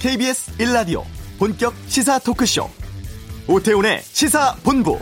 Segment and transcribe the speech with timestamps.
[0.00, 1.02] KBS 1라디오
[1.40, 2.70] 본격 시사 토크쇼
[3.48, 4.96] 오태훈의 시사본부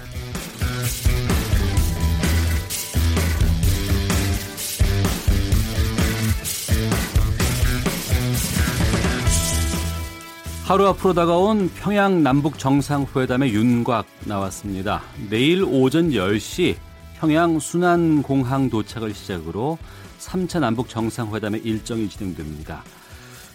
[10.65, 15.03] 하루 앞으로 다가온 평양 남북 정상회담의 윤곽 나왔습니다.
[15.29, 16.75] 내일 오전 10시
[17.19, 19.77] 평양 순안공항 도착을 시작으로
[20.21, 22.83] 3차 남북 정상회담의 일정이 진행됩니다.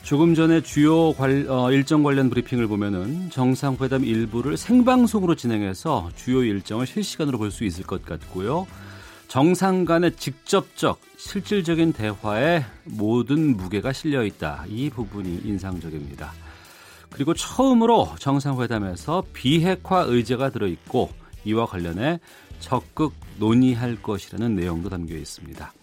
[0.04, 6.86] 조금 전에 주요 관, 어, 일정 관련 브리핑을 보면은 정상회담 일부를 생방송으로 진행해서 주요 일정을
[6.86, 8.68] 실시간으로 볼 수 있을 것 같고요.
[9.28, 14.66] 정상 간의 직접적 실질적인 대화에 모든 무게가 실려 있다.
[14.68, 16.34] 이 부분이 인상적입니다.
[17.10, 21.10] 그리고 처음으로 정상회담에서 비핵화 의제가 들어 있고
[21.46, 22.20] 이와 관련해
[22.60, 25.74] 적극 논의할 것이라는 내용도 담겨 있습니다.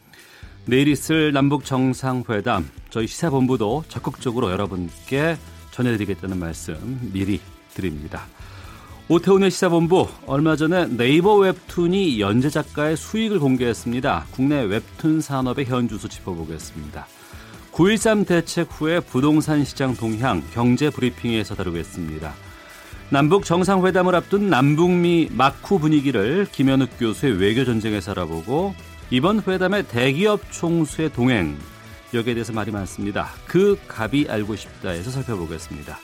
[0.68, 5.38] 내일 있을 남북 정상회담 저희 시사본부도 적극적으로 여러분께
[5.70, 6.76] 전해드리겠다는 말씀
[7.10, 7.40] 미리
[7.72, 8.26] 드립니다.
[9.08, 14.26] 오태훈의 시사본부 얼마 전에 네이버 웹툰이 연재 작가의 수익을 공개했습니다.
[14.30, 17.06] 국내 웹툰 산업의 현주소 짚어보겠습니다.
[17.72, 22.34] 9.13 대책 후에 부동산 시장 동향 경제 브리핑에서 다루겠습니다.
[23.08, 28.74] 남북 정상회담을 앞둔 남북미 마쿠 분위기를 김현욱 교수의 외교 전쟁에서 알아보고
[29.10, 31.56] 이번 회담의 대기업 총수의 동행
[32.12, 33.28] 여기에 대해서 말이 많습니다.
[33.46, 35.98] 그 갑이 알고 싶다에서 살펴보겠습니다.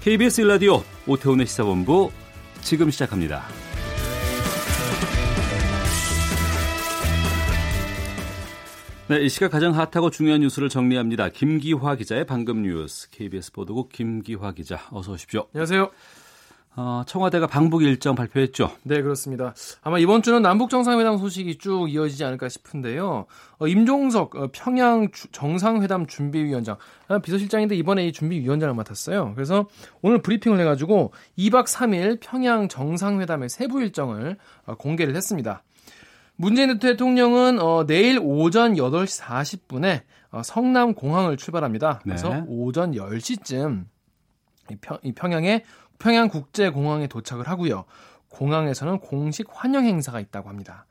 [0.00, 2.12] KBS 일라디오 오태훈의 시사본부
[2.60, 3.44] 지금 시작합니다.
[9.08, 11.28] 네, 이 시각 가장 핫하고 중요한 뉴스를 정리합니다.
[11.30, 13.10] 김기화 기자의 방금 뉴스.
[13.10, 15.46] KBS 보도국 김기화 기자, 어서 오십시오.
[15.52, 15.90] 안녕하세요.
[16.76, 18.70] 어, 청와대가 방북 일정 발표했죠.
[18.82, 19.54] 네, 그렇습니다.
[19.82, 23.26] 아마 이번 주는 남북 정상회담 소식이 쭉 이어지지 않을까 싶은데요.
[23.58, 29.34] 어, 임종석 어, 평양 주, 정상회담 준비위원장 아, 비서실장인데 이번에 이 준비위원장을 맡았어요.
[29.34, 29.68] 그래서
[30.02, 34.36] 오늘 브리핑을 해가지고 2박 3일 평양 정상회담의 세부 일정을
[34.66, 35.62] 어, 공개를 했습니다.
[36.36, 40.00] 문재인 대통령은 어, 내일 오전 8시 40분에
[40.32, 42.00] 어, 성남 공항을 출발합니다.
[42.02, 42.44] 그래서 네.
[42.48, 43.84] 오전 10시쯤
[44.70, 45.62] 이, 평, 이 평양에
[45.98, 47.84] 평양국제공항에 도착을 하고요.
[48.28, 50.86] 공항에서는 공식 환영 행사가 있다고 합니다.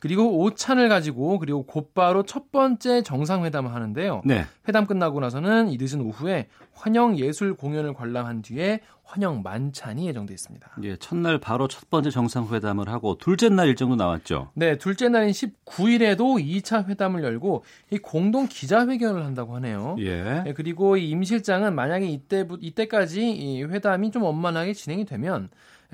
[0.00, 4.22] 그리고 오찬을 가지고 그리고 곧바로 첫 번째 정상회담을 하는데요.
[4.24, 4.44] 네.
[4.68, 10.70] 회담 끝나고 나서는 이 늦은 오후에 환영 예술 공연을 관람한 뒤에 환영 만찬이 예정돼 있습니다.
[10.82, 14.50] 예, 첫날 바로 첫 번째 정상회담을 하고 둘째 날 일정도 나왔죠.
[14.54, 19.96] 네, 둘째 날인 19일에도 2차 회담을 열고 이 공동 기자회견을 한다고 하네요.
[19.98, 20.42] 예.
[20.44, 25.48] 네, 그리고 이임 실장은 만약에 이때 이때까지 이 회담이 좀 원만하게 진행이 되면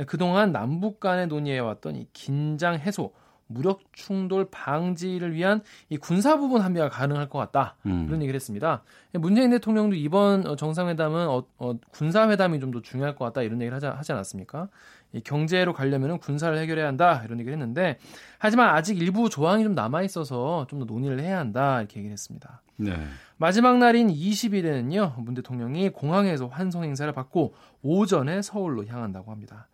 [0.08, 3.12] 그동안 남북 간의 논의해 왔던 이 긴장 해소
[3.46, 8.06] 무력 충돌 방지를 위한 이 군사 부분 합의가 가능할 것 같다 음.
[8.08, 8.82] 이런 얘기를 했습니다.
[9.12, 13.60] 문재인 대통령도 이번 어, 정상회담은 어, 어, 군사 회담이 좀 더 중요할 것 같다 이런
[13.60, 14.68] 얘기를 하지, 하지 않았습니까?
[15.12, 17.98] 이 경제로 가려면 군사를 해결해야 한다 이런 얘기를 했는데
[18.38, 22.62] 하지만 아직 일부 조항이 좀 남아 있어서 좀 더 논의를 해야 한다 이렇게 얘기를 했습니다.
[22.76, 22.96] 네.
[23.36, 29.68] 마지막 날인 20일에는요 문 대통령이 공항에서 환송 행사를 받고 오전에 서울로 향한다고 합니다.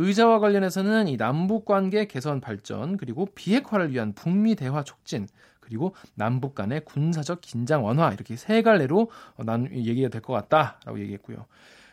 [0.00, 5.28] 의자와 관련해서는 이 남북 관계 개선 발전 그리고 비핵화를 위한 북미 대화 촉진
[5.60, 11.46] 그리고 남북 간의 군사적 긴장 완화 이렇게 세 갈래로 난 얘기가 될 것 같다라고 얘기했고요.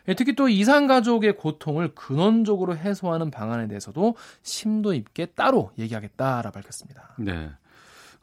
[0.08, 7.14] 예, 특히 또 이산 가족의 고통을 근원적으로 해소하는 방안에 대해서도 심도 있게 따로 얘기하겠다라 밝혔습니다.
[7.18, 7.50] 네.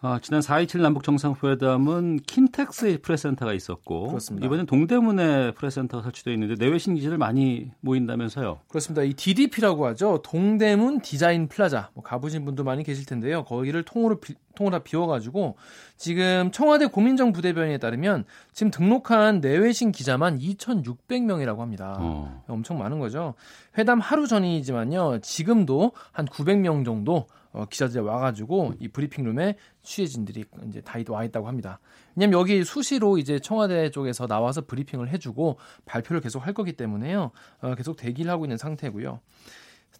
[0.01, 4.45] 아, 지난 4.27 남북 정상회담은 킨텍스의 프레센터가 있었고 그렇습니다.
[4.45, 8.59] 이번엔 동대문에 프레센터가 설치되어 있는데 내외 신 기자들 많이 모인다면서요?
[8.67, 9.03] 그렇습니다.
[9.03, 10.21] 이 DDP라고 하죠.
[10.23, 11.89] 동대문 디자인 플라자.
[11.93, 13.43] 뭐 가보신 분도 많이 계실 텐데요.
[13.45, 14.35] 거기를 통으로 비,
[14.71, 15.57] 다 비워가지고
[15.97, 18.23] 지금 청와대 고민정 부대변인에 따르면
[18.53, 21.97] 지금 등록한 내외신 기자만 2,600명이라고 합니다.
[21.99, 22.43] 어.
[22.47, 23.33] 엄청 많은 거죠.
[23.77, 25.19] 회담 하루 전이지만요.
[25.21, 31.79] 지금도 한 900명 정도 어, 기자들이 와가지고 이 브리핑룸에 취재진들이 이제 다 와 있다고 합니다.
[32.15, 37.31] 왜냐면 여기 수시로 이제 청와대 쪽에서 나와서 브리핑을 해주고 발표를 계속 할 거기 때문에요.
[37.61, 39.21] 어, 계속 대기를 하고 있는 상태고요.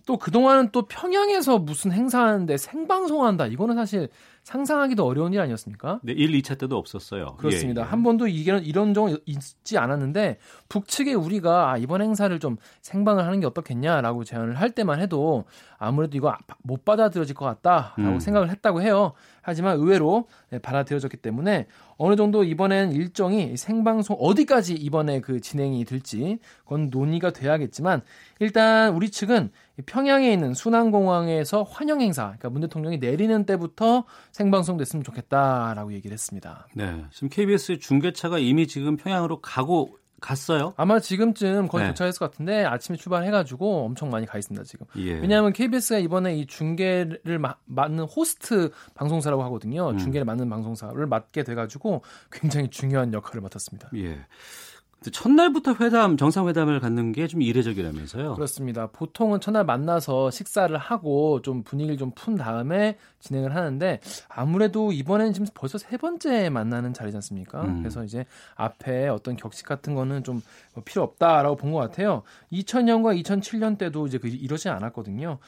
[0.06, 3.47] 또 그동안은 또 평양에서 무슨 행사하는데 생방송한다.
[3.47, 4.09] 이거는 사실
[4.45, 6.01] 상상하기도 어려운 일 아니었습니까?
[6.03, 7.36] 네, 1, 2차 때도 없었어요.
[7.38, 7.81] 그렇습니다.
[7.81, 7.89] 예, 예.
[7.89, 10.38] 한 번도 이런 이런 적 있지 않았는데
[10.69, 15.45] 북측에 우리가 아, 이번 행사를 좀 생방을 하는 게 어떻겠냐라고 제안을 할 때만 해도
[15.80, 18.19] 아무래도 이거 못 받아들여질 것 같다라고 음.
[18.19, 19.13] 생각을 했다고 해요.
[19.42, 21.65] 하지만 의외로 네, 받아들여졌기 때문에
[21.98, 28.01] 어느 정도 이번엔 일정이 생방송 어디까지 이번에 그 진행이 될지 그건 논의가 돼야겠지만
[28.39, 29.50] 일단 우리 측은
[29.86, 36.67] 평양에 있는 순안공항에서 환영 행사, 그러니까 문 대통령이 내리는 때부터 생방송 됐으면 좋겠다라고 얘기를 했습니다.
[36.73, 40.73] 네, 지금 KBS 중계차가 이미 지금 평양으로 가고 갔어요?
[40.75, 41.91] 아마 지금쯤 거의 네.
[41.91, 44.87] 도착했을 것 같은데 아침에 출발해가지고 엄청 많이 가 있습니다 지금.
[44.97, 45.13] 예.
[45.13, 49.91] 왜냐하면 KBS가 이번에 이 중계를 마, 맡는 호스트 방송사라고 하거든요.
[49.91, 49.97] 음.
[49.97, 53.91] 중계를 맡는 방송사를 맡게 돼가지고 굉장히 중요한 역할을 맡았습니다.
[53.95, 54.19] 예.
[55.11, 58.35] 첫날부터 회담 정상회담을 갖는 게 좀 이례적이라면서요?
[58.35, 58.87] 그렇습니다.
[58.87, 63.99] 보통은 첫날 만나서 식사를 하고 좀 분위기를 좀 푼 다음에 진행을 하는데
[64.29, 67.61] 아무래도 이번에는 지금 벌써 세 번째 만나는 자리지 않습니까?
[67.63, 67.79] 음.
[67.79, 68.25] 그래서 이제
[68.55, 70.41] 앞에 어떤 격식 같은 거는 좀
[70.85, 72.21] 필요 없다라고 본 것 같아요.
[72.53, 75.39] 2000년과 2007년 때도 이제 그 이러지 않았거든요.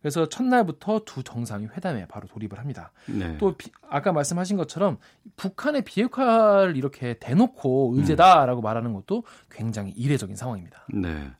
[0.00, 2.92] 그래서 첫날부터 두 정상이 회담에 바로 돌입을 합니다.
[3.06, 3.36] 네.
[3.38, 4.98] 또 비, 아까 말씀하신 것처럼
[5.36, 8.62] 북한의 비핵화를 이렇게 대놓고 의제다라고 음.
[8.62, 10.86] 말하는 것도 굉장히 이례적인 상황입니다.
[10.92, 11.30] 네.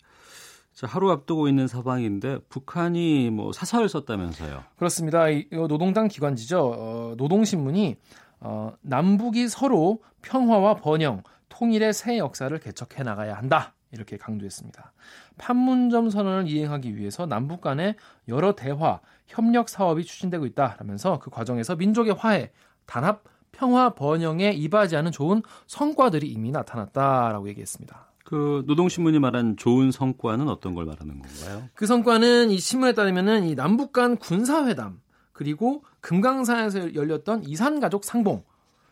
[0.74, 4.64] 자, 하루 앞두고 있는 사방인데 북한이 뭐 사설을 썼다면서요?
[4.76, 5.28] 그렇습니다.
[5.28, 6.74] 이, 노동당 기관지죠.
[6.76, 7.96] 어, 노동신문이
[8.40, 13.74] 어, 남북이 서로 평화와 번영, 통일의 새 역사를 개척해 나가야 한다.
[13.92, 14.92] 이렇게 강조했습니다.
[15.38, 17.96] 판문점 선언을 이행하기 위해서 남북 간에
[18.28, 22.52] 여러 대화, 협력 사업이 추진되고 있다라면서 그 과정에서 민족의 화해,
[22.86, 28.06] 단합, 평화, 번영에 이바지하는 좋은 성과들이 이미 나타났다라고 얘기했습니다.
[28.24, 31.68] 그 노동신문이 말한 좋은 성과는 어떤 걸 말하는 건가요?
[31.74, 35.00] 그 성과는 이 신문에 따르면은 이 남북 간 군사회담
[35.32, 38.44] 그리고 금강산에서 열렸던 이산가족 상봉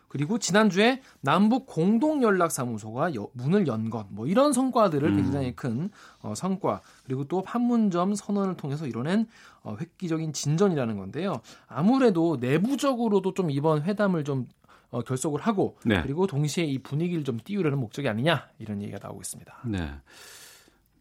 [0.09, 5.15] 그리고 지난주에 남북 공동연락사무소가 문을 연 것, 뭐 이런 성과들을 음.
[5.15, 5.89] 굉장히 큰
[6.21, 9.27] 어, 성과, 그리고 또 판문점 선언을 통해서 이뤄낸
[9.63, 11.41] 어, 획기적인 진전이라는 건데요.
[11.67, 14.47] 아무래도 내부적으로도 좀 이번 회담을 좀
[14.91, 16.01] 어, 결속을 하고 네.
[16.01, 19.59] 그리고 동시에 이 분위기를 좀 띄우려는 목적이 아니냐 이런 얘기가 나오고 있습니다.
[19.65, 19.91] 네.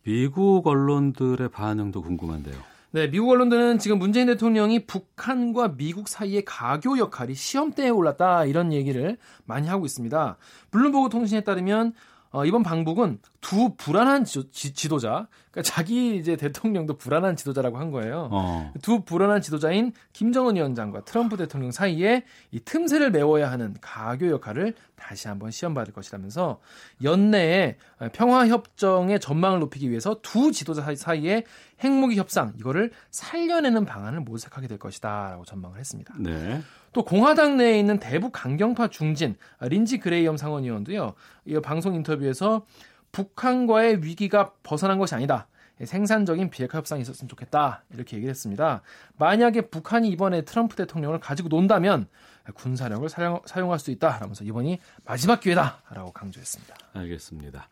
[0.02, 2.77] 미국 언론들의 반응도 궁금한데요.
[2.90, 9.19] 네, 미국 언론들은 지금 문재인 대통령이 북한과 미국 사이의 가교 역할이 시험대에 올랐다 이런 얘기를
[9.44, 10.38] 많이 하고 있습니다.
[10.70, 11.93] 블룸버그 통신에 따르면
[12.31, 18.29] 어, 이번 방북은 두 불안한 지, 도자 그러니까 자기 이제 대통령도 불안한 지도자라고 한 거예요.
[18.32, 18.73] 어.
[18.82, 25.29] 두 불안한 지도자인 김정은 위원장과 트럼프 대통령 사이에 이 틈새를 메워야 하는 가교 역할을 다시
[25.29, 26.61] 한번 시험받을 것이라면서
[27.02, 27.76] 연내에
[28.12, 31.44] 평화 협정의 전망을 높이기 위해서 두 지도자 사이에
[31.81, 36.14] 핵무기 협상 이거를 살려내는 방안을 모색하게 될 것이다라고 전망을 했습니다.
[36.19, 36.61] 네.
[36.93, 41.14] 또 공화당 내에 있는 대북 강경파 중진 린지 그레이엄 상원의원도요.
[41.46, 42.67] 이 방송 인터뷰에서
[43.12, 45.46] 북한과의 위기가 벗어난 것이 아니다.
[45.84, 47.84] 생산적인 비핵화 협상이 있었으면 좋겠다.
[47.94, 48.82] 이렇게 얘기를 했습니다.
[49.16, 52.08] 만약에 북한이 이번에 트럼프 대통령을 가지고 논다면
[52.55, 54.19] 군사력을 사용, 사용 할 수 있다.
[54.19, 55.82] 라면서 이번이 마지막 기회다.
[55.90, 56.75] 라고 강조했습니다.
[56.94, 57.69] 알겠습니다.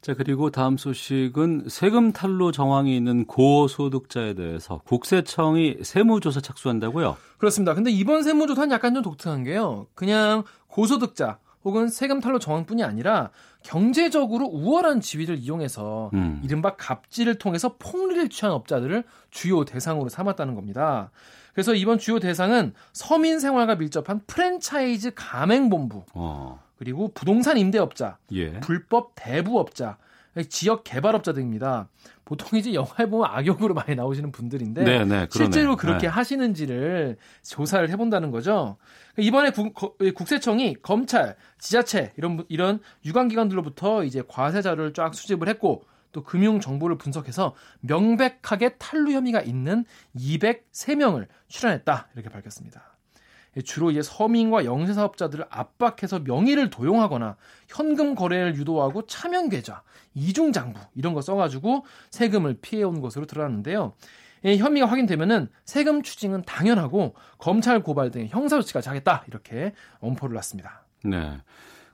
[0.00, 7.16] 자, 그리고 다음 소식은 세금 탈루 정황이 있는 고소득자에 대해서 국세청이 세무조사 착수한다고요?
[7.38, 7.74] 그렇습니다.
[7.74, 9.88] 근데 이번 세무조사는 약간 좀 독특한 게요.
[9.94, 11.38] 그냥 고소득자
[11.68, 13.28] 혹은 세금 탈루 정황뿐이 아니라
[13.62, 16.40] 경제적으로 우월한 지위를 이용해서 음.
[16.42, 21.10] 이른바 갑질을 통해서 폭리를 취한 업자들을 주요 대상으로 삼았다는 겁니다.
[21.52, 26.62] 그래서 이번 주요 대상은 서민 생활과 밀접한 프랜차이즈 가맹본부, 어.
[26.78, 28.60] 그리고 부동산 임대업자, 예.
[28.60, 29.98] 불법 대부업자,
[30.48, 31.88] 지역 개발업자 등입니다.
[32.24, 36.06] 보통 이제 영화에 보면 악역으로 많이 나오시는 분들인데 네네, 네, 실제로 그렇게 네.
[36.08, 38.76] 하시는지를 조사를 해본다는 거죠.
[39.16, 46.22] 이번에 국, 세청이 검찰, 지자체 이런 이런 유관기관들로부터 이제 과세 자료를 쫙 수집을 했고 또
[46.22, 49.84] 금융 정보를 분석해서 명백하게 탈루 혐의가 있는
[50.16, 52.97] 203명을 출연했다 이렇게 밝혔습니다.
[53.64, 57.36] 주로 이제 서민과 영세 사업자들을 압박해서 명의를 도용하거나
[57.68, 59.82] 현금 거래를 유도하고 차명 계좌,
[60.14, 63.94] 이중 장부 이런 거 써가지고 세금을 피해온 것으로 드러났는데요.
[64.44, 70.84] 혐의가 확인되면은 세금 추징은 당연하고 검찰 고발 등의 형사 조치까지 하겠다 이렇게 엄포를 놨습니다.
[71.04, 71.38] 네.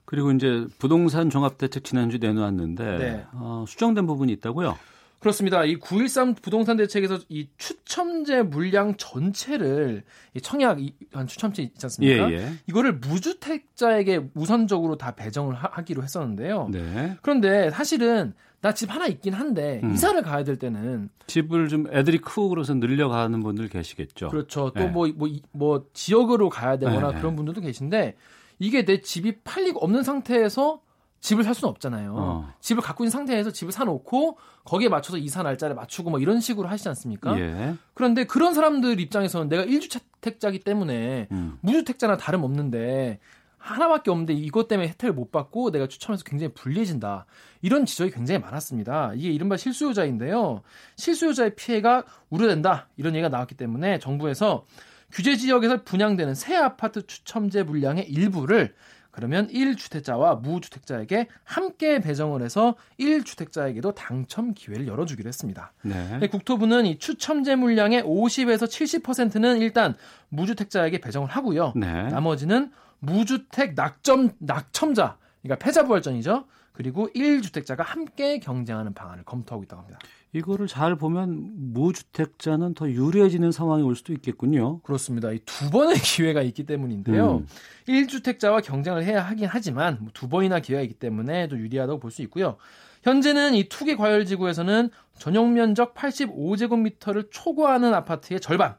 [0.05, 3.25] 그리고 이제 부동산 종합대책 지난주 내놓았는데 네.
[3.33, 4.77] 어, 수정된 부분이 있다고요?
[5.25, 5.65] 그렇습니다.
[5.65, 10.03] 이 9.13 부동산 대책에서 이 추첨제 물량 전체를
[10.35, 10.77] 이 청약
[11.13, 12.29] 한 추첨제 있지 않습니까?
[12.31, 12.51] 예, 예.
[12.67, 16.69] 이거를 무주택자에게 우선적으로 다 배정을 하, 기로 했었는데요.
[16.71, 17.17] 네.
[17.23, 19.93] 그런데 사실은 나 집 하나 있긴 한데 음.
[19.93, 24.29] 이사를 가야 될 때는 집을 좀 애들이 크고 그래서 늘려가는 분들 계시겠죠.
[24.29, 24.71] 그렇죠.
[24.75, 25.13] 또 뭐뭐 네.
[25.15, 28.15] 뭐, 뭐, 뭐, 지역으로 가야 되거나 네, 그런 분들도 계신데
[28.59, 30.81] 이게 내 집이 팔리고 없는 상태에서
[31.21, 32.15] 집을 살 수는 없잖아요.
[32.15, 32.53] 어.
[32.59, 36.87] 집을 갖고 있는 상태에서 집을 사놓고 거기에 맞춰서 이사 날짜를 맞추고 뭐 이런 식으로 하시지
[36.89, 37.39] 않습니까?
[37.39, 37.75] 예.
[37.93, 41.57] 그런데 그런 사람들 입장에서는 내가 1주택자기 때문에 음.
[41.61, 43.19] 무주택자나 다름없는데
[43.65, 47.25] 하나밖에 없는데 이것 때문에 혜택을 못 받고 내가 추첨해서 굉장히 불리해진다.
[47.63, 49.13] 이런 지적이 굉장히 많았습니다.
[49.15, 50.61] 이게 이른바 실수요자인데요.
[50.97, 52.89] 실수요자의 피해가 우려된다.
[52.95, 54.65] 이런 얘기가 나왔기 때문에 정부에서
[55.11, 58.75] 규제 지역에서 분양되는 새 아파트 추첨제 물량의 일부를
[59.15, 65.71] 그러면 1주택자와 무주택자에게 함께 배정을 해서 1주택자에게도 당첨 기회를 열어주기로 했습니다.
[65.83, 66.17] 네.
[66.19, 66.27] 네.
[66.27, 69.95] 국토부는 이 추첨제 물량의 50에서 70%는 일단
[70.29, 71.71] 무주택자에게 배정을 하고요.
[71.77, 72.09] 네.
[72.09, 76.45] 나머지는 무주택 낙점 낙첨자, 그러니까 패자부활전이죠.
[76.73, 79.99] 그리고 1주택자가 함께 경쟁하는 방안을 검토하고 있다고 합니다.
[80.35, 84.79] 이거를 잘 보면 무주택자는 더 유리해지는 상황이 올 수도 있겠군요.
[84.81, 85.31] 그렇습니다.
[85.31, 87.37] 이 두 번의 기회가 있기 때문인데요.
[87.37, 87.47] 음.
[87.87, 92.57] 1주택자와 경쟁을 해야 하긴 하지만 뭐두 번이나 기회가 있기 때문에 좀 유리하다고 볼 수 있고요.
[93.03, 98.75] 현재는 이 투기 과열 지구에서는 전용 면적 85제곱미터를 초과하는 아파트의 절반,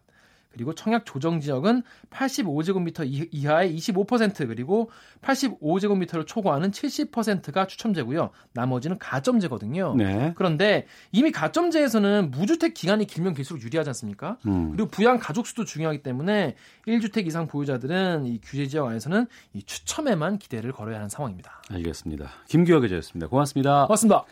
[0.56, 8.30] 그리고 청약 조정 지역은 85제곱미터 이하의 25% 그리고 85제곱미터를 초과하는 70%가 추첨제고요.
[8.54, 9.94] 나머지는 가점제거든요.
[9.96, 10.32] 네.
[10.34, 14.38] 그런데 이미 가점제에서는 무주택 기간이 길면 길수록 유리하지 않습니까?
[14.46, 14.70] 음.
[14.70, 16.56] 그리고 부양 가족 수도 중요하기 때문에
[16.88, 21.60] 1주택 이상 보유자들은 이 규제 지역 안에서는 이 추첨에만 기대를 걸어야 하는 상황입니다.
[21.70, 22.30] 알겠습니다.
[22.48, 23.28] 김규혁 기자였습니다.
[23.28, 23.86] 고맙습니다.
[23.86, 24.24] 고맙습니다.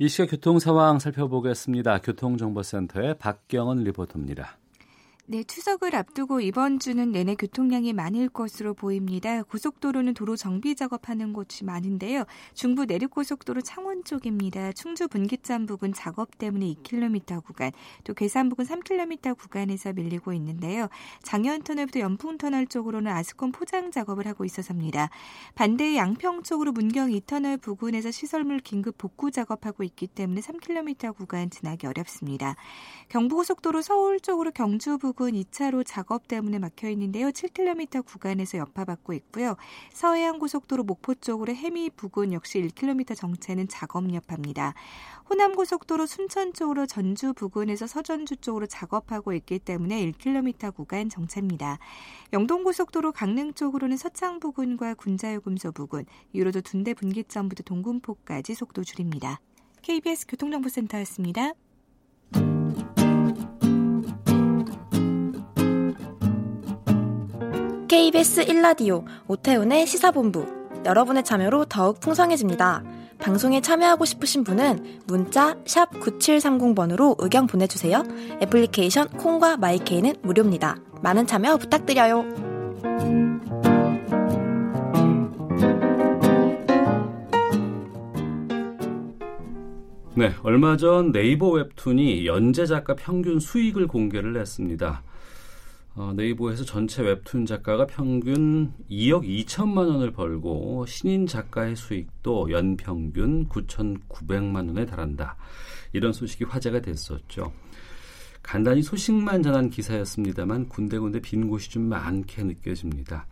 [0.00, 1.98] 이 시각 교통 상황 살펴보겠습니다.
[1.98, 4.56] 교통정보센터의 박경은 리포터입니다.
[5.30, 9.42] 네, 추석을 앞두고 이번 주는 내내 교통량이 많을 것으로 보입니다.
[9.42, 12.24] 고속도로는 도로 정비 작업하는 곳이 많은데요.
[12.54, 14.72] 중부 내륙고속도로 창원 쪽입니다.
[14.72, 17.72] 충주 분기점 부근 작업 때문에 2km 구간,
[18.04, 20.88] 또 괴산 부근 3km 구간에서 밀리고 있는데요.
[21.22, 25.10] 장현 터널부터 연풍 터널 쪽으로는 아스콘 포장 작업을 하고 있어서입니다.
[25.54, 31.86] 반대 양평 쪽으로 문경 2터널 부근에서 시설물 긴급 복구 작업하고 있기 때문에 3km 구간 지나기
[31.86, 32.56] 어렵습니다.
[33.10, 37.30] 경부고속도로 서울 쪽으로 경주 부근 부근 2차로 작업 때문에 막혀 있는데요.
[37.30, 39.56] 7km 구간에서 여파받고 있고요.
[39.92, 44.74] 서해안 고속도로 목포 쪽으로 해미 부근 역시 1km 정체는 작업 여파입니다.
[45.28, 51.80] 호남 고속도로 순천 쪽으로 전주 부근에서 서전주 쪽으로 작업하고 있기 때문에 1km 구간 정체입니다.
[52.32, 59.40] 영동 고속도로 강릉 쪽으로는 서창 부근과 군자요금소 부근, 유로도 둔대 분기점부터 동군포까지 속도 줄입니다.
[59.82, 61.54] KBS 교통정보센터였습니다.
[67.88, 70.46] KBS 1라디오 오태훈의 시사본부
[70.84, 72.84] 여러분의 참여로 더욱 풍성해집니다.
[73.18, 78.04] 방송에 참여하고 싶으신 분은 문자 9730번으로 의견 보내주세요.
[78.42, 80.76] 애플리케이션 콩과 마이케이는 무료입니다.
[81.02, 82.26] 많은 참여 부탁드려요.
[90.14, 95.02] 네, 얼마 전 네이버 웹툰이 연재 작가 평균 수익을 공개를 했습니다.
[95.98, 104.68] 어, 네이버에서 전체 웹툰 작가가 평균 2억 2천만 원을 벌고 신인 작가의 수익도 연평균 9,900만
[104.68, 105.36] 원에 달한다.
[105.92, 107.52] 이런 소식이 화제가 됐었죠.
[108.44, 113.26] 간단히 소식만 전한 기사였습니다만 군데군데 빈 곳이 좀 많게 느껴집니다.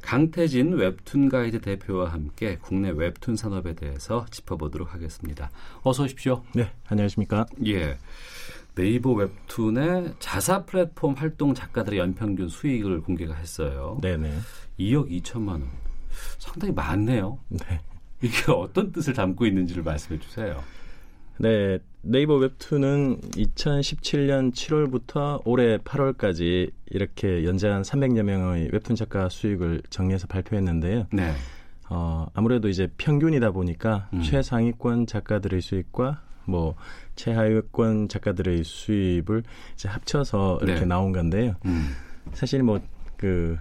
[0.00, 5.50] 강태진 웹툰 가이드 대표와 함께 국내 웹툰 산업에 대해서 짚어보도록 하겠습니다.
[5.82, 6.44] 어서 오십시오.
[6.54, 7.46] 네, 안녕하십니까?
[7.66, 7.98] 예.
[8.76, 13.98] 네이버 웹툰의 자사 플랫폼 활동 작가들의 연평균 수익을 공개가 했어요.
[14.02, 14.30] 네네.
[14.78, 15.70] 2억 2천만 원.
[16.38, 17.38] 상당히 많네요.
[17.48, 17.80] 네.
[18.22, 20.62] 이게 어떤 뜻을 담고 있는지를 말씀해 주세요.
[21.38, 30.26] 네, 네이버 웹툰은 2017년 7월부터 올해 8월까지 이렇게 연재한 300여 명의 웹툰 작가 수익을 정리해서
[30.26, 31.06] 발표했는데요.
[31.12, 31.32] 네.
[31.88, 34.22] 어, 아무래도 이제 평균이다 보니까 음.
[34.22, 36.74] 최상위권 작가들의 수익과 뭐
[37.16, 39.42] 최하위권 작가들의 수입을
[39.74, 40.86] 이제 합쳐서 이렇게 네.
[40.86, 41.54] 나온 건데요.
[41.64, 41.94] 음.
[42.32, 42.80] 사실 뭐
[43.16, 43.56] 그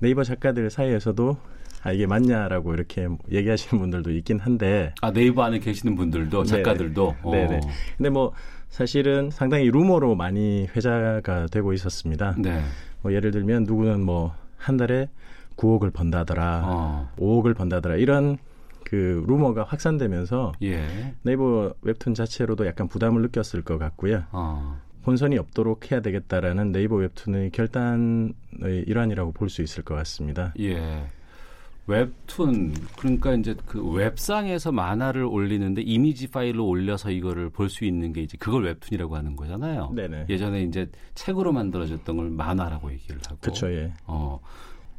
[0.00, 1.36] 네이버 작가들 사이에서도
[1.82, 7.46] 아 이게 맞냐라고 이렇게 얘기하시는 분들도 있긴 한데 아 네이버 안에 계시는 분들도 작가들도 네네.
[7.46, 7.60] 네네.
[7.96, 8.32] 근데 뭐
[8.68, 12.34] 사실은 상당히 루머로 많이 회자가 되고 있었습니다.
[12.38, 12.62] 네.
[13.02, 15.08] 뭐 예를 들면 누구는 뭐 한 달에
[15.56, 17.10] 9억을 번다더라, 어.
[17.18, 18.36] 5억을 번다더라 이런
[18.88, 20.86] 그 루머가 확산되면서 예.
[21.22, 24.22] 네이버 웹툰 자체로도 약간 부담을 느꼈을 것 같고요.
[24.30, 24.80] 어.
[25.04, 28.32] 혼선이 없도록 해야 되겠다라는 네이버 웹툰의 결단의
[28.86, 30.54] 일환이라고 볼 수 있을 것 같습니다.
[30.60, 31.04] 예.
[31.88, 38.22] 웹툰 그러니까 이제 그 웹상에서 만화를 올리는데 이미지 파일로 올려서 이거를 볼 수 있는 게
[38.22, 39.92] 이제 그걸 웹툰이라고 하는 거잖아요.
[39.94, 40.26] 네네.
[40.28, 43.36] 예전에 이제 책으로 만들어졌던 걸 만화라고 얘기를 하고.
[43.40, 43.70] 그렇죠.
[43.72, 43.92] 예.
[44.06, 44.40] 어.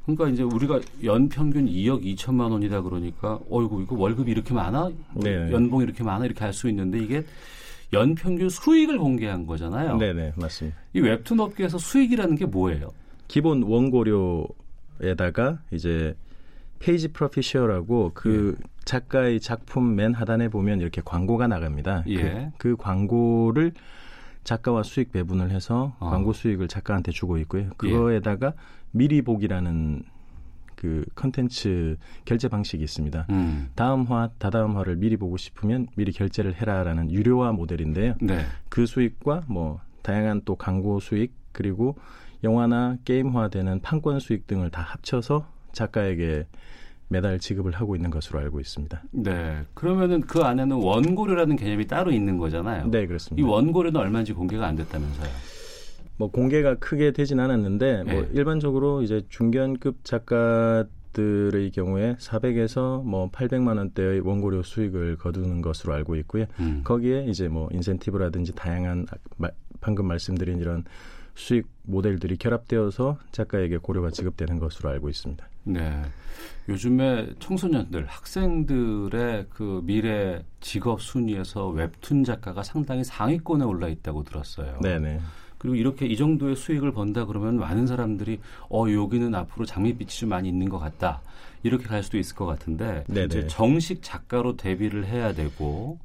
[0.08, 4.90] 그러니까 이제 우리가 연 평균 2억 2천만 원이다 그러니까 어이구 이거 월급이 이렇게 많아?
[5.16, 5.52] 네.
[5.52, 6.26] 연봉 이렇게 많아?
[6.26, 7.26] 이렇게 할 수 있는데 이게
[7.94, 9.98] 연 평균 수익을 공개한 거잖아요.
[9.98, 10.78] 네, 네, 맞습니다.
[10.94, 12.94] 이 웹툰 업계에서 수익이라는 게 뭐예요?
[13.28, 16.16] 기본 원고료에다가 이제
[16.80, 18.68] 페이지 프로피셔라고 그 예.
[18.86, 22.04] 작가의 작품 맨 하단에 보면 이렇게 광고가 나갑니다.
[22.06, 22.52] 그, 예.
[22.58, 23.74] 그, 그 광고를
[24.48, 26.10] 작가와 수익 배분을 해서 어.
[26.10, 27.70] 광고 수익을 작가한테 주고 있고요.
[27.76, 28.52] 그거에다가 예.
[28.92, 30.04] 미리 보기라는
[30.78, 33.28] 그 컨텐츠 결제 방식이 있습니다.
[33.30, 33.70] 음.
[33.76, 38.16] 다음 화, 다다음 화를 미리 보고 싶으면 미리 결제를 해라라는 유료화 모델인데요.
[38.22, 38.46] 네.
[38.70, 41.98] 그 수익과 뭐 다양한 또 광고 수익 그리고
[42.42, 46.48] 영화나 게임화되는 판권 수익 등을 다 합쳐서 작가에게
[47.10, 49.04] 매달 지급을 하고 있는 것으로 알고 있습니다.
[49.12, 49.64] 네.
[49.74, 52.90] 그러면은 그 안에는 원고료라는 개념이 따로 있는 거잖아요.
[52.90, 53.46] 네, 그렇습니다.
[53.46, 55.30] 이 원고료는 얼마인지 공개가 안 됐다면서요?
[56.18, 58.14] 뭐 공개가 크게 되진 않았는데 뭐 네.
[58.14, 65.94] 뭐 일반적으로 이제 중견급 작가 들의 경우에 400에서 뭐 800만 원대의 원고료 수익을 거두는 것으로
[65.94, 66.46] 알고 있고요.
[66.60, 66.82] 음.
[66.84, 69.08] 거기에 이제 뭐 인센티브라든지 다양한
[69.82, 70.84] 방금 말씀드린 이런
[71.34, 75.47] 수익 모델들이 결합되어서 작가에게 고려가 지급되는 것으로 알고 있습니다.
[75.68, 76.02] 네.
[76.70, 84.80] 요즘에 청소년들, 학생들의 그 미래 직업 순위에서 웹툰 작가가 상당히 상위권에 올라 있다고 들었어요.
[84.82, 85.20] 네네.
[85.58, 90.50] 그리고 이렇게 이 정도의 수익을 번다 그러면 많은 사람들이 어 여기는 앞으로 장밋빛이 좀 많이
[90.50, 91.22] 있는 것 같다
[91.64, 93.26] 이렇게 갈 수도 있을 것 같은데 네네.
[93.26, 95.98] 이제 정식 작가로 데뷔를 해야 되고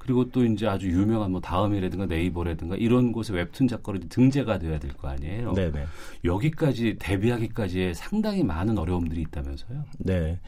[0.00, 4.90] 그리고 또 이제 아주 유명한 뭐 다음이라든가 네이버라든가 이런 곳에 웹툰 작가로 등재가 돼야 될
[4.94, 5.52] 거 아니에요.
[5.52, 5.84] 네네.
[6.24, 9.84] 여기까지 데뷔하기까지에 상당히 많은 어려움들이 있다면서요?
[9.98, 10.40] 네.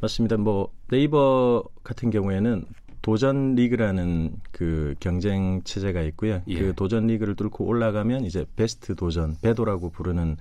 [0.00, 0.36] 맞습니다.
[0.36, 2.64] 뭐 네이버 같은 경우에는
[3.02, 6.42] 도전 리그라는 그 경쟁 체제가 있고요.
[6.46, 6.58] 예.
[6.58, 10.36] 그 도전 리그를 뚫고 올라가면 이제 베스트 도전, 베도라고 부르는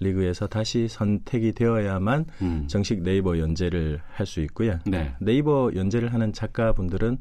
[0.00, 2.64] 리그에서 다시 선택이 되어야만 음.
[2.68, 4.78] 정식 네이버 연재를 할 수 있고요.
[4.86, 5.14] 네.
[5.20, 7.18] 네이버 연재를 하는 작가분들은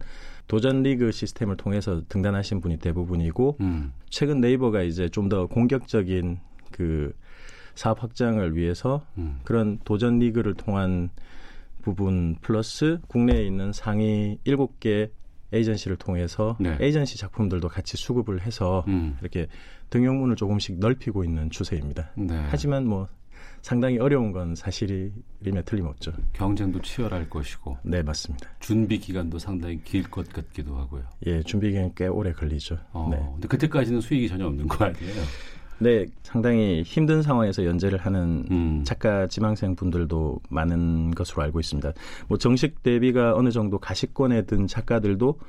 [0.48, 3.94] 도전 리그 시스템을 통해서 등단하신 분이 대부분이고 음.
[4.10, 6.40] 최근 네이버가 이제 좀 더 공격적인
[6.72, 7.14] 그
[7.76, 9.40] 사업 확장을 위해서 음.
[9.44, 11.10] 그런 도전 리그를 통한
[11.82, 15.10] 부분 플러스 국내에 있는 상위 7개
[15.52, 16.78] 에이전시를 통해서 네.
[16.80, 19.18] 에이전시 작품들도 같이 수급을 해서 음.
[19.22, 19.48] 이렇게
[19.92, 22.12] 등용문을 조금씩 넓히고 있는 추세입니다.
[22.18, 22.46] 네.
[22.50, 23.08] 하지만 뭐
[23.64, 26.12] 상당히 어려운 건 사실이며 틀림없죠.
[26.34, 27.78] 경쟁도 치열할 것이고.
[27.84, 28.50] 네, 맞습니다.
[28.60, 31.04] 준비 기간도 상당히 길 것 같기도 하고요.
[31.26, 32.78] 예, 준비 기간 꽤 오래 걸리죠.
[32.92, 33.18] 어, 네.
[33.34, 35.24] 근데 그때까지는 수익이 전혀 없는 거 아니에요?
[35.80, 38.84] 네, 상당히 힘든 상황에서 연재를 하는 음.
[38.84, 41.94] 작가 지망생 분들도 많은 것으로 알고 있습니다.
[42.28, 45.40] 뭐 정식 데뷔가 어느 정도 가시권에 든 작가들도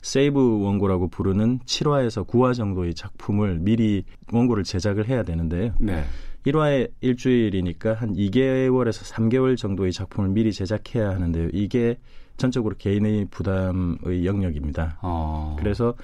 [0.00, 5.74] 세이브 원고라고 부르는 7화에서 9화 정도의 작품을 미리 원고를 제작을 해야 되는데요.
[5.80, 6.04] 네.
[6.46, 11.48] 1화에 일주일이니까 한 2개월에서 3개월 정도의 작품을 미리 제작해야 하는데요.
[11.52, 11.98] 이게
[12.36, 14.98] 전적으로 개인의 부담의 영역입니다.
[15.02, 15.56] 어.
[15.58, 15.94] 그래서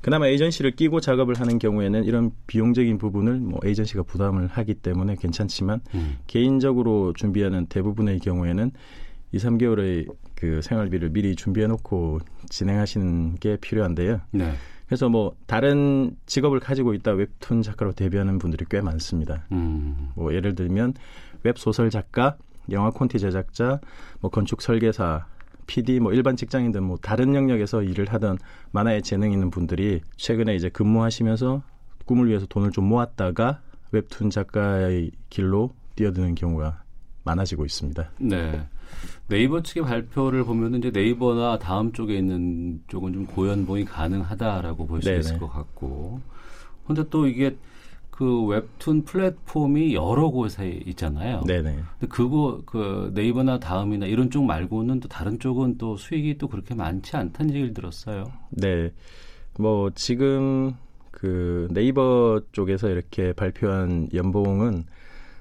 [0.00, 5.80] 그나마 에이전시를 끼고 작업을 하는 경우에는 이런 비용적인 부분을 뭐 에이전시가 부담을 하기 때문에 괜찮지만
[5.94, 6.18] 음.
[6.26, 8.70] 개인적으로 준비하는 대부분의 경우에는
[9.32, 14.20] 2, 3개월의 그 생활비를 미리 준비해 놓고 진행하시는 게 필요한데요.
[14.32, 14.52] 네.
[14.86, 19.44] 그래서 뭐 다른 직업을 가지고 있다 웹툰 작가로 데뷔하는 분들이 꽤 많습니다.
[19.52, 20.10] 음.
[20.14, 20.94] 뭐 예를 들면
[21.42, 22.36] 웹 소설 작가,
[22.70, 23.80] 영화 콘티 제작자,
[24.20, 25.26] 뭐 건축 설계사,
[25.66, 28.38] PD 뭐 일반 직장인들 뭐 다른 영역에서 일을 하던
[28.72, 31.62] 만화에 재능 있는 분들이 최근에 이제 근무하시면서
[32.04, 33.60] 꿈을 위해서 돈을 좀 모았다가
[33.92, 36.82] 웹툰 작가의 길로 뛰어드는 경우가
[37.24, 38.10] 많아지고 있습니다.
[38.18, 38.66] 네.
[39.28, 45.10] 네이버 측의 발표를 보면은 이제 네이버나 다음 쪽에 있는 쪽은 좀 고연봉이 가능하다라고 볼 수
[45.12, 46.20] 있을 것 같고.
[46.86, 47.56] 근데 또 이게
[48.10, 51.42] 그 웹툰 플랫폼이 여러 곳에 있잖아요.
[51.46, 51.78] 네네.
[51.98, 56.74] 근데 그거 그 네이버나 다음이나 이런 쪽 말고는 또 다른 쪽은 또 수익이 또 그렇게
[56.74, 58.30] 많지 않다는 얘기를 들었어요.
[58.50, 58.92] 네.
[59.58, 60.74] 뭐 지금
[61.10, 64.84] 그 네이버 쪽에서 이렇게 발표한 연봉은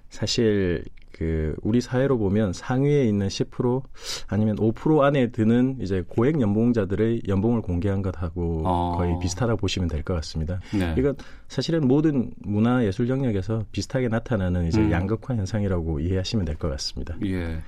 [0.09, 3.83] 사실 그 우리 사회로 보면 상위에 있는 10%
[4.27, 8.95] 아니면 5% 안에 드는 이제 고액 연봉자들의 연봉을 공개한 것하고 어.
[8.97, 10.59] 거의 비슷하다고 보시면 될 것 같습니다.
[10.77, 10.93] 네.
[10.97, 11.15] 이건
[11.47, 14.91] 사실은 모든 문화 예술 영역에서 비슷하게 나타나는 이제 음.
[14.91, 17.15] 양극화 현상이라고 이해하시면 될 것 같습니다.
[17.25, 17.59] 예.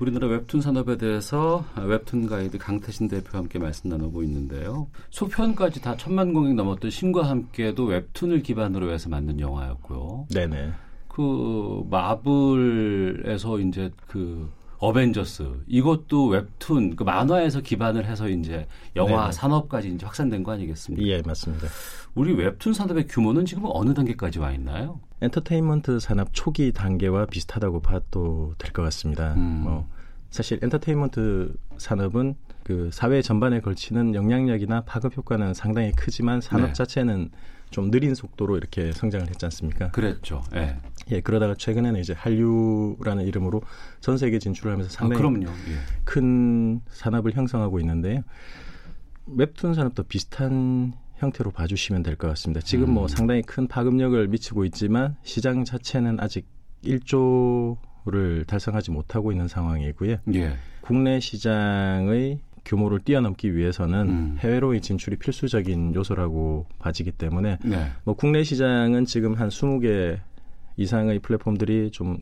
[0.00, 4.86] 우리나라 웹툰 산업에 대해서 웹툰 가이드 강태신 대표와 함께 말씀 나누고 있는데요.
[5.10, 10.26] 소편까지 다 천만 공익 넘었던 신과 함께도 웹툰을 기반으로 해서 만든 영화였고요.
[10.32, 10.70] 네네.
[11.18, 19.88] 그 마블에서 이제 그 어벤져스 이것도 웹툰 그 만화에서 기반을 해서 이제 영화 네 산업까지
[19.88, 21.04] 이제 확산된 거 아니겠습니까?
[21.08, 21.66] 예, 맞습니다.
[22.14, 25.00] 우리 웹툰 산업의 규모는 지금 어느 단계까지 와 있나요?
[25.20, 29.34] 엔터테인먼트 산업 초기 단계와 비슷하다고 봐도 될 것 같습니다.
[29.34, 29.62] 음.
[29.64, 29.88] 뭐
[30.30, 36.72] 사실 엔터테인먼트 산업은 그 사회 전반에 걸치는 영향력이나 파급 효과는 상당히 크지만 산업 네.
[36.74, 37.30] 자체는
[37.70, 39.90] 좀 느린 속도로 이렇게 성장을 했지 않습니까?
[39.90, 40.42] 그랬죠.
[40.54, 40.76] 예.
[41.10, 43.62] 예, 그러다가 최근에는 이제 한류라는 이름으로
[44.00, 45.74] 전 세계 진출을 하면서 상당히 아, 예.
[46.04, 48.22] 큰 산업을 형성하고 있는데요.
[49.26, 52.60] 웹툰 산업도 비슷한 형태로 봐주시면 될 것 같습니다.
[52.60, 52.94] 지금 뭐 음.
[52.94, 56.46] 뭐 상당히 큰 파급력을 미치고 있지만 시장 자체는 아직
[56.84, 57.76] 1조
[58.08, 60.16] 규모를 달성하지 못하고 있는 상황이고요.
[60.34, 60.56] 예.
[60.80, 64.36] 국내 시장의 규모를 뛰어넘기 위해서는 음.
[64.38, 67.90] 해외로의 진출이 필수적인 요소라고 봐지기 때문에 네.
[68.04, 70.20] 뭐 국내 시장은 지금 한 20개
[70.76, 72.18] 이상의 플랫폼들이 좀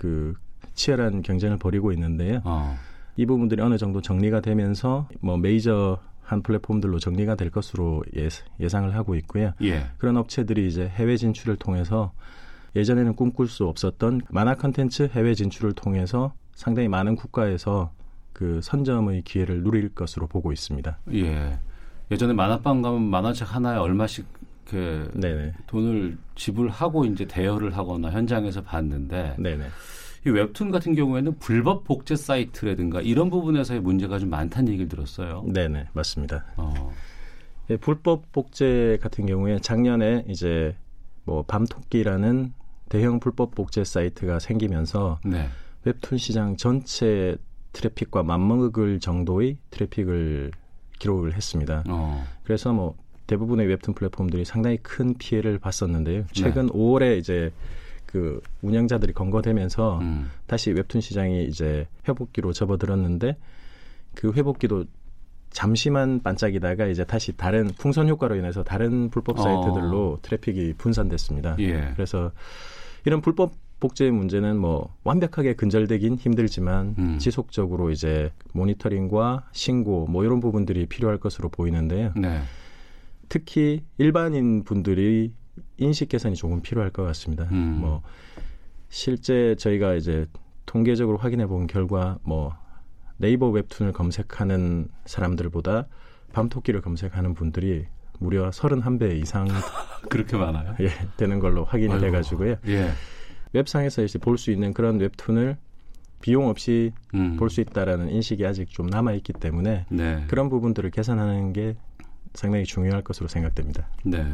[0.00, 0.32] 그
[0.72, 2.40] 치열한 경쟁을 벌이고 있는데요.
[2.44, 2.74] 어.
[3.16, 8.94] 이 부분들이 어느 정도 정리가 되면서 뭐 메이저 한 플랫폼들로 정리가 될 것으로 예, 상을
[8.94, 9.52] 하고 있고요.
[9.60, 9.88] 예.
[9.98, 12.12] 그런 업체들이 이제 해외 진출을 통해서
[12.76, 17.92] 예전에는 꿈꿀 수 없었던 만화 컨텐츠 해외 진출을 통해서 상당히 많은 국가에서
[18.40, 20.98] 그 선점의 기회를 누릴 것으로 보고 있습니다.
[21.12, 21.58] 예.
[22.10, 24.24] 예전에 만화방 가면 만화책 하나에 얼마씩
[24.64, 25.52] 그 네네.
[25.66, 29.66] 돈을 지불하고 이제 대여를 하거나 현장에서 봤는데 네네.
[30.26, 35.44] 이 웹툰 같은 경우에는 불법 복제 사이트라든가 이런 부분에서의 문제가 좀 많다는 얘기를 들었어요.
[35.46, 36.46] 네네 맞습니다.
[36.56, 36.94] 어.
[37.68, 40.74] 예, 불법 복제 같은 경우에 작년에 이제
[41.24, 42.54] 뭐 밤토끼라는
[42.88, 45.46] 대형 불법 복제 사이트가 생기면서 네.
[45.84, 47.36] 웹툰 시장 전체
[47.72, 50.50] 트래픽과 맞먹을 정도의 트래픽을
[50.98, 51.84] 기록을 했습니다.
[51.88, 52.24] 어.
[52.44, 56.24] 그래서 뭐 대부분의 웹툰 플랫폼들이 상당히 큰 피해를 봤었는데요.
[56.32, 56.72] 최근 네.
[56.72, 57.52] 5월에 이제
[58.06, 60.30] 그 운영자들이 검거되면서 음.
[60.46, 63.36] 다시 웹툰 시장이 이제 회복기로 접어들었는데
[64.14, 64.84] 그 회복기도
[65.50, 69.42] 잠시만 반짝이다가 이제 다시 다른 풍선 효과로 인해서 다른 불법 어.
[69.42, 70.18] 사이트들로 어.
[70.22, 71.56] 트래픽이 분산됐습니다.
[71.60, 71.92] 예.
[71.94, 72.32] 그래서
[73.04, 77.18] 이런 불법 복제의 문제는 뭐 완벽하게 근절되긴 힘들지만 음.
[77.18, 82.12] 지속적으로 이제 모니터링과 신고 뭐 이런 부분들이 필요할 것으로 보이는데요.
[82.14, 82.40] 네.
[83.28, 85.32] 특히 일반인 분들이
[85.78, 87.48] 인식 개선이 조금 필요할 것 같습니다.
[87.50, 87.78] 음.
[87.80, 88.02] 뭐
[88.88, 90.26] 실제 저희가 이제
[90.66, 92.54] 통계적으로 확인해 본 결과 뭐
[93.16, 95.86] 네이버 웹툰을 검색하는 사람들보다
[96.32, 97.86] 밤토끼를 검색하는 분들이
[98.18, 99.48] 무려 31배 이상
[100.10, 100.76] 그렇게 많아요?
[100.80, 102.56] 예, 되는 걸로 확인이 돼 가지고요.
[102.66, 102.90] 예.
[103.52, 105.56] 웹상에서 이제 볼 수 있는 그런 웹툰을
[106.20, 107.36] 비용 없이 음.
[107.36, 110.24] 볼수 있다라는 인식이 아직 좀 남아 있기 때문에 네.
[110.28, 111.76] 그런 부분들을 개선하는 게
[112.34, 113.88] 상당히 중요할 것으로 생각됩니다.
[114.04, 114.24] 네.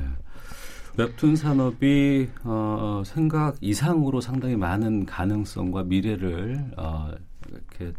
[0.98, 7.12] 웹툰 산업이 어, 생각 이상으로 상당히 많은 가능성과 미래를 어,
[7.48, 7.92] 이렇게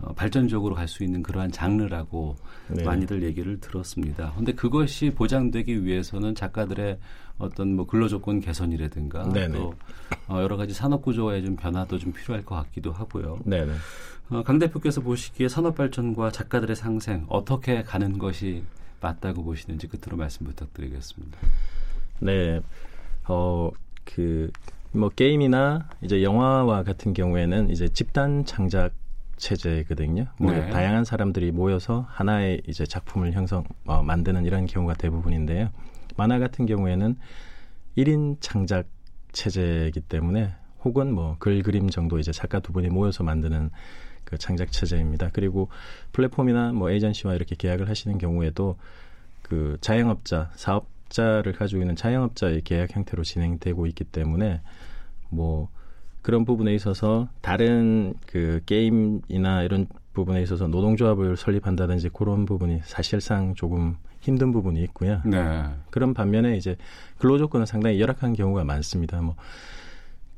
[0.00, 2.36] 어, 발전적으로 갈 수 있는 그러한 장르라고
[2.70, 2.84] 네.
[2.84, 4.32] 많이들 얘기를 들었습니다.
[4.36, 6.98] 근데 그것이 보장되기 위해서는 작가들의
[7.38, 9.56] 어떤 뭐 근로조건 개선이라든가 네네.
[9.56, 9.74] 또
[10.28, 13.38] 어, 여러 가지 산업 구조와의 좀 변화도 좀 필요할 것 같기도 하고요.
[13.44, 13.72] 네네.
[14.30, 18.62] 어, 강 대표께서 보시기에 산업 발전과 작가들의 상생 어떻게 가는 것이
[19.00, 21.38] 맞다고 보시는지 끝으로 말씀 부탁드리겠습니다.
[22.20, 22.60] 네,
[23.28, 23.70] 어,
[24.04, 24.50] 그,
[24.92, 28.92] 뭐, 게임이나 이제 영화와 같은 경우에는 이제 집단 창작
[29.38, 30.26] 체제거든요.
[30.38, 30.68] 뭐 네.
[30.70, 35.70] 다양한 사람들이 모여서 하나의 이제 작품을 형성 어, 만드는 이런 경우가 대부분인데요.
[36.16, 37.16] 만화 같은 경우에는
[37.96, 38.86] 1인 창작
[39.32, 43.70] 체제이기 때문에 혹은 뭐 글 그림 정도 이제 작가 두 분이 모여서 만드는
[44.24, 45.30] 그 창작 체제입니다.
[45.32, 45.68] 그리고
[46.12, 48.76] 플랫폼이나 뭐 에이전시와 이렇게 계약을 하시는 경우에도
[49.42, 54.60] 그 자영업자, 사업자를 가지고 있는 자영업자의 계약 형태로 진행되고 있기 때문에
[55.30, 55.68] 뭐
[56.28, 63.96] 그런 부분에 있어서 다른 그 게임이나 이런 부분에 있어서 노동조합을 설립한다든지 그런 부분이 사실상 조금
[64.20, 65.22] 힘든 부분이 있고요.
[65.24, 65.64] 네.
[65.88, 66.76] 그런 반면에 이제
[67.16, 69.22] 근로 조건은 상당히 열악한 경우가 많습니다.
[69.22, 69.36] 뭐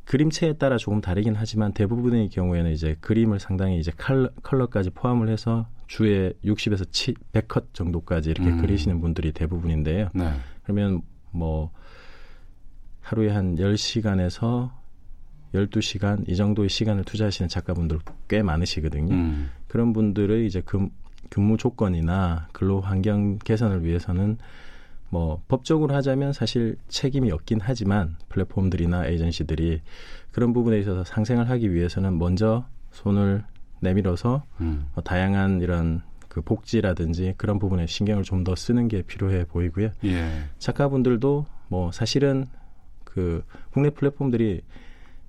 [0.04, 5.66] 그림체에 따라 조금 다르긴 하지만 대부분의 경우에는 이제 그림을 상당히 이제 컬러, 컬러까지 포함을 해서
[5.88, 8.60] 주에 60에서 7, 100컷 정도까지 이렇게 음.
[8.60, 10.10] 그리시는 분들이 대부분인데요.
[10.14, 10.30] 네.
[10.62, 11.72] 그러면 뭐
[13.00, 14.78] 하루에 한 10시간에서
[15.54, 19.12] 12시간 이 정도의 시간을 투자하시는 작가분들 꽤 많으시거든요.
[19.14, 19.50] 음.
[19.68, 20.90] 그런 분들의 이제 금,
[21.28, 24.38] 근무 조건이나 근로 환경 개선을 위해서는
[25.08, 29.80] 뭐 법적으로 하자면 사실 책임이 없긴 하지만 플랫폼들이나 에이전시들이
[30.30, 33.42] 그런 부분에 있어서 상생을 하기 위해서는 먼저 손을
[33.80, 34.88] 내밀어서 음.
[34.94, 39.90] 뭐 다양한 이런 그 복지라든지 그런 부분에 신경을 좀 더 쓰는 게 필요해 보이고요.
[40.04, 40.44] 예.
[40.58, 42.46] 작가분들도 뭐 사실은
[43.04, 44.62] 그 국내 플랫폼들이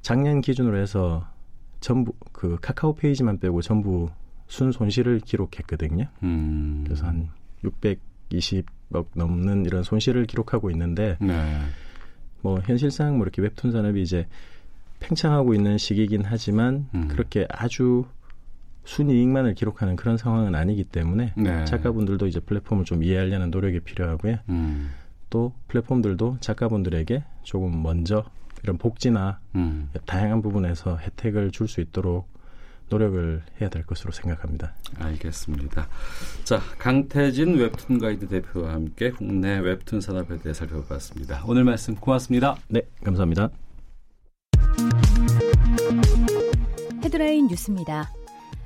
[0.02, 1.28] 작년 기준으로 해서
[1.80, 4.10] 전부 그 카카오 페이지만 빼고 전부
[4.48, 6.06] 순 손실을 기록했거든요.
[6.24, 6.84] 음.
[6.86, 7.30] 그래서 한
[7.64, 11.60] 620억 넘는 이런 손실을 기록하고 있는데 네.
[12.42, 14.28] 뭐 현실상 뭐 이렇게 웹툰 산업이 이제
[15.00, 17.08] 팽창하고 있는 시기이긴 하지만 음.
[17.08, 18.06] 그렇게 아주
[18.84, 21.66] 순이익만을 기록하는 그런 상황은 아니기 때문에 네.
[21.66, 24.38] 작가분들도 이제 플랫폼을 좀 이해하려는 노력이 필요하고요.
[24.50, 24.92] 음.
[25.30, 28.26] 또 플랫폼들도 작가분들에게 조금 먼저
[28.64, 29.90] 이런 복지나 음.
[30.06, 32.30] 다양한 부분에서 혜택을 줄 수 있도록
[32.90, 34.74] 노력을 해야 될 것으로 생각합니다.
[35.00, 35.88] 알겠습니다.
[36.44, 41.44] 자, 강태진 웹툰 가이드 대표와 함께 국내 웹툰 산업에 대해 살펴봤습니다.
[41.48, 42.58] 오늘 말씀 고맙습니다.
[42.68, 43.50] 네, 감사합니다.
[47.04, 48.12] 헤드라인 뉴스입니다.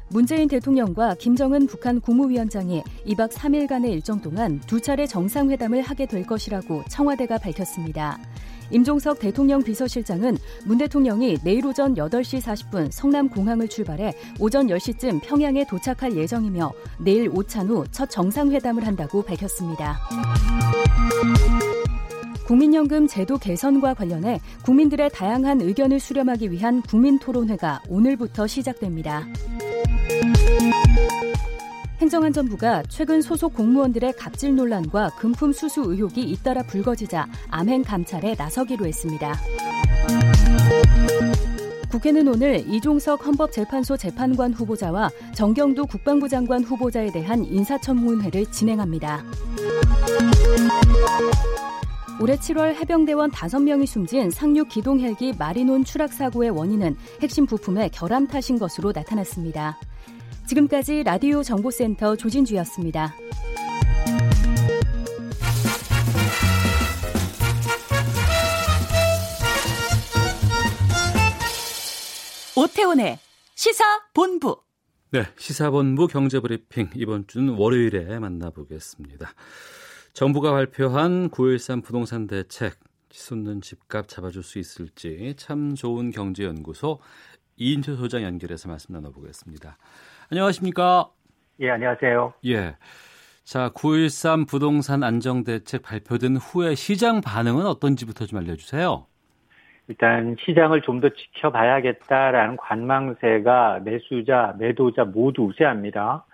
[0.10, 6.84] 문재인 대통령과 김정은 북한 국무위원장이 2박 3일간의 일정 동안 두 차례 정상회담을 하게 될 것이라고
[6.90, 8.18] 청와대가 밝혔습니다.
[8.72, 15.66] 임종석 대통령 비서실장은 문 대통령이 내일 오전 8시 40분 성남 공항을 출발해 오전 10시쯤 평양에
[15.66, 19.98] 도착할 예정이며 내일 오찬 후 첫 정상회담을 한다고 밝혔습니다.
[22.46, 29.26] 국민연금 제도 개선과 관련해 국민들의 다양한 의견을 수렴하기 위한 국민토론회가 오늘부터 시작됩니다.
[32.02, 39.34] 행정안전부가 최근 소속 공무원들의 갑질 논란과 금품 수수 의혹이 잇따라 불거지자 암행 감찰에 나서기로 했습니다.
[41.90, 49.24] 국회는 오늘 이종석 헌법재판소 재판관 후보자와 정경두 국방부 장관 후보자에 대한 인사청문회를 진행합니다.
[52.20, 58.28] 올해 7월 해병대원 5명이 숨진 상륙 기동 헬기 마리논 추락 사고의 원인은 핵심 부품의 결함
[58.28, 59.78] 탓인 것으로 나타났습니다.
[60.48, 63.16] 지금까지 라디오 정보센터 조진주였습니다.
[72.56, 73.20] 오태훈의
[73.56, 74.62] 시사본부.
[75.12, 79.34] 네, 시사본부 경제브리핑 이번 주는 월요일에 만나보겠습니다.
[80.14, 82.80] 정부가 발표한 9.13 부동산 대책
[83.10, 87.00] 치솟는 집값 잡아줄 수 있을지 참 좋은 경제연구소
[87.58, 89.78] 이인철 소장 연결해서 말씀 나눠보겠습니다.
[90.32, 91.10] 안녕하십니까?
[91.60, 92.34] 예, 안녕하세요.
[92.48, 92.76] 예.
[93.44, 99.06] 자, 9.13 부동산 안정대책 발표된 후에 시장 반응은 어떤지부터 좀 알려주세요.
[99.88, 106.26] 일단 시장을 좀 더 지켜봐야겠다라는 관망세가 매수자, 매도자 모두 우세합니다.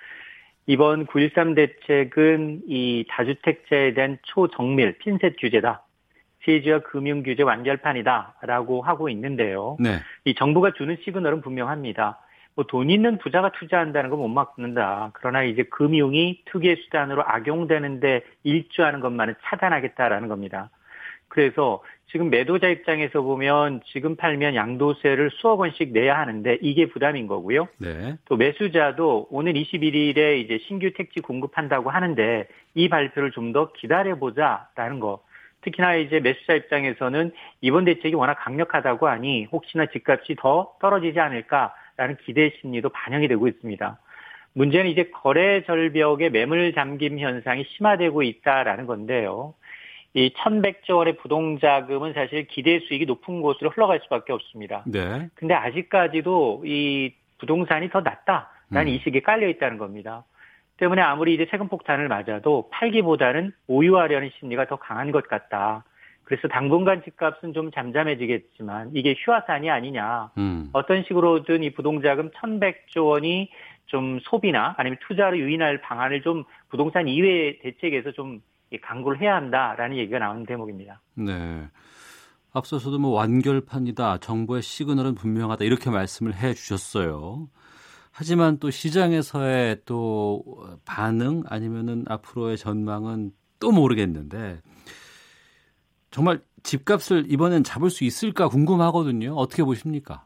[0.68, 5.84] 이번 9.13 대책은 이 다주택자에 대한 초정밀 핀셋 규제다.
[6.46, 9.76] 세제와 금융 규제 완결판이다라고 하고 있는데요.
[9.80, 9.98] 네.
[10.24, 12.20] 이 정부가 주는 시그널은 분명합니다.
[12.56, 15.12] 뭐 돈 있는 부자가 투자한다는 건 못 막는다.
[15.14, 20.70] 그러나 이제 금융이 투기의 수단으로 악용되는데 일조하는 것만은 차단하겠다라는 겁니다.
[21.28, 27.70] 그래서 지금 매도자 입장에서 보면 지금 팔면 양도세를 수억 원씩 내야 하는데 이게 부담인 거고요.
[27.78, 28.18] 네.
[28.26, 35.24] 또 매수자도 오늘 21일에 이제 신규 택지 공급한다고 하는데 이 발표를 좀 더 기다려보자라는 거.
[35.62, 42.18] 특히나 이제 매수자 입장에서는 이번 대책이 워낙 강력하다고 하니 혹시나 집값이 더 떨어지지 않을까 라는
[42.26, 44.00] 기대 심리도 반영이 되고 있습니다.
[44.54, 49.54] 문제는 이제 거래 절벽의 매물 잠김 현상이 심화되고 있다라는 건데요.
[50.16, 54.84] 이 1100조 원의 부동 자금은 사실 기대 수익이 높은 곳으로 흘러갈 수밖에 없습니다.
[54.88, 55.30] 네.
[55.36, 58.88] 근데 아직까지도 이 부동산이 더 낫다라는 음.
[58.88, 60.24] 이식이 깔려 있다는 겁니다.
[60.78, 65.84] 때문에 아무리 이제 세금 폭탄을 맞아도 팔기보다는 보유하려는 심리가 더 강한 것 같다.
[66.32, 70.32] 그래서 당분간 집값은 좀 잠잠해지겠지만 이게 휴화산이 아니냐.
[70.38, 70.70] 음.
[70.72, 73.50] 어떤 식으로든 이 부동자금 1100조 원이
[73.88, 78.40] 좀 소비나 아니면 투자로 유인할 방안을 좀 부동산 이외의 대책에서 좀
[78.82, 81.02] 강구를 해야 한다라는 얘기가 나오는 대목입니다.
[81.16, 81.68] 네.
[82.54, 84.20] 앞서서도 뭐 완결판이다.
[84.20, 85.66] 정부의 시그널은 분명하다.
[85.66, 87.50] 이렇게 말씀을 해 주셨어요.
[88.14, 90.46] 하지만 또 시장에서의 또
[90.86, 94.62] 반응 아니면은 앞으로의 전망은 또 모르겠는데
[96.12, 99.34] 정말 집값을 이번엔 잡을 수 있을까 궁금하거든요.
[99.34, 100.26] 어떻게 보십니까?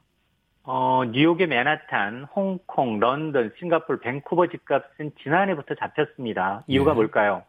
[0.63, 6.63] 어, 뉴욕의 맨하탄, 홍콩, 런던, 싱가폴, 밴쿠버 집값은 지난해부터 잡혔습니다.
[6.67, 6.95] 이유가 네.
[6.95, 7.43] 뭘까요?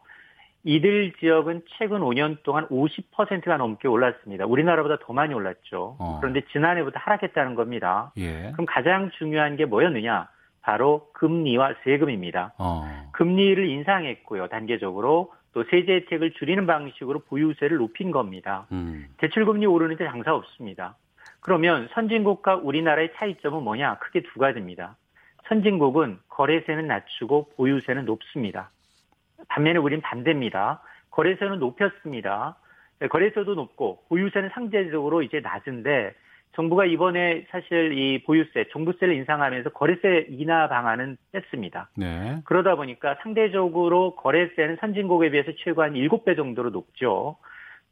[0.64, 4.46] 이들 지역은 최근 5년 동안 50%가 넘게 올랐습니다.
[4.46, 5.96] 우리나라보다 더 많이 올랐죠.
[5.98, 6.18] 어.
[6.20, 8.12] 그런데 지난해부터 하락했다는 겁니다.
[8.18, 8.50] 예.
[8.52, 10.28] 그럼 가장 중요한 게 뭐였느냐?
[10.60, 12.54] 바로 금리와 세금입니다.
[12.58, 12.82] 어.
[13.12, 14.48] 금리를 인상했고요.
[14.48, 18.66] 단계적으로 또 세제 혜택을 줄이는 방식으로 보유세를 높인 겁니다.
[18.72, 19.06] 음.
[19.16, 20.96] 대출금리 오르는데 장사 없습니다.
[21.40, 23.96] 그러면 선진국과 우리나라의 차이점은 뭐냐?
[24.00, 24.98] 크게 두 가지입니다.
[25.48, 28.70] 선진국은 거래세는 낮추고 보유세는 높습니다.
[29.48, 30.82] 반면에 우린 반대입니다.
[31.10, 32.58] 거래세는 높였습니다.
[33.08, 36.12] 거래세도 높고 보유세는 상대적으로 이제 낮은데
[36.56, 41.90] 정부가 이번에 사실 이 보유세, 종부세를 인상하면서 거래세 인하 방안은 뺐습니다.
[41.96, 42.38] 네.
[42.44, 47.36] 그러다 보니까 상대적으로 거래세는 선진국에 비해서 최고 한 7배 정도로 높죠.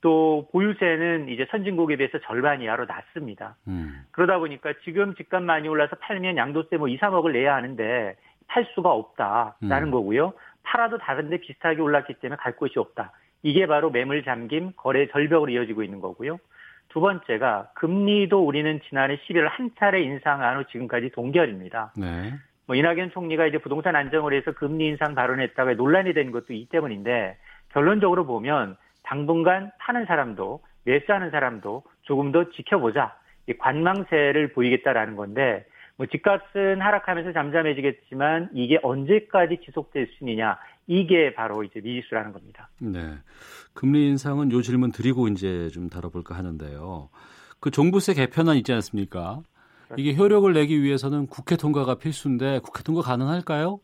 [0.00, 3.56] 또 보유세는 이제 선진국에 비해서 절반 이하로 낮습니다.
[3.68, 4.02] 음.
[4.12, 8.90] 그러다 보니까 지금 집값 많이 올라서 팔면 양도세 뭐 2, 3억을 내야 하는데 팔 수가
[8.90, 9.90] 없다라는 음.
[9.90, 10.32] 거고요.
[10.62, 13.12] 팔아도 다른데 비슷하게 올랐기 때문에 갈 곳이 없다.
[13.42, 16.38] 이게 바로 매물 잠김, 거래 절벽으로 이어지고 있는 거고요.
[16.94, 21.92] 두 번째가 금리도 우리는 지난해 11월 한 차례 인상한 후 지금까지 동결입니다.
[21.96, 22.34] 네.
[22.68, 27.36] 뭐 이낙연 총리가 이제 부동산 안정을 위해서 금리 인상 발언했다가 논란이 된 것도 이 때문인데
[27.70, 33.16] 결론적으로 보면 당분간 파는 사람도 매수하는 사람도 조금 더 지켜보자.
[33.48, 41.62] 이 관망세를 보이겠다라는 건데 뭐 집값은 하락하면서 잠잠해지겠지만 이게 언제까지 지속될 수 있느냐 이게 바로
[41.62, 42.68] 이제 미지수라는 겁니다.
[42.80, 43.14] 네.
[43.74, 47.10] 금리 인상은 요 질문 드리고 이제 좀 다뤄볼까 하는데요.
[47.60, 49.40] 그 종부세 개편안 있지 않습니까?
[49.96, 53.78] 이게 효력을 내기 위해서는 국회 통과가 필수인데 국회 통과 가능할까요?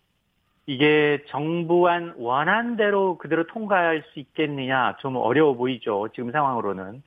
[0.67, 6.09] 이게 정부안 원안대로 그대로 통과할 수 있겠느냐 좀 어려워 보이죠.
[6.15, 7.03] 지금 상황으로는.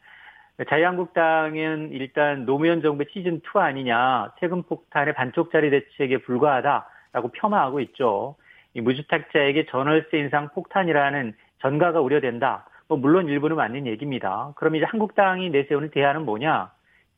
[0.69, 8.36] 자유한국당은 일단 노무현 정부 시즌 2 아니냐 세금 폭탄의 반쪽짜리 대책에 불과하다라고 폄하하고 있죠.
[8.73, 12.65] 이 무주택자에게 전월세 인상 폭탄이라는 전가가 우려된다.
[12.88, 14.54] 뭐 물론 일부는 맞는 얘기입니다.
[14.56, 16.71] 그럼 이제 한국당이 내세우는 대안은 뭐냐?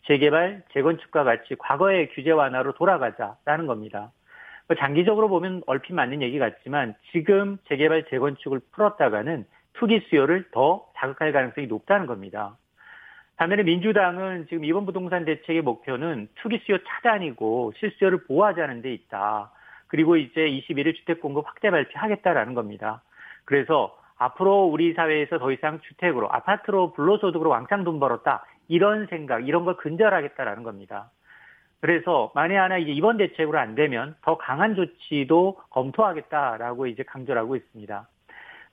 [0.07, 4.11] 재개발, 재건축과 같이 과거의 규제 완화로 돌아가자라는 겁니다.
[4.67, 11.31] 뭐 장기적으로 보면 얼핏 맞는 얘기 같지만 지금 재개발, 재건축을 풀었다가는 투기 수요를 더 자극할
[11.31, 12.55] 가능성이 높다는 겁니다.
[13.37, 19.51] 반면에 민주당은 지금 이번 부동산 대책의 목표는 투기 수요 차단이고 실수요를 보호하자는 데 있다.
[19.87, 23.01] 그리고 이제 21일 주택 공급 확대 발표하겠다라는 겁니다.
[23.43, 29.65] 그래서 앞으로 우리 사회에서 더 이상 주택으로 아파트로 불로소득으로 왕창 돈 벌었다 이런 생각 이런
[29.65, 31.11] 걸 근절하겠다라는 겁니다.
[31.81, 37.57] 그래서 만에 하나 이제 이번 대책으로 안 되면 더 강한 조치도 검토하겠다라고 이제 강조를 하고
[37.57, 38.07] 있습니다.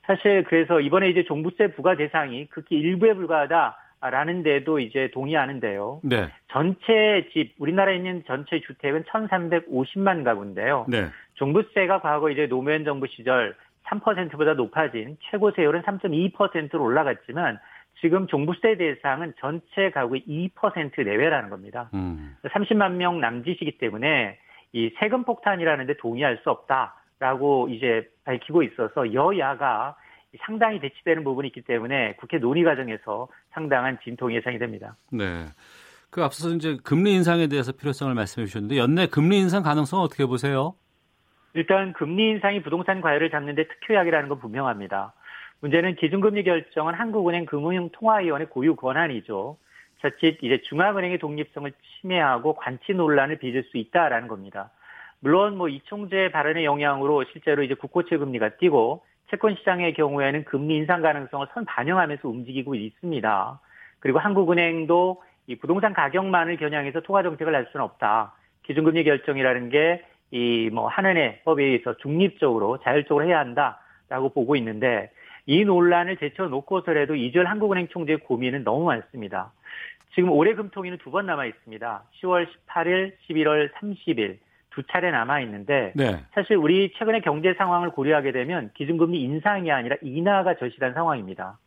[0.03, 3.77] 사실 그래서 이번에 이제 종부세 부과 대상이 극히 일부에 불과하다.
[4.11, 6.01] 라는 데도 이제 동의하는데요.
[6.03, 6.29] 네.
[6.49, 10.87] 전체 집, 우리나라에 있는 전체 주택은 1,350만 가구인데요.
[10.89, 11.09] 네.
[11.35, 17.59] 종부세가 과거 이제 노무현 정부 시절 3%보다 높아진 최고 세율은 3.2%로 올라갔지만
[18.01, 21.89] 지금 종부세 대상은 전체 가구의 2% 내외라는 겁니다.
[21.95, 22.37] 음.
[22.45, 24.39] 30만 명 남짓이기 때문에
[24.73, 29.95] 이 세금 폭탄이라는 데 동의할 수 없다라고 이제 밝히고 있어서 여야가
[30.41, 34.97] 상당히 대치되는 부분이 있기 때문에 국회 논의 과정에서 상당한 진통이 예상이 됩니다.
[35.11, 35.47] 네.
[36.11, 40.75] 그 앞서서 이제 금리 인상에 대해서 필요성을 말씀해 주셨는데 연내 금리 인상 가능성 어떻게 보세요?
[41.55, 45.13] 일단 금리 인상이 부동산 과열을 잡는데 특효약이라는 건 분명합니다.
[45.61, 49.57] 문제는 기준금리 결정은 한국은행 금융통화위원회 고유 권한이죠.
[50.01, 54.71] 자칫 이제 중앙은행의 독립성을 침해하고 관치 논란을 빚을 수 있다라는 겁니다.
[55.21, 61.03] 물론 뭐 이총재 발언의 영향으로 실제로 이제 국고채 금리가 뛰고 채권 시장의 경우에는 금리 인상
[61.03, 63.61] 가능성을 선 반영하면서 움직이고 있습니다.
[63.99, 68.35] 그리고 한국은행도 이 부동산 가격만을 겨냥해서 통화 정책을 할 수는 없다.
[68.63, 75.11] 기준금리 결정이라는 게 이 뭐 한은의 법에 의해서 중립적으로 자율적으로 해야 한다라고 보고 있는데
[75.45, 79.53] 이 논란을 제쳐놓고서라도 이주열 한국은행 총재의 고민은 너무 많습니다.
[80.15, 82.03] 지금 올해 금통위는 두 번 남아 있습니다.
[82.23, 84.39] 10월 18일, 11월 30일
[84.73, 86.25] 두 차례 남아 있는데 네.
[86.35, 91.59] 사실 우리 최근의 경제 상황을 고려하게 되면 기준금리 인상이 아니라 인하가 절실한 상황입니다.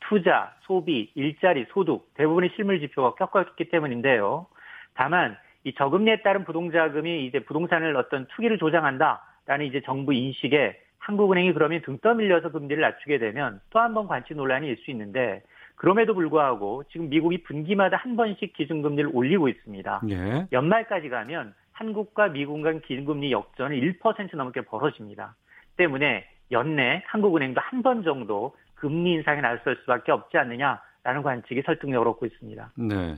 [0.00, 4.46] 투자, 소비, 일자리, 소득 대부분의 실물 지표가 꺾였기 때문인데요.
[4.94, 11.82] 다만 이 저금리에 따른 부동자금이 이제 부동산을 어떤 투기를 조장한다라는 이제 정부 인식에 한국은행이 그러면
[11.82, 15.42] 등 떠밀려서 금리를 낮추게 되면 또 한 번 관치 논란이 일 수 있는데
[15.76, 20.02] 그럼에도 불구하고 지금 미국이 분기마다 한 번씩 기준금리를 올리고 있습니다.
[20.10, 20.46] 예.
[20.52, 25.34] 연말까지 가면 한국과 미국 간 기준금리 역전은 1% 넘게 벌어집니다.
[25.76, 32.26] 때문에 연내 한국은행도 한 번 정도 금리 인상에 나설 수밖에 없지 않느냐라는 관측이 설득력을 얻고
[32.26, 32.72] 있습니다.
[32.76, 33.16] 네.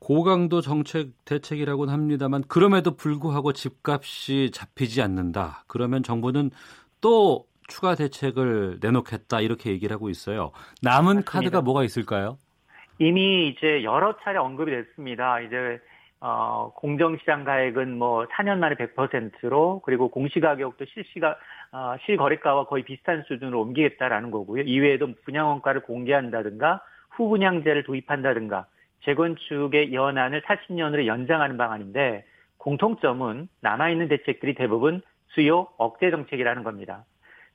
[0.00, 5.64] 고강도 정책 대책이라고는 합니다만 그럼에도 불구하고 집값이 잡히지 않는다.
[5.66, 6.50] 그러면 정부는
[7.00, 10.52] 또 추가 대책을 내놓겠다 이렇게 얘기를 하고 있어요.
[10.82, 11.30] 남은 맞습니다.
[11.30, 12.36] 카드가 뭐가 있을까요?
[12.98, 15.40] 이미 이제 여러 차례 언급이 됐습니다.
[15.40, 15.80] 이제
[16.20, 21.36] 어, 공정시장 가액은 뭐 4년 만에 100%로 그리고 공시가격도 실시가
[21.70, 24.62] 어, 실거래가와 거의 비슷한 수준으로 옮기겠다라는 거고요.
[24.62, 28.66] 이외에도 분양원가를 공개한다든가 후분양제를 도입한다든가
[29.04, 32.24] 재건축의 연한을 40년으로 연장하는 방안인데
[32.58, 37.04] 공통점은 남아있는 대책들이 대부분 수요 억제 정책이라는 겁니다.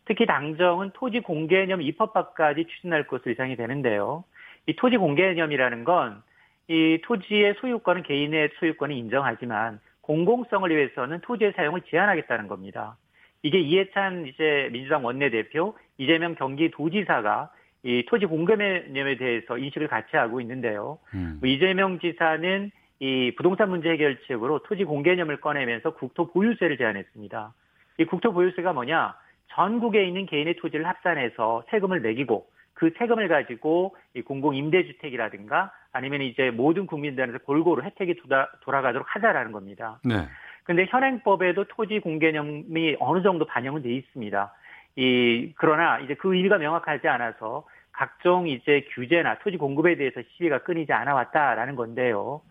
[0.05, 4.23] 특히 당정은 토지 공개념 입법화까지 추진할 것으로 예상이 되는데요.
[4.67, 6.21] 이 토지 공개념이라는 건
[6.67, 12.97] 이 토지의 소유권은 개인의 소유권을 인정하지만 공공성을 위해서는 토지의 사용을 제한하겠다는 겁니다.
[13.41, 17.51] 이게 이해찬 이제 민주당 원내대표 이재명 경기도지사가
[17.83, 20.99] 이 토지 공개념에 대해서 인식을 같이 하고 있는데요.
[21.13, 21.37] 음.
[21.41, 27.53] 뭐 이재명 지사는 이 부동산 문제 해결책으로 토지 공개념을 꺼내면서 국토 보유세를 제안했습니다.
[27.99, 29.15] 이 국토 보유세가 뭐냐?
[29.49, 32.47] 전국에 있는 개인의 토지를 합산해서 세금을 매기고
[32.83, 38.15] 그 세금을 가지고 이 공공 임대주택이라든가 아니면 이제 모든 국민들한테 골고루 혜택이
[38.61, 40.01] 돌아, 가도록 하자라는 겁니다.
[40.03, 40.27] 네.
[40.65, 44.53] 근데 현행법에도 토지 공개념이 어느 정도 반영은 돼 있습니다.
[44.97, 50.91] 이 그러나 이제 그 의미가 명확하지 않아서 각종 이제 규제나 토지 공급에 대해서 시비가 끊이지
[50.91, 52.41] 않아 왔다라는 건데요.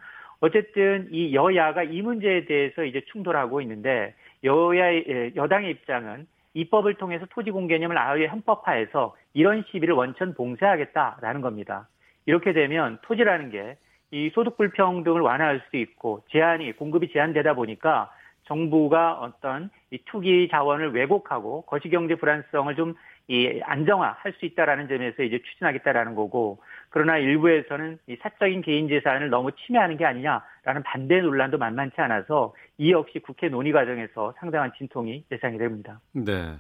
[0.41, 4.15] 어쨌든 이 여야가 이 문제에 대해서 이제 충돌하고 있는데
[4.45, 11.89] 여야의 예, 여당의 입장은 입법을 통해서 토지 공개념을 아예 헌법화해서 이런 시비를 원천 봉쇄하겠다라는 겁니다.
[12.27, 13.77] 이렇게 되면 토지라는 게
[14.13, 18.13] 이 소득 불평등을 완화할 수 있고 제한이 공급이 제한되다 보니까
[18.45, 22.95] 정부가 어떤 이 투기 자원을 왜곡하고 거시경제 불안성을 좀
[23.29, 26.59] 이 안정화할 수 있다라는 점에서 이제 추진하겠다라는 거고
[26.91, 32.91] 그러나 일부에서는 이 사적인 개인 재산을 너무 침해하는 게 아니냐라는 반대 논란도 만만치 않아서 이
[32.91, 36.01] 역시 국회 논의 과정에서 상당한 진통이 예상이 됩니다.
[36.13, 36.57] 네.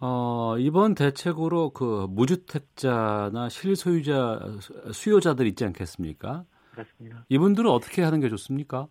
[0.00, 4.40] 어, 이번 대책으로 그 무주택자나 실소유자
[4.92, 6.44] 수요자들 있지 않겠습니까?
[6.72, 7.24] 그렇습니다.
[7.28, 8.88] 이분들은 어떻게 하는 게 좋습니까?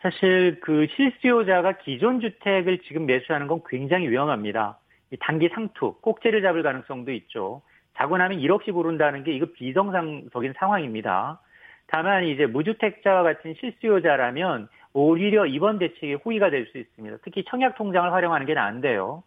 [0.00, 4.78] 사실 그 실수요자가 기존 주택을 지금 매수하는 건 굉장히 위험합니다.
[5.20, 7.62] 단기 상투, 꼭지를 잡을 가능성도 있죠.
[7.96, 11.40] 자고 나면 1억씩 오른다는 게 이거 비정상적인 상황입니다.
[11.86, 17.18] 다만 이제 무주택자와 같은 실수요자라면 오히려 이번 대책이 호의가 될 수 있습니다.
[17.22, 19.22] 특히 청약 통장을 활용하는 게 나은데요.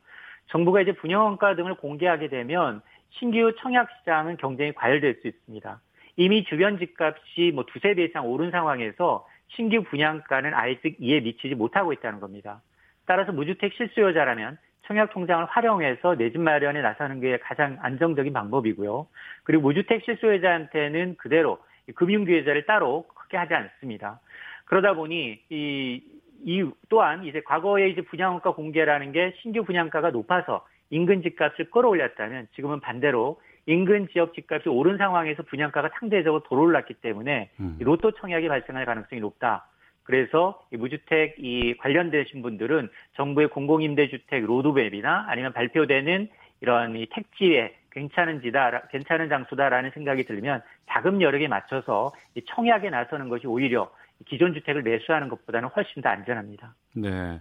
[0.47, 5.79] 정부가 이제 분양원가 등을 공개하게 되면 신규 청약 시장은 경쟁이 과열될 수 있습니다.
[6.17, 11.93] 이미 주변 집값이 뭐 두세 배 이상 오른 상황에서 신규 분양가는 아예 이에 미치지 못하고
[11.93, 12.61] 있다는 겁니다.
[13.05, 19.07] 따라서 무주택 실수요자라면 청약 통장을 활용해서 내 집 마련에 나서는 게 가장 안정적인 방법이고요.
[19.43, 21.59] 그리고 무주택 실수요자한테는 그대로
[21.95, 24.19] 금융기회자를 따로 크게 하지 않습니다.
[24.65, 26.01] 그러다 보니 이,
[26.45, 32.79] 이 또한 이제 과거에 이제 분양가 공개라는 게 신규 분양가가 높아서 인근 집값을 끌어올렸다면 지금은
[32.79, 37.77] 반대로 인근 지역 집값이 오른 상황에서 분양가가 상대적으로 돌올랐기 때문에 음.
[37.79, 39.67] 로또 청약이 발생할 가능성이 높다.
[40.03, 46.27] 그래서 이 무주택 이 관련되신 분들은 정부의 공공임대주택 로드맵이나 아니면 발표되는
[46.59, 53.29] 이런 이 택지에 괜찮은 지다, 괜찮은 장소다라는 생각이 들면 자금 여력에 맞춰서 이 청약에 나서는
[53.29, 53.89] 것이 오히려
[54.25, 56.75] 기존 주택을 매수하는 것보다는 훨씬 더 안전합니다.
[56.95, 57.39] 네.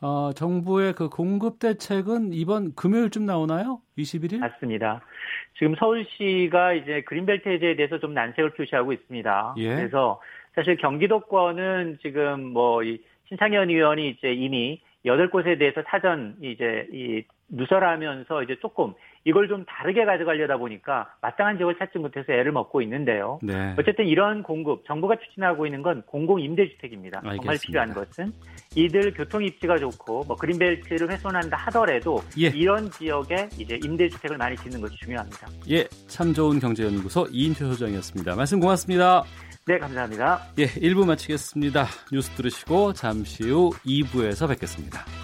[0.00, 3.80] 어, 정부의 그 공급 대책은 이번 금요일쯤 나오나요?
[3.96, 4.38] 21일?
[4.38, 5.00] 맞습니다.
[5.58, 9.54] 지금 서울시가 이제 그린벨트 해제에 대해서 좀 난색을 표시하고 있습니다.
[9.58, 9.76] 예.
[9.76, 10.20] 그래서
[10.54, 12.98] 사실 경기도권은 지금 뭐 이
[13.28, 18.94] 신창현 의원이 이제 이미 여덟 곳에 대해서 사전 이제 이 누설하면서 이제 조금
[19.24, 23.38] 이걸 좀 다르게 가져가려다 보니까 마땅한 지역을 찾지 못해서 애를 먹고 있는데요.
[23.42, 23.74] 네.
[23.78, 27.18] 어쨌든 이런 공급 정부가 추진하고 있는 건 공공 임대주택입니다.
[27.24, 27.42] 알겠습니다.
[27.42, 28.32] 정말 필요한 것은
[28.76, 32.48] 이들 교통 입지가 좋고 뭐 그린벨트를 훼손한다 하더라도 예.
[32.48, 35.48] 이런 지역에 이제 임대주택을 많이 짓는 것이 중요합니다.
[35.70, 38.36] 예, 참 좋은 경제연구소 이인표 소장이었습니다.
[38.36, 39.24] 말씀 고맙습니다.
[39.66, 40.40] 네, 감사합니다.
[40.58, 41.86] 예, 1부 마치겠습니다.
[42.12, 45.23] 뉴스 들으시고 잠시 후 2부에서 뵙겠습니다.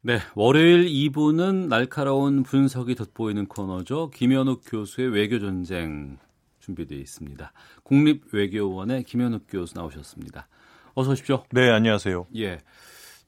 [0.00, 4.10] 네, 월요일 2부는 날카로운 분석이 돋보이는 코너죠.
[4.10, 6.18] 김현욱 교수의 외교 전쟁
[6.60, 7.52] 준비되어 있습니다.
[7.82, 10.46] 국립외교원의 김현욱 교수 나오셨습니다.
[10.94, 11.42] 어서 오십시오.
[11.50, 12.28] 네, 안녕하세요.
[12.36, 12.58] 예.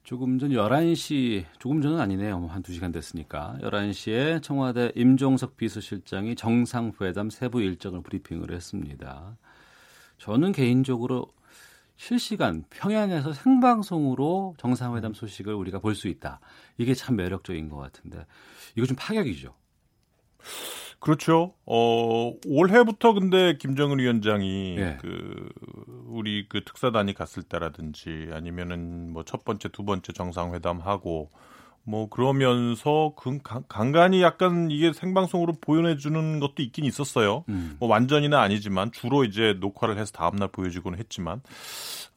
[0.04, 2.46] 조금 전 11시, 조금 전은 아니네요.
[2.46, 3.58] 한 2시간 됐으니까.
[3.62, 9.36] 11시에 청와대 임종석 비서실장이 정상회담 세부 일정을 브리핑을 했습니다.
[10.18, 11.26] 저는 개인적으로
[12.00, 16.40] 실시간 평양에서 생방송으로 정상회담 소식을 우리가 볼 수 있다.
[16.78, 18.24] 이게 참 매력적인 것 같은데
[18.74, 19.54] 이거 좀 파격이죠.
[20.98, 21.54] 그렇죠.
[21.66, 24.96] 어, 올해부터 근데 김정은 위원장이 네.
[24.98, 25.50] 그
[26.06, 31.30] 우리 그 특사단이 갔을 때라든지 아니면은 뭐 첫 번째, 두 번째 정상회담 하고
[31.84, 37.44] 뭐 그러면서 그 간간히 약간 이게 생방송으로 보여내 주는 것도 있긴 있었어요.
[37.48, 37.76] 음.
[37.80, 41.40] 뭐 완전히는 아니지만 주로 이제 녹화를 해서 다음 날 보여주곤 했지만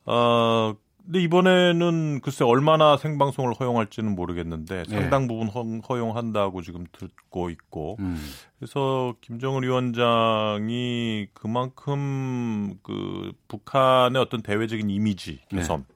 [0.06, 4.90] 어 근데 이번에는 글쎄 얼마나 생방송을 허용할지는 모르겠는데 네.
[4.90, 8.18] 상당 부분 허, 용한다고 지금 듣고 있고 음.
[8.58, 15.58] 그래서 김정은 위원장이 그만큼 그 북한의 어떤 대외적인 이미지 네.
[15.58, 15.96] 개선 네.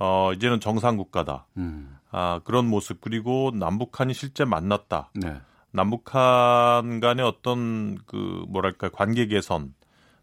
[0.00, 1.96] 어 이제는 정상 국가다 음.
[2.10, 5.40] 아 그런 모습 그리고 남북한이 실제 만났다 네.
[5.70, 9.74] 남북한 간의 어떤 그 뭐랄까 관계 개선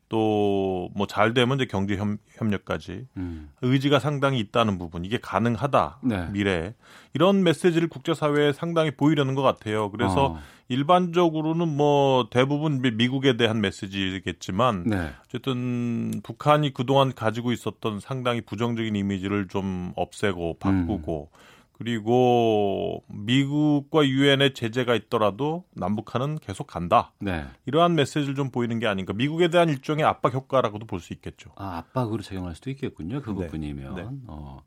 [0.09, 1.97] 또 뭐 잘 되면 이제 경제
[2.35, 3.49] 협력까지 음.
[3.61, 6.29] 의지가 상당히 있다는 부분 이게 가능하다 네.
[6.31, 6.73] 미래
[7.13, 9.89] 이런 메시지를 국제사회에 상당히 보이려는 것 같아요.
[9.91, 10.39] 그래서 어.
[10.67, 15.11] 일반적으로는 뭐 대부분 미국에 대한 메시지겠지만 네.
[15.25, 21.37] 어쨌든 북한이 그동안 가지고 있었던 상당히 부정적인 이미지를 좀 없애고 바꾸고 음.
[21.77, 27.13] 그리고 미국과 유엔의 제재가 있더라도 남북한은 계속 간다.
[27.19, 27.45] 네.
[27.65, 29.13] 이러한 메시지를 좀 보이는 게 아닌가.
[29.13, 31.51] 미국에 대한 일종의 압박 효과라고도 볼 수 있겠죠.
[31.55, 33.21] 아, 압박으로 작용할 수도 있겠군요.
[33.21, 33.45] 그 네.
[33.45, 33.95] 부분이면.
[33.95, 34.07] 네.
[34.27, 34.63] 어.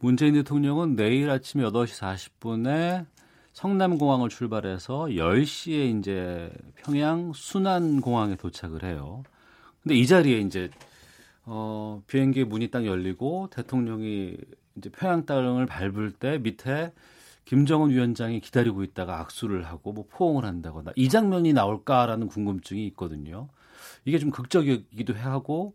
[0.00, 3.06] 문재인 대통령은 내일 아침 8시 40분에
[3.52, 9.22] 성남공항을 출발해서 10시에 이제 평양 순안공항에 도착을 해요.
[9.82, 10.68] 근데 이 자리에 이제
[11.44, 14.36] 어, 비행기 문이 딱 열리고 대통령이
[14.76, 16.92] 이제 평양 땅을 밟을 때 밑에
[17.44, 23.48] 김정은 위원장이 기다리고 있다가 악수를 하고 뭐 포옹을 한다거나 이 장면이 나올까라는 궁금증이 있거든요.
[24.04, 25.74] 이게 좀 극적이기도 하고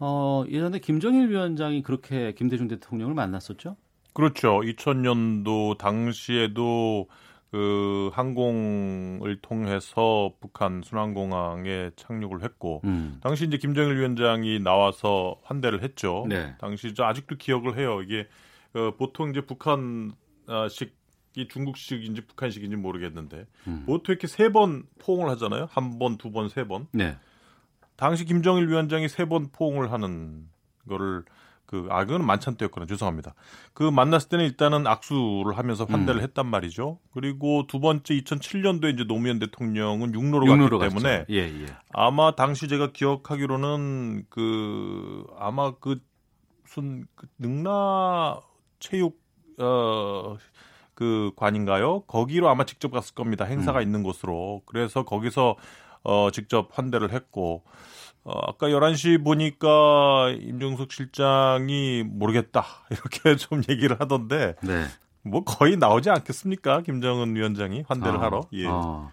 [0.00, 3.76] 어 예전에 김정일 위원장이 그렇게 김대중 대통령을 만났었죠.
[4.12, 4.60] 그렇죠.
[4.60, 7.08] 2000년도 당시에도
[7.54, 13.20] 그 항공을 통해서 북한 순환공항에 착륙을 했고 음.
[13.22, 16.26] 당시 이제 김정일 위원장이 나와서 환대를 했죠.
[16.28, 16.56] 네.
[16.58, 18.02] 당시 저 아직도 기억을 해요.
[18.02, 18.26] 이게
[18.74, 20.96] 어, 보통 이제 북한식
[21.36, 23.84] 이 중국식인지 북한식인지 모르겠는데 음.
[23.86, 25.68] 보통 이렇게 세 번 포옹을 하잖아요.
[25.70, 26.88] 한 번, 두 번, 세 번.
[26.92, 27.16] 네.
[27.94, 30.48] 당시 김정일 위원장이 세 번 포옹을 하는
[30.88, 31.22] 거를
[31.82, 32.86] 그, 아, 그건 만찬 때였구나.
[32.86, 33.34] 죄송합니다.
[33.72, 36.24] 그 만났을 때는 일단은 악수를 하면서 환대를 음.
[36.24, 36.98] 했단 말이죠.
[37.12, 41.66] 그리고 두 번째 2007년도에 이제 노무현 대통령은 육로로, 육로로 갔기 때문에 예, 예.
[41.92, 46.00] 아마 당시 제가 기억하기로는 그 아마 그
[46.62, 48.40] 무슨 그 능라
[48.78, 49.22] 체육
[49.58, 50.36] 어
[50.94, 52.02] 그 관인가요?
[52.02, 53.44] 거기로 아마 직접 갔을 겁니다.
[53.44, 53.82] 행사가 음.
[53.82, 54.62] 있는 곳으로.
[54.66, 55.56] 그래서 거기서
[56.04, 57.64] 어 직접 환대를 했고
[58.24, 62.64] 어, 아까 11시 보니까 임종석 실장이 모르겠다.
[62.90, 64.54] 이렇게 좀 얘기를 하던데.
[64.62, 64.84] 네.
[65.22, 66.82] 뭐 거의 나오지 않겠습니까?
[66.82, 68.42] 김정은 위원장이 환대를 아, 하러.
[68.52, 68.66] 예.
[68.66, 69.10] 아.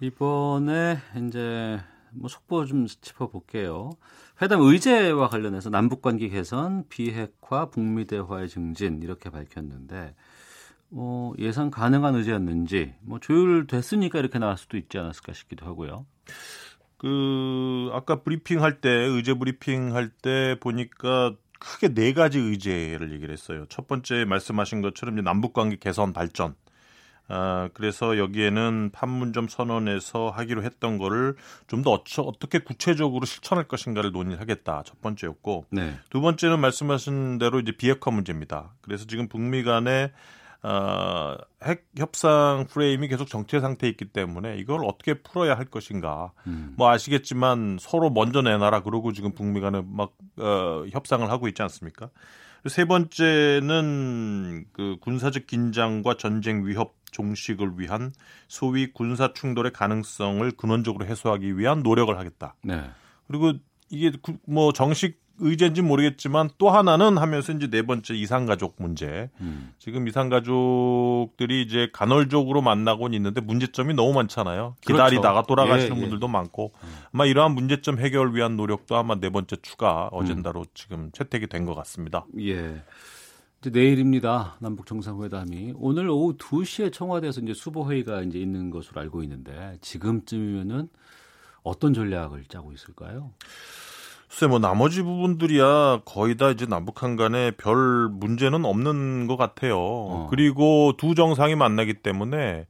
[0.00, 1.80] 이번에 이제
[2.12, 3.90] 뭐 속보 좀 짚어볼게요.
[4.40, 10.14] 회담 의제와 관련해서 남북 관계 개선, 비핵화, 북미 대화의 증진 이렇게 밝혔는데
[10.90, 16.06] 뭐 예상 가능한 의제였는지 뭐 조율됐으니까 이렇게 나올 수도 있지 않았을까 싶기도 하고요.
[16.98, 23.66] 그 아까 브리핑 할때 의제 브리핑 할 때 보니까 크게 네 가지 의제를 얘기를 했어요.
[23.68, 26.54] 첫 번째 말씀하신 것처럼 이제 남북 관계 개선 발전.
[27.30, 31.36] 아, 그래서 여기에는 판문점 선언에서 하기로 했던 거를
[31.66, 31.92] 좀 더
[32.22, 34.82] 어떻게 구체적으로 실천할 것인가를 논의하겠다.
[34.84, 35.66] 첫 번째였고.
[35.70, 35.98] 네.
[36.10, 38.72] 두 번째는 말씀하신 대로 이제 비핵화 문제입니다.
[38.80, 40.10] 그래서 지금 북미 간에
[40.62, 46.32] 어, 핵 협상 프레임이 계속 정체 상태에 있기 때문에 이걸 어떻게 풀어야 할 것인가.
[46.46, 46.74] 음.
[46.76, 52.10] 뭐 아시겠지만 서로 먼저 내놔라 그러고 지금 북미 간에 막 어, 협상을 하고 있지 않습니까?
[52.66, 58.12] 세 번째는 그 군사적 긴장과 전쟁 위협 종식을 위한
[58.48, 62.56] 소위 군사 충돌의 가능성을 근원적으로 해소하기 위한 노력을 하겠다.
[62.62, 62.82] 네.
[63.28, 63.52] 그리고
[63.90, 64.12] 이게
[64.46, 69.30] 뭐 정식 의제인지 모르겠지만 또 하나는 하면서 이제 네 번째 이상가족 문제.
[69.40, 69.72] 음.
[69.78, 74.76] 지금 이상가족들이 이제 간헐적으로 만나곤 있는데 문제점이 너무 많잖아요.
[74.80, 75.46] 기다리다가 그렇죠.
[75.48, 76.00] 돌아가시는 예, 예.
[76.02, 76.88] 분들도 많고 음.
[77.12, 80.66] 아마 이러한 문제점 해결 위한 노력도 아마 네 번째 추가 어젠다로 음.
[80.74, 82.24] 지금 채택이 된 것 같습니다.
[82.40, 82.82] 예.
[83.60, 84.56] 이제 내일입니다.
[84.60, 90.88] 남북 정상회담이 오늘 오후 2시에 청와대에서 이제 수보 회의가 이제 있는 것으로 알고 있는데 지금쯤이면은
[91.64, 93.32] 어떤 전략을 짜고 있을까요?
[94.28, 99.78] 글쎄 뭐 나머지 부분들이야 거의 다 이제 남북한 간에 별 문제는 없는 것 같아요.
[99.78, 100.26] 어.
[100.30, 102.66] 그리고 두 정상이 만나기 때문에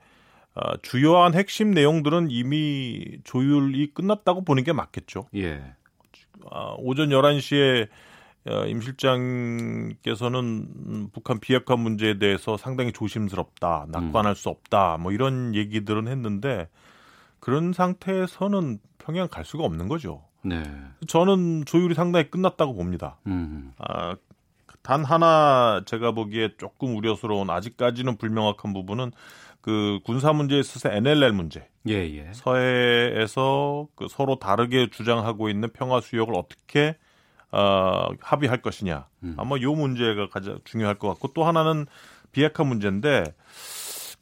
[0.55, 5.27] 아, 주요한 핵심 내용들은 이미 조율이 끝났다고 보는 게 맞겠죠.
[5.37, 5.75] 예.
[6.51, 7.89] 아, 오전 11시에
[8.49, 9.91] 어, 임 실장께서는
[11.13, 14.35] 북한 비핵화 문제에 대해서 상당히 조심스럽다, 낙관할 음.
[14.35, 16.69] 수 없다, 뭐 이런 얘기들은 했는데
[17.41, 20.28] 그런 상태에서는 평양 갈 수가 없는 거죠.
[20.43, 20.62] 네.
[21.07, 23.16] 저는 조율이 상당히 끝났다고 봅니다.
[23.26, 23.72] 음.
[23.78, 24.16] 아,
[24.82, 29.12] 단 하나 제가 보기에 조금 우려스러운 아직까지는 불명확한 부분은
[29.61, 31.68] 그 군사 문제에 있어서 NLL 문제.
[31.89, 32.30] 예, 예.
[32.32, 36.97] 서해에서 그 서로 다르게 주장하고 있는 평화 수역을 어떻게
[37.51, 39.07] 어, 합의할 것이냐.
[39.24, 39.34] 음.
[39.36, 41.86] 아마 요 문제가 가장 중요할 것 같고 또 하나는
[42.32, 43.24] 비핵화 문제인데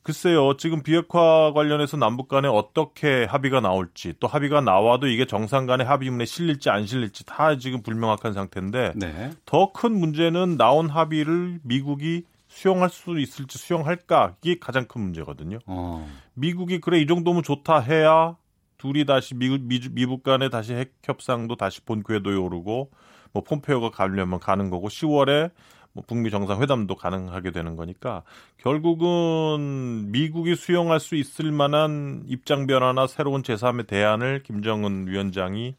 [0.07, 5.85] 글쎄요, 지금 비핵화 관련해서 남북 간에 어떻게 합의가 나올지, 또 합의가 나와도 이게 정상 간의
[5.85, 9.31] 합의문에 실릴지 안 실릴지 다 지금 불명확한 상태인데, 네.
[9.47, 15.59] 더큰 문제는 나온 합의를 미국이 수용할 수 있을지 수용할까, 이게 가장 큰 문제거든요.
[15.67, 16.09] 어.
[16.35, 18.37] 미국이 그래, 이 정도면 좋다 해야
[18.79, 22.93] 둘이 다시 미국 미국 간에 다시 핵 협상도 다시 본 궤도에 오르고
[23.33, 25.51] 뭐 폼페오가 가려면 가는 거고 10월에
[25.97, 28.23] 뭐 북미 정상회담도 가능하게 되는 거니까
[28.59, 35.75] 결국은 미국이 수용할 수 있을 만한 입장 변화나 새로운 제3의 대안을 김정은 위원장이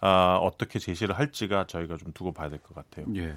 [0.00, 3.06] 아, 어떻게 제시를 할지가 저희가 좀 두고 봐야 될 것 같아요.
[3.16, 3.34] 예.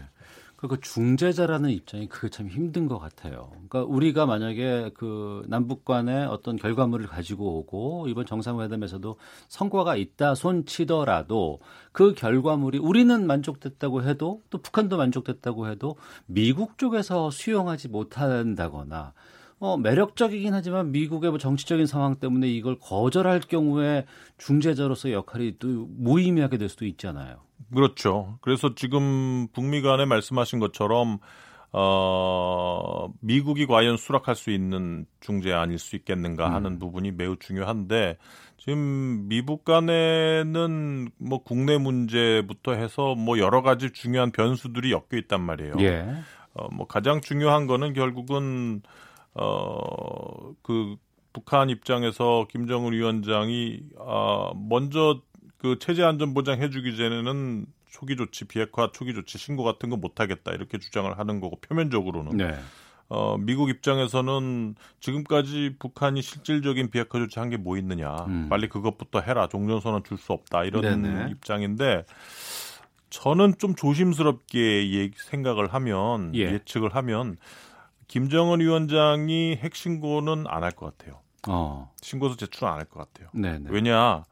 [0.68, 3.50] 그 중재자라는 입장이 그게 참 힘든 것 같아요.
[3.52, 9.16] 그러니까 우리가 만약에 그 남북 간의 어떤 결과물을 가지고 오고 이번 정상회담에서도
[9.50, 11.60] 성과가 있다 손 치더라도
[11.92, 15.96] 그 결과물이 우리는 만족됐다고 해도 또 북한도 만족됐다고 해도
[16.26, 19.14] 미국 쪽에서 수용하지 못한다거나
[19.60, 24.06] 어, 매력적이긴 하지만 미국의 뭐 정치적인 상황 때문에 이걸 거절할 경우에
[24.38, 27.38] 중재자로서 역할이 또 무의미하게 될 수도 있잖아요.
[27.74, 28.38] 그렇죠.
[28.42, 31.20] 그래서 지금 북미 간에 말씀하신 것처럼
[31.76, 36.80] 어, 미국이 과연 수락할 수 있는 중재안일 수 있겠는가 하는 음.
[36.80, 38.18] 부분이 매우 중요한데
[38.58, 45.74] 지금 미국 간에는 뭐 국내 문제부터 해서 뭐 여러 가지 중요한 변수들이 엮여 있단 말이에요.
[45.80, 46.06] 예.
[46.54, 48.84] 어, 뭐 가장 중요한 거는 결국은
[49.34, 50.96] 어, 그
[51.34, 55.20] 북한 입장에서 김정은 위원장이 아, 먼저
[55.64, 60.52] 그 체제 안전 보장 해주기 전에는 초기 조치 비핵화 초기 조치 신고 같은 거 못하겠다
[60.52, 62.60] 이렇게 주장을 하는 거고 표면적으로는 네.
[63.08, 68.50] 어, 미국 입장에서는 지금까지 북한이 실질적인 비핵화 조치 한 게 뭐 있느냐 음.
[68.50, 71.32] 빨리 그것부터 해라 종전선언 줄 수 없다 이런 네네.
[71.32, 72.04] 입장인데
[73.10, 76.42] 저는 좀 조심스럽게 생각을 하면 예.
[76.56, 77.38] 예측을 하면
[78.10, 81.22] 김정은 위원장이 핵 신고는 안 할 것 같아요.
[81.48, 81.90] 어.
[82.02, 83.30] 신고서 제출 안 할 것 같아요.
[83.34, 83.70] 네네.
[83.70, 84.26] 왜냐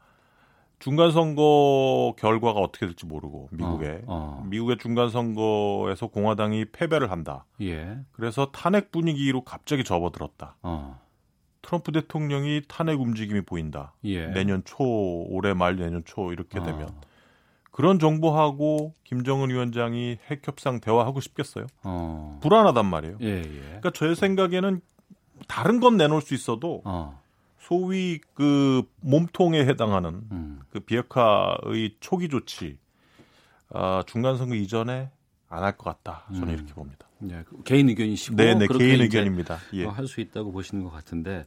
[0.82, 4.44] 중간 선거 결과가 어떻게 될지 모르고 미국에 어, 어.
[4.48, 7.46] 미국의 중간 선거에서 공화당이 패배를 한다.
[7.60, 7.98] 예.
[8.10, 10.56] 그래서 탄핵 분위기로 갑자기 접어들었다.
[10.62, 11.00] 어.
[11.62, 13.94] 트럼프 대통령이 탄핵 움직임이 보인다.
[14.02, 14.26] 예.
[14.26, 14.82] 내년 초
[15.28, 16.64] 올해 말 내년 초 이렇게 어.
[16.64, 16.88] 되면
[17.70, 21.66] 그런 정보하고 김정은 위원장이 핵 협상 대화하고 싶겠어요?
[21.84, 22.40] 어.
[22.42, 23.18] 불안하단 말이에요.
[23.20, 23.62] 예, 예.
[23.66, 24.80] 그러니까 제 생각에는
[25.46, 27.21] 다른 건 내놓을 수 있어도 어.
[27.62, 30.60] 소위 그 몸통에 해당하는 음.
[30.70, 32.76] 그 비핵화의 초기 조치
[33.70, 35.10] 아, 중간 선거 이전에
[35.48, 36.24] 안 할 것 같다.
[36.32, 36.54] 저는 음.
[36.54, 37.06] 이렇게 봅니다.
[37.18, 39.58] 네, 개인 의견이시고 네, 네 개인 의견입니다.
[39.74, 39.84] 예.
[39.84, 41.44] 할수 있다고 보시는 것 같은데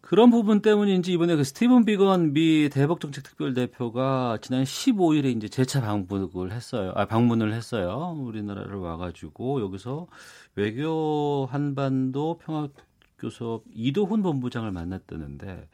[0.00, 5.48] 그런 부분 때문인지 이번에 그 스티븐 비건 미 대북 정책 특별 대표가 지난 15일에 이제
[5.48, 6.92] 재차 방문을 했어요.
[6.96, 8.16] 아 방문을 했어요.
[8.18, 10.06] 우리나라를 와가지고 여기서
[10.56, 12.68] 외교 한반도 평화
[13.18, 15.68] 교섭 이도훈 본부장을 만났다는데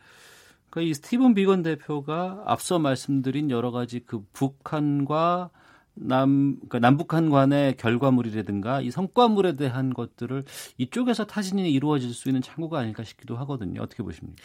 [0.70, 5.51] 그러니까 이 스티븐 비건 대표가 앞서 말씀드린 여러 가지 그 북한과
[5.95, 10.45] 남 그러니까 남북한 간의 결과물이라든가 이 성과물에 대한 것들을
[10.78, 13.82] 이쪽에서 타진이 이루어질 수 있는 창구가 아닐까 싶기도 하거든요.
[13.82, 14.43] 어떻게 보십니까?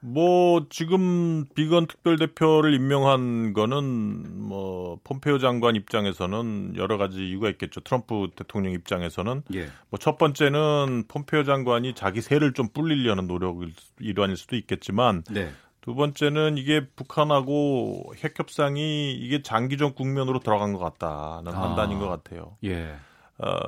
[0.00, 7.80] 뭐 지금 비건 특별 대표를 임명한 거는 뭐 폼페이오 장관 입장에서는 여러 가지 이유가 있겠죠.
[7.80, 9.68] 트럼프 대통령 입장에서는 예.
[9.90, 15.50] 뭐첫 번째는 폼페이오 장관이 자기 세를 좀 불리려는 노력일 일환일 수도 있겠지만 네.
[15.80, 21.60] 두 번째는 이게 북한하고 핵 협상이 이게 장기적 국면으로 들어간 것 같다는 아.
[21.60, 22.56] 판단인 것 같아요.
[22.64, 22.96] 예.
[23.38, 23.58] 어,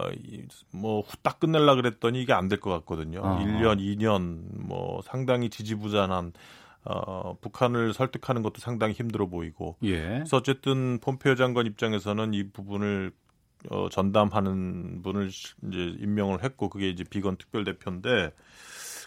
[0.72, 3.20] 뭐, 후딱 끝낼라 그랬더니 이게 안 될 것 같거든요.
[3.22, 3.38] 어.
[3.40, 6.32] 1년, 2년, 뭐, 상당히 지지부잔한,
[6.84, 9.76] 어, 북한을 설득하는 것도 상당히 힘들어 보이고.
[9.82, 10.00] 예.
[10.00, 13.12] 그래서 어쨌든 폼페이오 장관 입장에서는 이 부분을
[13.70, 18.32] 어, 전담하는 분을 이제 임명을 했고, 그게 이제 비건 특별 대표인데,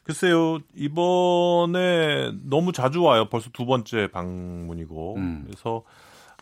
[0.04, 3.30] 글쎄요, 이번에 너무 자주 와요.
[3.30, 5.16] 벌써 두 번째 방문이고.
[5.16, 5.44] 음.
[5.48, 5.84] 그래서,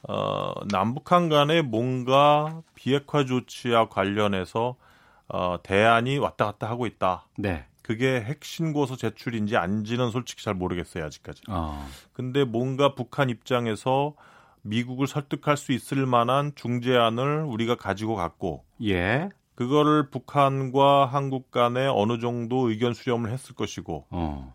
[0.07, 4.75] 어, 남북한 간에 뭔가 비핵화 조치와 관련해서
[5.27, 7.27] 어, 대안이 왔다 갔다 하고 있다.
[7.37, 7.65] 네.
[7.81, 11.41] 그게 핵신고서 제출인지 아닌지는 솔직히 잘 모르겠어요 아직까지.
[11.49, 11.87] 어.
[12.13, 14.13] 근데 뭔가 북한 입장에서
[14.61, 19.29] 미국을 설득할 수 있을 만한 중재안을 우리가 가지고 갔고, 예.
[19.55, 24.53] 그거를 북한과 한국 간에 어느 정도 의견 수렴을 했을 것이고, 어.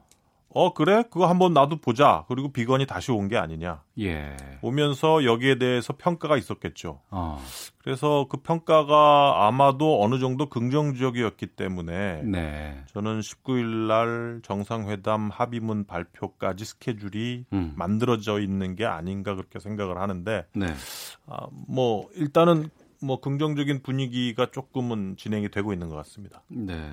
[0.57, 4.37] 어 그래 그거 한번 나도 보자 그리고 비건이 다시 온 게 아니냐 예.
[4.63, 7.43] 오면서 여기에 대해서 평가가 있었겠죠 어.
[7.79, 12.83] 그래서 그 평가가 아마도 어느 정도 긍정적이었기 때문에 네.
[12.93, 17.73] 저는 19일 날 정상회담 합의문 발표까지 스케줄이 음.
[17.77, 20.67] 만들어져 있는 게 아닌가 그렇게 생각을 하는데 네.
[21.27, 22.71] 아, 뭐 일단은
[23.03, 26.43] 뭐 긍정적인 분위기가 조금은 진행이 되고 있는 것 같습니다.
[26.49, 26.91] 네.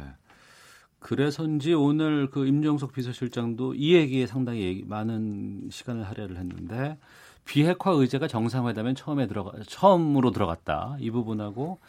[1.01, 6.97] 그래서인지 오늘 그 임정석 비서실장도 이 얘기에 상당히 얘기, 많은 시간을 할애를 했는데
[7.43, 11.79] 비핵화 의제가 정상회담에 처음에 들어가 처음으로 들어갔다 이 부분하고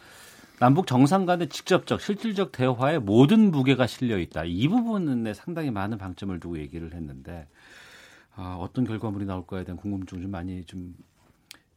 [0.59, 6.37] 남북 정상 간의 직접적 실질적 대화에 모든 무게가 실려 있다 이 부분에 상당히 많은 방점을
[6.39, 7.47] 두고 얘기를 했는데
[8.35, 10.95] 아, 어떤 결과물이 나올까에 대한 궁금증 좀 많이 좀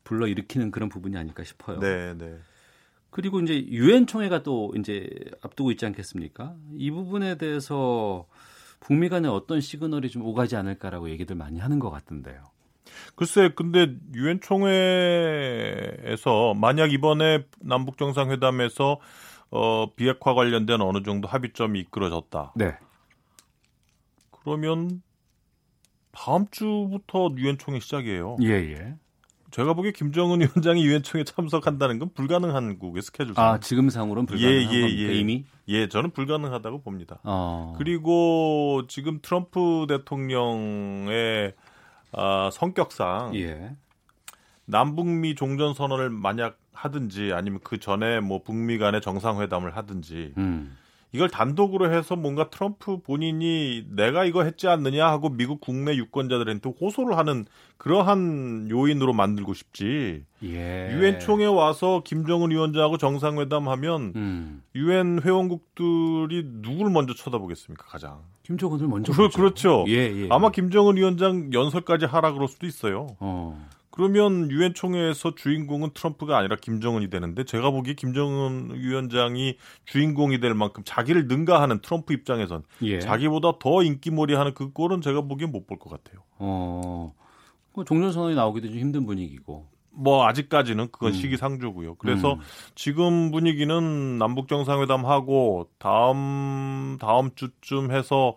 [0.05, 1.81] 불러 일으키는 그런 부분이 아닐까 싶어요.
[1.81, 2.39] 네, 네.
[3.17, 5.09] 그리고 이제 유엔 총회가 또 이제
[5.41, 6.55] 앞두고 있지 않겠습니까?
[6.77, 8.27] 이 부분에 대해서
[8.79, 12.45] 북미 간에 어떤 시그널이 좀 오가지 않을까라고 얘기들 많이 하는 것 같던데요.
[13.15, 14.75] 글쎄, 근데 유엔 총회에서
[16.61, 19.01] 만약 이번에 남북 정상회담에서
[19.51, 22.53] 어, 비핵화 관련된 어느 정도 합의점이 이끌어졌다.
[22.55, 22.77] 네.
[24.31, 25.01] 그러면
[26.13, 28.37] 다음 주부터 유엔 총회 시작이에요.
[28.43, 28.95] 예, 예.
[29.51, 33.35] 제가 보기에 김정은 위원장이 유엔 총회 참석한다는 건 불가능한 국의 스케줄.
[33.37, 35.15] 아, 지금 상으로는 불가능한 예, 예, 예.
[35.15, 35.45] 이미?
[35.69, 37.19] 예, 저는 불가능하다고 봅니다.
[37.25, 37.75] 어.
[37.79, 41.55] 그리고 지금 트럼프 대통령의
[42.13, 43.77] 어, 성격상 예.
[44.65, 50.77] 남북미 종전 선언을 만약 하든지 아니면 그 전에 뭐 북미 간의 정상회담을 하든지 음.
[51.13, 57.17] 이걸 단독으로 해서 뭔가 트럼프 본인이 내가 이거 했지 않느냐 하고 미국 국내 유권자들한테 호소를
[57.17, 57.47] 하는
[57.79, 60.25] 그러한 요인으로 만들고 싶지.
[60.43, 60.91] 예.
[60.93, 64.63] 유엔 총회 와서 김정은 위원장하고 정상회담하면 음.
[64.75, 65.21] 유엔 음.
[65.23, 68.21] 회원국들이 누굴 먼저 쳐다보겠습니까 가장?
[68.43, 69.13] 김정은을 먼저.
[69.13, 69.85] 그, 그렇죠.
[69.89, 70.29] 예, 예.
[70.31, 73.09] 아마 김정은 위원장 연설까지 하라 그럴 수도 있어요.
[73.21, 73.67] 어.
[73.97, 80.83] 그러면 유엔 총회에서 주인공은 트럼프가 아니라 김정은이 되는데 제가 보기에 김정은 위원장이 주인공이 될 만큼
[80.85, 83.01] 자기를 능가하는 트럼프 입장에선 예.
[83.01, 86.23] 자기보다 더 인기몰이하는 그 꼴은 제가 보기엔 못 볼 것 같아요.
[86.39, 87.15] 어.
[87.75, 89.67] 그 종전선언이 나오기도 좀 힘든 분위기고.
[89.97, 91.13] 뭐 아직까지는 그건 음.
[91.15, 91.97] 시기상조고요.
[91.97, 92.41] 그래서 음.
[92.75, 98.37] 지금 분위기는 남북 정상회담 하고 다음 다음 주쯤 해서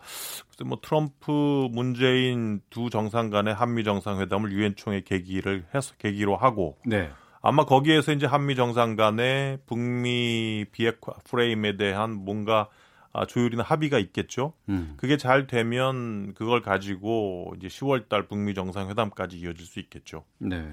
[0.66, 7.10] 뭐 트럼프 문재인 두 정상 간의 한미 정상회담을 유엔 총회 계기를 해서 계기로 하고 네.
[7.41, 12.68] 아마 거기에서 이제 한미 정상 간의 북미 비핵화 프레임에 대한 뭔가
[13.12, 14.53] 아, 조율이나 합의가 있겠죠.
[14.70, 14.93] 음.
[14.97, 20.26] 그게 잘 되면 그걸 가지고 이제 10월 달 북미 정상회담까지 이어질 수 있겠죠.
[20.38, 20.64] 네.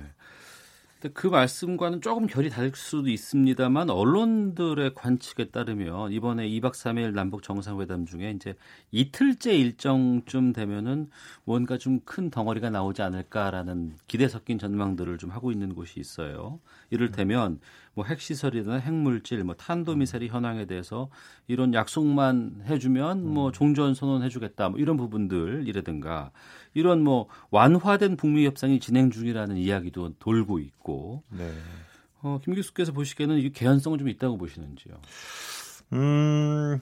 [1.12, 8.06] 그 말씀과는 조금 결이 다를 수도 있습니다만 언론들의 관측에 따르면 이번에 2박 3일 남북 정상회담
[8.06, 8.54] 중에 이제
[8.92, 11.10] 이틀째 일정쯤 되면은
[11.44, 16.60] 뭔가 좀 큰 덩어리가 나오지 않을까라는 기대 섞인 전망들을 좀 하고 있는 곳이 있어요.
[16.90, 17.60] 이를테면
[17.94, 21.08] 뭐 핵시설이나 핵물질, 뭐 탄도미사일 현황에 대해서
[21.48, 23.52] 이런 약속만 해주면 뭐 음.
[23.52, 26.30] 종전 선언해주겠다, 뭐 이런 부분들이라든가
[26.76, 31.22] 이런 뭐 완화된 북미 협상이 진행 중이라는 이야기도 돌고 있고.
[31.30, 31.50] 네.
[32.20, 34.94] 어, 김 교수께서 보시기에는 이 개연성은 좀 있다고 보시는지요?
[35.94, 36.80] 음,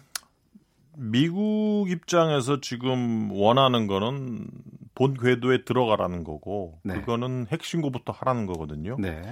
[0.97, 4.49] 미국 입장에서 지금 원하는 거는
[4.97, 6.95] 본 궤도에 들어가라는 거고, 네.
[6.95, 8.97] 그거는 핵신고부터 하라는 거거든요.
[8.99, 9.23] 네.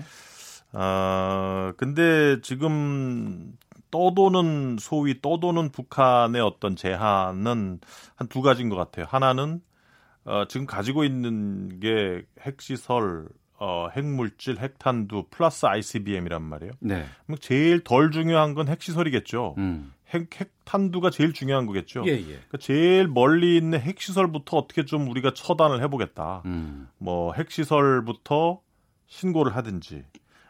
[0.73, 3.57] 아, 근데 지금
[3.91, 7.81] 떠도는 소위 떠도는 북한의 어떤 제한은
[8.15, 9.07] 한 두 가지인 것 같아요.
[9.09, 9.61] 하나는
[10.25, 16.73] 어, 지금 가지고 있는 게 핵시설, 어, 핵물질, 핵탄두 플러스 ICBM이란 말이에요.
[16.81, 17.07] 네.
[17.41, 19.55] 제일 덜 중요한 건 핵시설이겠죠.
[19.59, 19.93] 음.
[20.11, 22.05] 핵, 핵탄두가 제일 중요한 거겠죠.
[22.07, 22.23] 예, 예.
[22.23, 26.43] 그러니까 제일 멀리 있는 핵시설부터 어떻게 좀 우리가 처단을 해보겠다.
[26.45, 26.89] 음.
[26.99, 28.61] 뭐 핵시설부터
[29.07, 30.05] 신고를 하든지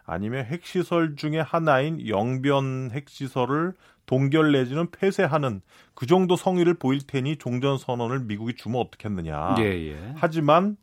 [0.04, 3.74] 아니면 핵시설 중에 하나인 영변 핵시설을
[4.07, 5.62] 동결 내지는 폐쇄하는
[5.94, 9.57] 그 정도 성의를 보일 테니 종전 선언을 미국이 주면 어떻겠느냐.
[9.61, 10.12] 예, 예.
[10.16, 10.76] 하지만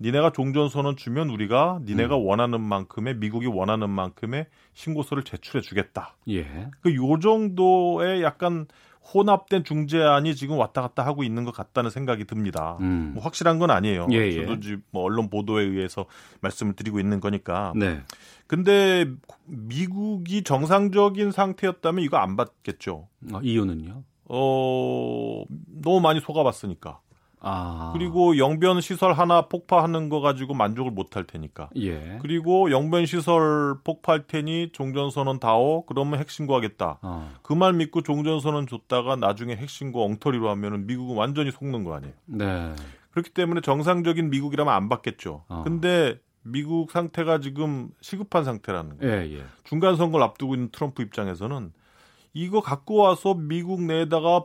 [0.00, 2.26] 니네가 종전 선언 주면 우리가 니네가 음.
[2.26, 6.14] 원하는 만큼의 미국이 원하는 만큼의 신고서를 제출해 주겠다.
[6.28, 6.44] 예.
[6.82, 8.66] 그 요 정도의 약간
[9.14, 12.76] 혼합된 중재안이 지금 왔다 갔다 하고 있는 것 같다는 생각이 듭니다.
[12.80, 13.12] 음.
[13.14, 14.08] 뭐 확실한 건 아니에요.
[14.12, 14.46] 예, 예.
[14.46, 16.06] 저도 뭐 언론 보도에 의해서
[16.40, 17.72] 말씀을 드리고 있는 거니까.
[17.74, 18.02] 네.
[18.46, 19.06] 근데
[19.46, 23.08] 미국이 정상적인 상태였다면 이거 안 받겠죠.
[23.32, 24.02] 어, 이유는요?
[24.26, 25.44] 어,
[25.82, 27.00] 너무 많이 속아봤으니까.
[27.40, 27.90] 아.
[27.94, 31.70] 그리고 영변 시설 하나 폭파하는 거 가지고 만족을 못 할 테니까.
[31.76, 32.18] 예.
[32.20, 36.98] 그리고 영변 시설 폭파할 테니 종전선언 다오 그러면 핵신고하겠다.
[37.02, 37.30] 어.
[37.42, 42.12] 그말 믿고 종전선언 줬다가 나중에 핵신고 엉터리로 하면은 미국은 완전히 속는 거 아니에요.
[42.26, 42.74] 네.
[43.10, 45.44] 그렇기 때문에 정상적인 미국이라면 안 받겠죠.
[45.48, 45.62] 어.
[45.64, 49.12] 근데 미국 상태가 지금 시급한 상태라는 거예요.
[49.14, 49.44] 예, 예.
[49.64, 51.72] 중간 선거를 앞두고 있는 트럼프 입장에서는
[52.34, 54.44] 이거 갖고 와서 미국 내에다가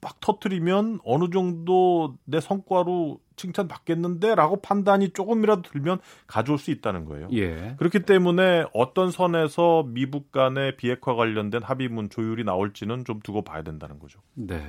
[0.00, 7.28] 막 터트리면 어느 정도 내 성과로 칭찬받겠는데라고 판단이 조금이라도 들면 가져올 수 있다는 거예요.
[7.32, 7.74] 예.
[7.78, 13.98] 그렇기 때문에 어떤 선에서 미국 간의 비핵화 관련된 합의문 조율이 나올지는 좀 두고 봐야 된다는
[13.98, 14.20] 거죠.
[14.34, 14.62] 네.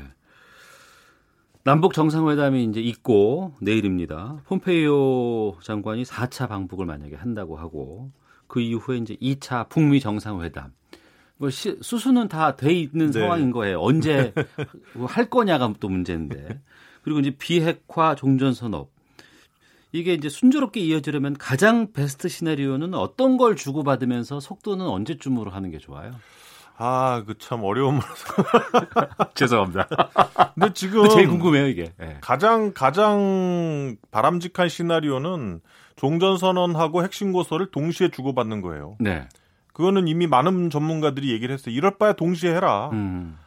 [1.63, 4.41] 남북 정상회담이 이제 있고 내일입니다.
[4.45, 8.11] 폼페이오 장관이 4차 방북을 만약에 한다고 하고
[8.47, 10.71] 그 이후에 이제 2차 북미 정상회담.
[11.39, 13.19] 뭐 시, 수수는 다 돼 있는 네.
[13.21, 13.79] 상황인 거예요.
[13.81, 14.33] 언제
[15.07, 16.59] 할 거냐가 또 문제인데.
[17.01, 18.85] 그리고 이제 비핵화 종전 선언.
[19.93, 26.11] 이게 이제 순조롭게 이어지려면 가장 베스트 시나리오는 어떤 걸 주고받으면서 속도는 언제쯤으로 하는 게 좋아요?
[26.77, 28.03] 아, 그 참 어려운 말.
[29.33, 29.87] 죄송합니다.
[30.55, 31.91] 근데 지금 제일 궁금해요 이게.
[31.97, 32.17] 네.
[32.21, 35.61] 가장 가장 바람직한 시나리오는
[35.95, 38.95] 종전 선언하고 핵심 고서를 동시에 주고받는 거예요.
[38.99, 39.27] 네.
[39.73, 41.73] 그거는 이미 많은 전문가들이 얘기를 했어요.
[41.73, 42.89] 이럴 바에 동시에 해라.
[42.93, 43.37] 음.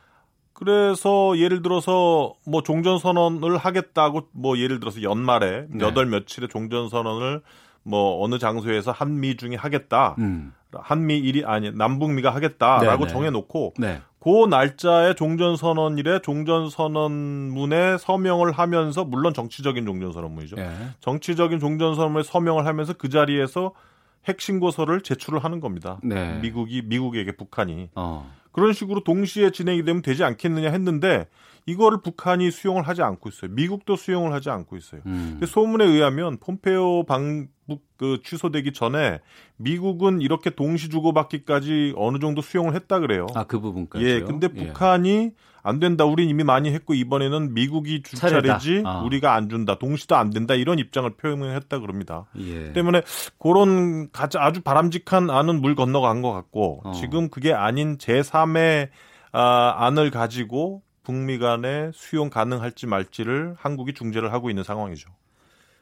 [0.53, 5.79] 그래서 예를 들어서 뭐 종전 선언을 하겠다고 뭐 예를 들어서 연말에 네.
[5.79, 7.43] 몇월 며칠에 종전 선언을
[7.83, 10.15] 뭐 어느 장소에서 한미 중에 하겠다.
[10.19, 10.53] 음.
[10.73, 13.13] 한미 일이 아니 남북미가 하겠다라고 네네.
[13.13, 14.01] 정해 놓고 네.
[14.21, 20.57] 그 날짜에 종전 선언일에 종전 선언문에 서명을 하면서 물론 정치적인 종전 선언문이죠.
[20.57, 20.71] 네.
[21.01, 23.73] 정치적인 종전 선언문에 서명을 하면서 그 자리에서
[24.27, 25.99] 핵신고서를 제출을 하는 겁니다.
[26.03, 26.39] 네.
[26.41, 28.31] 미국이 미국에게 북한이 어.
[28.53, 31.27] 그런 식으로 동시에 진행이 되면 되지 않겠느냐 했는데
[31.67, 33.51] 이거를 북한이 수용을 하지 않고 있어요.
[33.53, 35.01] 미국도 수용을 하지 않고 있어요.
[35.07, 35.41] 음.
[35.45, 37.51] 소문에 의하면 폼페오 방북
[37.97, 39.21] 그 취소되기 전에
[39.57, 43.27] 미국은 이렇게 동시 주고받기까지 어느 정도 수용을 했다 그래요.
[43.35, 44.05] 아, 그 부분까지.
[44.05, 44.21] 예.
[44.21, 44.67] 근데 예.
[44.67, 46.05] 북한이 안 된다.
[46.05, 49.03] 우린 이미 많이 했고 이번에는 미국이 줄 차례지 아.
[49.03, 49.79] 우리가 안 준다.
[49.79, 50.55] 동시도 안 된다.
[50.55, 52.27] 이런 입장을 표명을 했다 그럽니다.
[52.39, 52.73] 예.
[52.73, 53.03] 때문에
[53.39, 56.93] 그런 아주 바람직한 안은 물 건너간 것 같고 어.
[56.93, 58.89] 지금 그게 아닌 제3의
[59.31, 65.11] 아, 안을 가지고 북미 간에 수용 가능할지 말지를 한국이 중재를 하고 있는 상황이죠.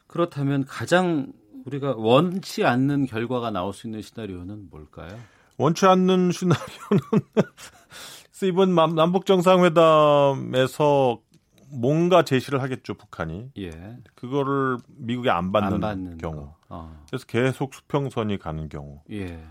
[0.06, 1.32] 그렇다면 가장
[1.64, 5.18] 우리가 원치 않는 결과가 나올 수 있는 시나리오는 뭘까요?
[5.58, 7.00] 원치 않는 시나리오는
[8.42, 11.20] 이번 남북 정상회담에서
[11.72, 13.50] 뭔가 제시를 하겠죠 북한이.
[13.58, 13.98] 예.
[14.14, 16.52] 그거를 미국이 안 받는, 안 받는 경우.
[16.68, 17.02] 어.
[17.06, 19.02] 그래서 계속 수평선이 가는 경우.
[19.10, 19.42] 예.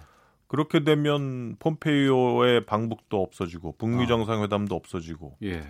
[0.48, 4.08] 그렇게 되면 폼페이오의 방북도 없어지고 북미 아.
[4.08, 5.38] 정상회담도 없어지고.
[5.44, 5.64] 예.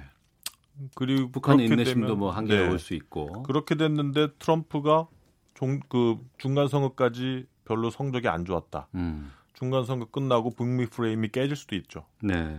[0.96, 2.70] 그리고 북한의 인내심도 뭐 한계가 네.
[2.70, 3.44] 올수 있고.
[3.44, 5.08] 그렇게 됐는데 트럼프가
[5.60, 8.88] 종, 그 중간 선거까지 별로 성적이 안 좋았다.
[8.96, 9.32] 음.
[9.54, 12.06] 중간 선거 끝나고 북미 프레임이 깨질 수도 있죠.
[12.24, 12.58] 네.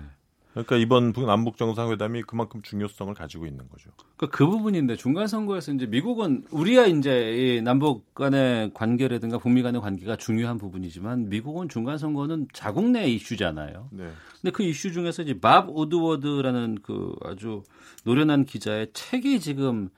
[0.51, 3.91] 그러니까 이번 남북 정상회담이 그만큼 중요성을 가지고 있는 거죠.
[4.17, 10.17] 그러니까 그 부분인데 중간 선거에서 이제 미국은 우리야 이제 남북 간의 관계라든가 북미 간의 관계가
[10.17, 13.89] 중요한 부분이지만 미국은 중간 선거는 자국 내 이슈잖아요.
[13.93, 14.11] 네.
[14.41, 17.63] 근데 그 이슈 중에서 이제 밥 우드워드라는 그 아주
[18.05, 19.89] 노련한 기자의 책이 지금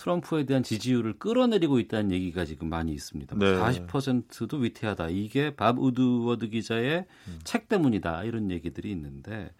[0.00, 3.36] 트럼프에 대한 지지율을 끌어내리고 있다는 얘기가 지금 많이 있습니다.
[3.36, 3.44] 네.
[3.44, 5.10] 40%도 위태하다.
[5.10, 7.38] 이게 밥 우드워드 기자의 음.
[7.44, 8.24] 책 때문이다.
[8.24, 9.50] 이런 얘기들이 있는데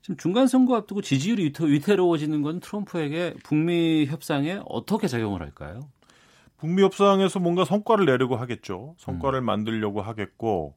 [0.00, 5.80] 지금 중간 선거 앞두고 지지율이 위태, 로워지는 건 트럼프에게 북미 협상에 어떻게 작용을 할까요?
[6.58, 8.94] 북미 협상에서 뭔가 성과를 내려고 하겠죠.
[8.98, 9.44] 성과를 음.
[9.44, 10.76] 만들려고 하겠고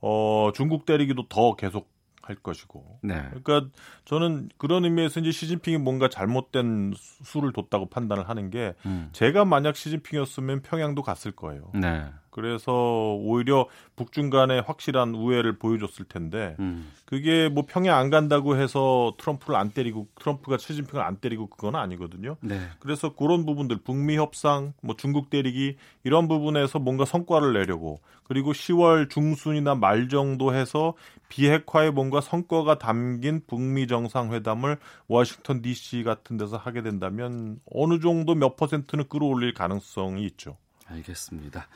[0.00, 1.90] 어, 중국 때리기도 더 계속
[2.30, 3.00] 할 것이고.
[3.02, 3.22] 네.
[3.42, 3.68] 그러니까
[4.04, 9.08] 저는 그런 의미에서 이제 시진핑이 뭔가 잘못된 수를 뒀다고 판단을 하는 게 음.
[9.12, 11.72] 제가 만약 시진핑이었으면 평양도 갔을 거예요.
[11.74, 12.04] 네.
[12.30, 13.66] 그래서 오히려
[13.96, 16.90] 북중 간에 확실한 우애를 보여줬을 텐데 음.
[17.04, 22.36] 그게 뭐 평양 안 간다고 해서 트럼프를 안 때리고 트럼프가 시진핑을 안 때리고 그건 아니거든요.
[22.40, 22.60] 네.
[22.78, 29.10] 그래서 그런 부분들 북미 협상, 뭐 중국 때리기 이런 부분에서 뭔가 성과를 내려고 그리고 10월
[29.10, 30.94] 중순이나 말 정도 해서
[31.28, 34.78] 비핵화에 뭔가 성과가 담긴 북미 정상회담을
[35.08, 36.04] 워싱턴 D.C.
[36.04, 40.56] 같은 데서 하게 된다면 어느 정도 몇 퍼센트는 끌어올릴 가능성이 있죠.
[40.90, 41.68] 알겠습니다.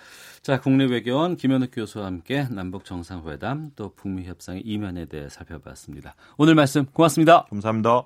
[0.42, 6.14] 자, 국립외교원 김현욱 교수와 함께 남북 정상회담 또 북미 협상의 이면에 대해 살펴봤습니다.
[6.36, 7.44] 오늘 말씀 고맙습니다.
[7.44, 8.04] 감사합니다.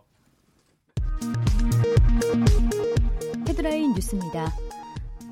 [3.49, 4.53] 헤드라인 뉴스입니다.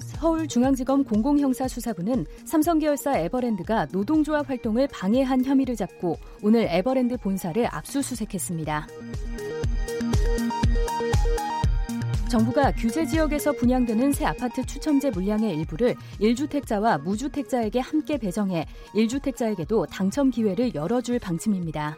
[0.00, 8.86] 서울중앙지검 공공형사수사부는 삼성계열사 에버랜드가 노동조합 활동을 방해한 혐의를 잡고 오늘 에버랜드 본사를 압수수색했습니다.
[12.28, 20.30] 정부가 규제 지역에서 분양되는 새 아파트 추첨제 물량의 일부를 1주택자와 무주택자에게 함께 배정해 1주택자에게도 당첨
[20.30, 21.96] 기회를 열어줄 방침입니다.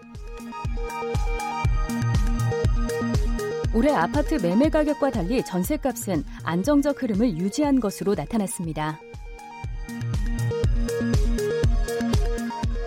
[3.74, 9.00] 올해 아파트 매매 가격과 달리 전세값은 안정적 흐름을 유지한 것으로 나타났습니다.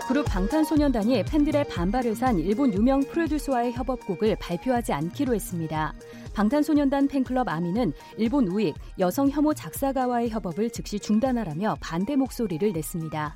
[0.08, 5.94] 그룹 방탄소년단이 팬들의 반발을 산 일본 유명 프로듀서와의 협업곡을 발표하지 않기로 했습니다.
[6.34, 13.36] 방탄소년단 팬클럽 아미는 일본 우익 여성 혐오 작사가와의 협업을 즉시 중단하라며 반대 목소리를 냈습니다.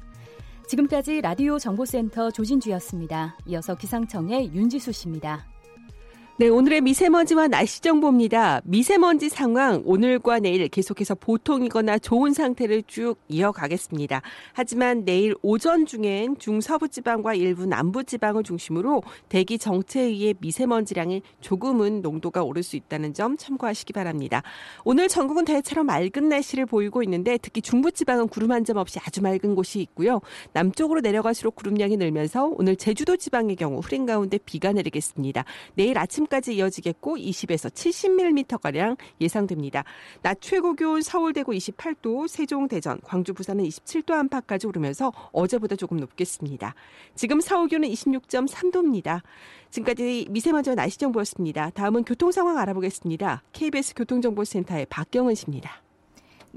[0.67, 3.37] 지금까지 라디오 정보센터 조진주였습니다.
[3.45, 5.54] 이어서 기상청의 윤지수 씨입니다.
[6.37, 8.59] 네, 오늘의 미세먼지와 날씨 정보입니다.
[8.65, 14.21] 미세먼지 상황 오늘과 내일 계속해서 보통이거나 좋은 상태를 쭉 이어가겠습니다.
[14.51, 22.01] 하지만 내일 오전 중엔 중서부 지방과 일부 남부 지방을 중심으로 대기 정체에 의해 미세먼지량이 조금은
[22.01, 24.43] 농도가 오를 수 있다는 점 참고하시기 바랍니다.
[24.83, 29.21] 오늘 전국은 대체로 맑은 날씨를 보이고 있는데 특히 중부 지방은 구름 한 점 없이 아주
[29.21, 30.19] 맑은 곳이 있고요.
[30.51, 35.45] 남쪽으로 내려갈수록 구름량이 늘면서 오늘 제주도 지방의 경우 흐린 가운데 비가 내리겠습니다.
[35.75, 39.83] 내일 아침 아침까지 이어지겠고 20에서 70mm가량 예상됩니다.
[40.21, 45.97] 낮 최고 기온 서울 대구 28도, 세종 대전, 광주 부산은 27도 안팎까지 오르면서 어제보다 조금
[45.97, 46.75] 높겠습니다.
[47.15, 49.21] 지금 서울 기온은 26.3도입니다.
[49.69, 51.71] 지금까지 미세먼지와 날씨 정보였습니다.
[51.71, 53.43] 다음은 교통 상황 알아보겠습니다.
[53.53, 55.84] KBS 교통정보센터의 박경은 씨입니다.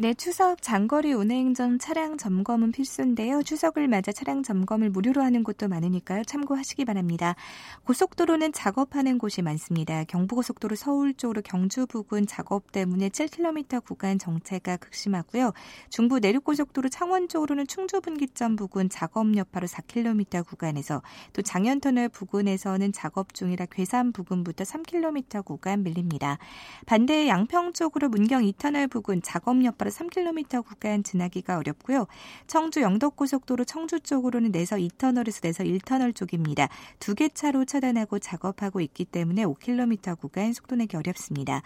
[0.01, 3.43] 네, 추석 장거리 운행 전 차량 점검은 필수인데요.
[3.43, 6.23] 추석을 맞아 차량 점검을 무료로 하는 곳도 많으니까요.
[6.23, 7.35] 참고하시기 바랍니다.
[7.83, 10.05] 고속도로는 작업하는 곳이 많습니다.
[10.05, 15.53] 경부고속도로 서울 쪽으로 경주 부근 작업 때문에 7km 구간 정체가 극심하고요.
[15.91, 23.35] 중부 내륙고속도로 창원 쪽으로는 충주 분기점 부근 작업 여파로 4km 구간에서 또 장현터널 부근에서는 작업
[23.35, 26.39] 중이라 괴산 부근부터 3km 구간 밀립니다.
[26.87, 32.07] 반대 양평 쪽으로 문경 2터널 부근 작업 여파로 바로 3km 구간 지나기가 어렵고요.
[32.47, 36.69] 청주 영덕고속도로 청주 쪽으로는 내서 2터널에서 내서 1터널 쪽입니다.
[37.01, 41.63] 두 개 차로 차단하고 작업하고 있기 때문에 5km 구간 속도 내기 어렵습니다.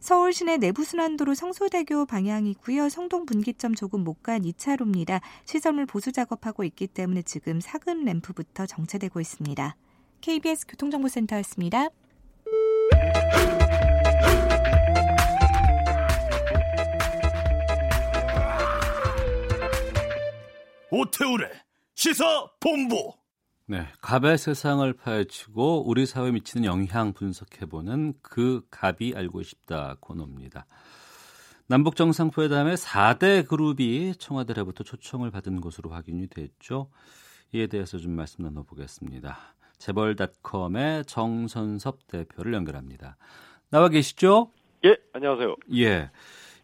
[0.00, 2.88] 서울 시내 내부순환도로 성소대교 방향이고요.
[2.88, 5.20] 성동 분기점 조금 못 간 2차로입니다.
[5.46, 9.76] 시설물 보수 작업하고 있기 때문에 지금 사금 램프부터 정체되고 있습니다.
[10.20, 11.88] KBS 교통정보센터였습니다.
[20.94, 21.48] 오태우래
[21.94, 23.14] 시사 본부.
[23.64, 30.66] 네, 갑의 세상을 파헤치고 우리 사회에 미치는 영향 분석해보는 그 갑이 알고 싶다 코너입니다.
[31.66, 36.90] 남북 정상회담의 4대 그룹이 청와대로부터 초청을 받은 것으로 확인이 됐죠.
[37.54, 39.38] 이에 대해서 좀 말씀 나눠보겠습니다.
[39.78, 43.16] 재벌닷컴의 정선섭 대표를 연결합니다.
[43.70, 44.52] 나와 계시죠?
[44.84, 45.56] 예, 안녕하세요.
[45.74, 46.10] 예.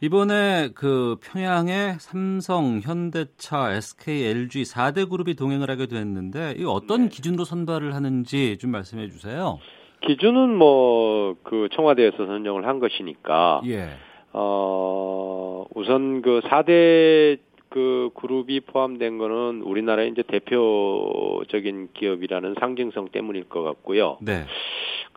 [0.01, 7.09] 이번에 그 평양에 삼성, 현대차, SK, LG 4대 그룹이 동행을 하게 됐는데 이 어떤 네.
[7.09, 9.59] 기준으로 선발을 하는지 좀 말씀해 주세요.
[10.07, 13.88] 기준은 뭐 그 청와대에서 선정을 한 것이니까 예.
[14.32, 17.38] 어 우선 그 4대
[17.70, 24.18] 그 그룹이 포함된 거는 우리나라의 이제 대표적인 기업이라는 상징성 때문일 것 같고요.
[24.20, 24.44] 네.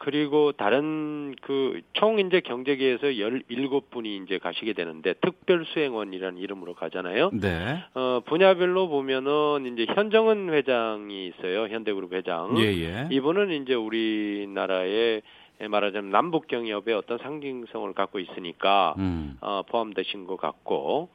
[0.01, 7.29] 그리고 다른 그 총 이제 경제계에서 17분이 이제 가시게 되는데 특별 수행원이라는 이름으로 가잖아요.
[7.31, 7.83] 네.
[7.93, 11.67] 어, 분야별로 보면은 이제 현정은 회장이 있어요.
[11.67, 12.57] 현대그룹 회장.
[12.57, 13.07] 예, 예.
[13.11, 15.21] 이분은 이제 우리나라의
[15.69, 19.37] 말하자면 남북 경협의 어떤 상징성을 갖고 있으니까 음.
[19.41, 21.09] 어, 포함되신 것 같고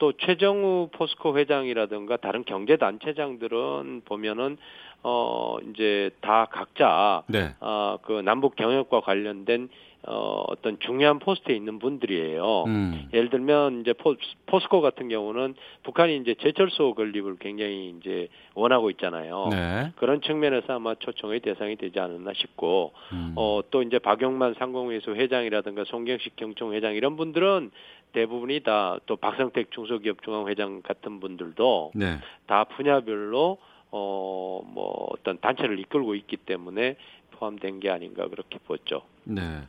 [0.00, 4.56] 또 최정우 포스코 회장이라든가 다른 경제 단체장들은 보면은
[5.02, 7.54] 어 이제 다 각자 네.
[7.60, 9.68] 어그 남북 경협과 관련된
[10.06, 12.64] 어, 어떤 중요한 포스트에 있는 분들이에요.
[12.66, 13.08] 음.
[13.12, 19.48] 예를 들면 이제 포, 포스코 같은 경우는 북한이 이제 제철소 건립을 굉장히 이제 원하고 있잖아요.
[19.50, 19.92] 네.
[19.96, 23.34] 그런 측면에서 아마 초청의 대상이 되지 않았나 싶고, 음.
[23.36, 27.70] 어, 또 이제 박용만 상공회의소 회장이라든가 손경식 경총 회장 이런 분들은
[28.12, 32.18] 대부분이 다 또 박성택 중소기업 중앙회장 같은 분들도 네.
[32.46, 33.58] 다 분야별로
[33.90, 36.96] 어, 뭐 어떤 단체를 이끌고 있기 때문에
[37.32, 39.02] 포함된 게 아닌가 그렇게 보죠.
[39.24, 39.62] 네.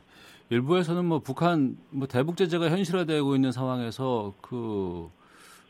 [0.50, 5.10] 일부에서는 뭐 북한 뭐 대북 제재가 현실화되고 있는 상황에서 그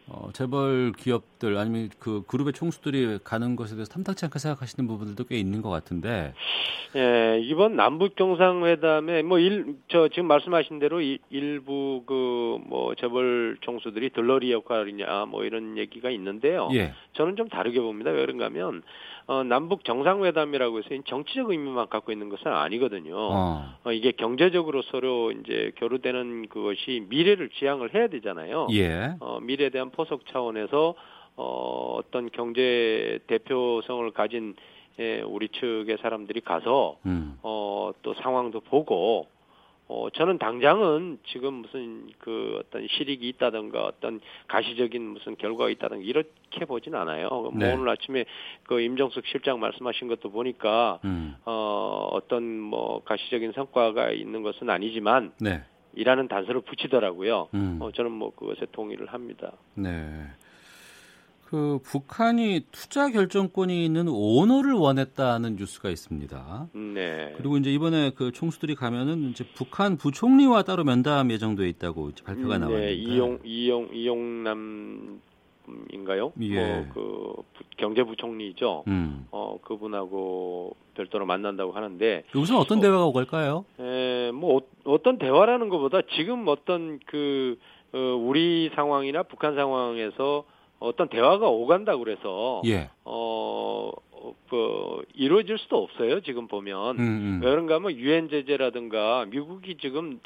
[0.09, 5.37] 어, 재벌 기업들 아니면 그 그룹의 총수들이 가는 것에 대해서 탐탁치 않게 생각하시는 부분들도 꽤
[5.39, 6.35] 있는 것 같은데.
[6.95, 13.57] 예, 이번 남북 정상회담에 뭐 일 저 지금 말씀하신 대로 일, 일부 그 뭐 재벌
[13.63, 16.69] 총수들이 들러리 역할이냐 뭐 이런 얘기가 있는데요.
[16.75, 16.93] 예.
[17.15, 18.11] 저는 좀 다르게 봅니다.
[18.11, 18.83] 왜 그런가면
[19.27, 23.17] 어, 남북 정상회담이라고 해서 정치적 의미만 갖고 있는 것은 아니거든요.
[23.17, 23.65] 어.
[23.85, 28.69] 어, 이게 경제적으로 서로 이제 교류되는 그것이 미래를 지향을 해야 되잖아요.
[28.73, 29.15] 예.
[29.21, 30.95] 어, 미래에 대한 포석 차원에서
[31.37, 34.55] 어, 어떤 경제 대표성을 가진
[34.99, 37.39] 예, 우리 측의 사람들이 가서 음.
[37.43, 39.27] 어, 또 상황도 보고
[39.93, 46.65] 어, 저는 당장은 지금 무슨 그 어떤 실익이 있다든가 어떤 가시적인 무슨 결과가 있다든가 이렇게
[46.67, 47.29] 보진 않아요.
[47.29, 47.75] 뭐 네.
[47.75, 48.25] 오늘 아침에
[48.63, 51.37] 그 임정숙 실장 말씀하신 것도 보니까 음.
[51.45, 55.63] 어, 어떤 뭐 가시적인 성과가 있는 것은 아니지만 네.
[55.95, 57.49] 이라는 단서를 붙이더라고요.
[57.53, 57.79] 음.
[57.83, 59.53] 어, 저는 뭐 그것에 동의를 합니다.
[59.75, 59.91] 네.
[61.53, 66.69] 그 북한이 투자 결정권이 있는 오너를 원했다는 뉴스가 있습니다.
[66.73, 67.35] 네.
[67.37, 72.61] 그리고 이제 이번에 그 총수들이 가면은 이제 북한 부총리와 따로 면담 예정돼 있다고 발표가 음,
[72.61, 72.67] 네.
[72.67, 75.21] 나왔는데 이용 이용 이용남
[75.91, 76.33] 인가요?
[76.41, 76.87] 예.
[76.95, 77.43] 뭐그
[77.77, 78.85] 경제부총리죠.
[78.87, 79.27] 음.
[79.31, 83.67] 어 그분하고 별도로 만난다고 하는데 여기서 어떤 어, 대화가 오갈까요?
[83.79, 87.59] 에, 뭐 어, 떤 대화라는 것보다 지금 어떤 그
[87.93, 90.45] 어, 우리 상황이나 북한 상황에서
[90.83, 92.91] 어떤 대화가 오간다 그래서 예.
[93.05, 93.91] 어,
[94.49, 96.21] 그 이루어질 수도 없어요.
[96.21, 97.41] 지금 보면 음, 음.
[97.43, 100.21] 왜 그런가 하면 유엔 제재라든가 미국이 지금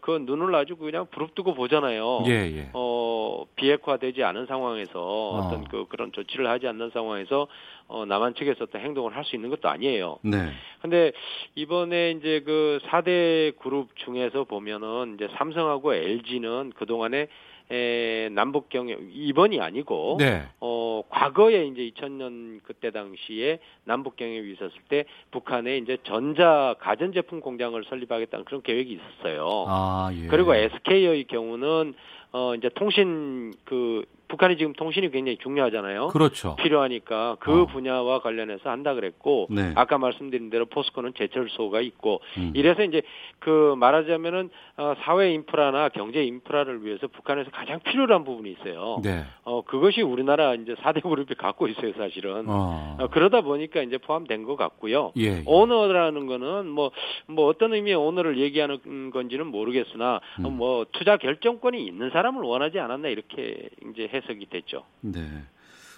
[0.00, 2.24] 그 눈을 아주 그냥 부릅뜨고 보잖아요.
[2.26, 2.70] 예, 예.
[2.72, 5.00] 어, 비핵화되지 않은 상황에서
[5.30, 5.48] 어.
[5.50, 7.46] 떤 그 그런 조치를 하지 않는 상황에서
[7.86, 10.18] 어, 남한 측에서 어떤 행동을 할 수 있는 것도 아니에요.
[10.22, 10.50] 네.
[10.82, 11.12] 근데
[11.54, 17.28] 이번에 이제 그 4대 그룹 중에서 보면은 이제 삼성하고 LG는 그동안에
[17.70, 20.44] 에, 남북 경협 이번이 아니고 네.
[20.60, 27.40] 어 과거에 이제 2000년 그때 당시에 남북 경협이 있었을 때 북한에 이제 전자 가전 제품
[27.40, 29.64] 공장을 설립하겠다는 그런 계획이 있었어요.
[29.66, 30.28] 아, 예.
[30.28, 31.94] 그리고 SK의 경우는
[32.32, 36.08] 어 이제 통신 그 북한이 지금 통신이 굉장히 중요하잖아요.
[36.08, 36.56] 그렇죠.
[36.56, 37.66] 필요하니까 그 어.
[37.66, 39.72] 분야와 관련해서 한다 그랬고 네.
[39.74, 42.52] 아까 말씀드린 대로 포스코는 제철소가 있고 음.
[42.54, 43.02] 이래서 이제
[43.38, 49.00] 그 말하자면은 어, 사회 인프라나 경제 인프라를 위해서 북한에서 가장 필요한 부분이 있어요.
[49.02, 49.24] 네.
[49.44, 52.44] 어 그것이 우리나라 이제 4대 그룹이 갖고 있어요, 사실은.
[52.48, 52.96] 어.
[52.98, 55.12] 어, 그러다 보니까 이제 포함된 것 같고요.
[55.16, 55.42] 예, 예.
[55.46, 56.90] 오너라는 거는 뭐,
[57.26, 60.46] 뭐 어떤 의미의 오너를 얘기하는 건지는 모르겠으나 음.
[60.46, 64.84] 어, 뭐 투자 결정권이 있는 사람을 원하지 않았나 이렇게 이제 해석이 됐죠.
[65.00, 65.20] 네.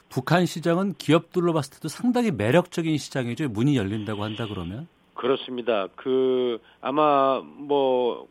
[0.08, 3.48] 북한 시장은 기업들로 봤을 때도 상당히 매력적인 시장이죠.
[3.48, 4.88] 문이 열린다고 한다 그러면.
[5.14, 5.88] 그렇습니다.
[5.96, 8.28] 그 아마 뭐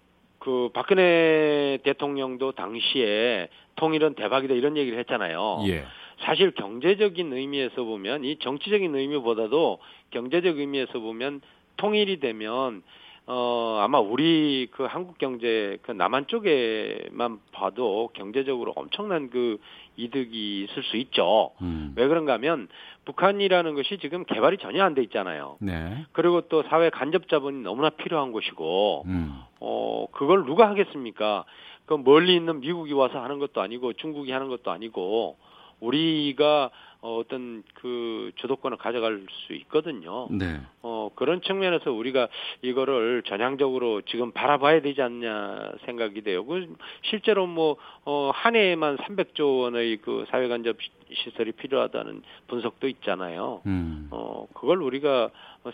[0.48, 5.64] 그 박근혜 대통령도 당시에 통일은 대박이다 이런 얘기를 했잖아요.
[5.68, 5.84] 예.
[6.22, 9.80] 사실 경제적인 의미에서 보면 이 정치적인 의미보다도
[10.12, 11.42] 경제적 의미에서 보면
[11.76, 12.82] 통일이 되면
[13.30, 19.60] 어 아마 우리 그 한국 경제 그 남한 쪽에만 봐도 경제적으로 엄청난 그
[19.98, 21.52] 이득이 있을 수 있죠.
[21.62, 21.94] 음.
[21.98, 22.70] 왜 그런가 하면
[23.04, 25.58] 북한이라는 것이 지금 개발이 전혀 안 돼 있잖아요.
[25.60, 26.06] 네.
[26.14, 29.42] 그리고 또 사회 간접 자본이 너무나 필요한 곳이고 음.
[29.60, 31.44] 어 그걸 누가 하겠습니까?
[31.86, 35.38] 그 멀리 있는 미국이 와서 하는 것도 아니고 중국이 하는 것도 아니고
[35.82, 36.70] 우리가
[37.02, 40.28] 어, 어떤 그 주도권을 가져갈 수 있거든요.
[40.32, 40.60] 네.
[40.82, 42.28] 어, 그런 측면에서 우리가
[42.64, 46.46] 이거를 전향적으로 지금 바라봐야 되지 않냐 생각이 돼요.
[46.46, 50.78] 그 실제로 뭐, 어, 한 해에만 300조 원의 그 사회간접
[51.14, 53.62] 시설이 필요하다는 분석도 있잖아요.
[53.68, 54.08] 음.
[54.12, 55.30] 어, 그걸 우리가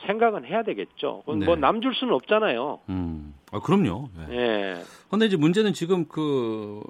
[0.06, 1.24] 생각은 해야 되겠죠.
[1.28, 1.46] 네.
[1.46, 2.80] 뭐 남 줄 수는 없잖아요.
[2.90, 3.34] 음.
[3.52, 4.10] 아, 그럼요.
[4.18, 4.36] 네.
[4.36, 4.76] 예.
[5.10, 6.82] 근데 이제 문제는 지금 그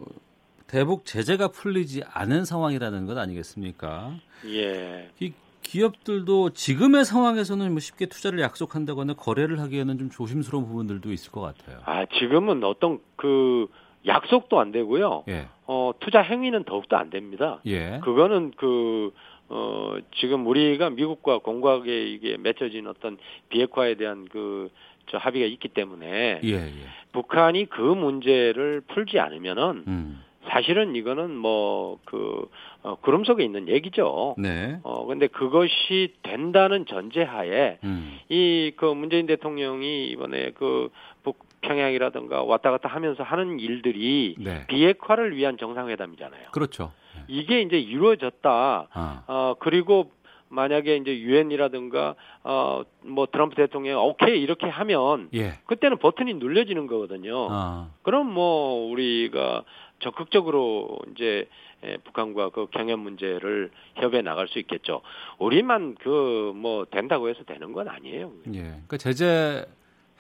[0.68, 4.16] 대북 제재가 풀리지 않은 상황이라는 것 아니겠습니까?
[4.48, 5.10] 예.
[5.20, 11.42] 이 기업들도 지금의 상황에서는 뭐 쉽게 투자를 약속한다거나 거래를 하기에는 좀 조심스러운 부분들도 있을 것
[11.42, 11.80] 같아요.
[11.86, 13.68] 아, 지금은 어떤 그
[14.06, 15.24] 약속도 안 되고요.
[15.30, 15.48] 예.
[15.66, 17.62] 어, 투자 행위는 더욱더 안 됩니다.
[17.66, 18.00] 예.
[18.04, 19.14] 그거는 그,
[19.48, 23.18] 어, 지금 우리가 미국과 공과하게 이게 맺혀진 어떤
[23.50, 24.70] 비핵화에 대한 그,
[25.10, 26.72] 저 합의가 있기 때문에 예, 예.
[27.12, 30.24] 북한이 그 문제를 풀지 않으면은 음.
[30.54, 32.50] 사실은 이거는 뭐그
[32.84, 34.36] 어, 구름 속에 있는 얘기죠.
[34.38, 34.80] 네.
[34.84, 38.20] 어 근데 그것이 된다는 전제하에 음.
[38.30, 40.90] 이그 문재인 대통령이 이번에 그
[41.24, 44.68] 북평양이라든가 왔다 갔다 하면서 하는 일들이 네.
[44.68, 46.52] 비핵화를 위한 정상회담이잖아요.
[46.52, 46.92] 그렇죠.
[47.28, 48.88] 이게 이제 이루어졌다.
[48.92, 49.24] 아.
[49.28, 50.12] 어 그리고
[50.50, 55.54] 만약에 이제 유엔이라든가 어 뭐 트럼프 대통령이 오케이 이렇게 하면 예.
[55.66, 57.48] 그때는 버튼이 눌려지는 거거든요.
[57.52, 57.90] 아.
[58.02, 59.64] 그럼 뭐 우리가
[60.04, 61.48] 적극적으로 이제
[61.84, 65.02] 에, 북한과 그 경협 문제를 협의해 나갈 수 있겠죠.
[65.40, 68.32] 우리만 그 뭐 된다고 해서 되는 건 아니에요.
[68.54, 68.60] 예.
[68.62, 69.66] 그러니까 제재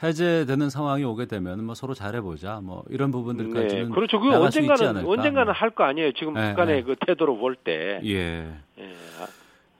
[0.01, 4.19] 해제되는 상황이 오게 되면 뭐 서로 잘해보자 뭐 이런 부분들까지는 네, 그렇죠.
[4.19, 5.05] 그 언젠가는.
[5.05, 6.11] 언젠가는 할거 아니에요.
[6.13, 6.83] 지금 네, 북한의 네.
[6.83, 8.01] 그 태도로 볼 때.
[8.03, 8.51] 예.
[8.79, 8.93] 예.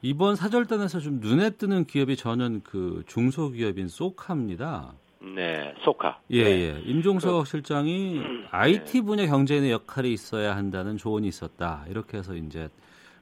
[0.02, 4.94] 이번 사절단에서 좀 눈에 뜨는 기업이 저는 그 중소기업인 소카입니다.
[5.36, 6.20] 네, 소카.
[6.32, 6.50] 예, 네.
[6.76, 6.82] 예.
[6.86, 8.22] 임종석 실장이
[8.52, 11.86] IT 분야 경제인의 역할이 있어야 한다는 조언이 있었다.
[11.90, 12.68] 이렇게 해서 이제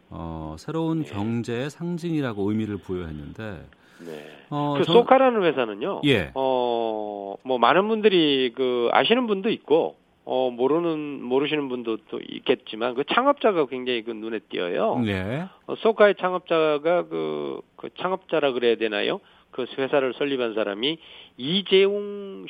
[0.09, 3.65] 어, 새로운 경제의 상징이라고 의미를 부여했는데
[4.05, 4.37] 네.
[4.49, 6.01] 어, 그 저- 소카라는 회사는요.
[6.05, 6.31] 예.
[6.33, 13.03] 어, 뭐 많은 분들이 그 아시는 분도 있고 어 모르는 모르시는 분도 또 있겠지만 그
[13.11, 14.99] 창업자가 굉장히 그 눈에 띄어요.
[14.99, 15.45] 네.
[15.65, 19.19] 어, 소카의 창업자가 그, 그 창업자라 그래야 되나요?
[19.51, 20.97] 그 회사를 설립한 사람이
[21.37, 22.45] 이재웅이라는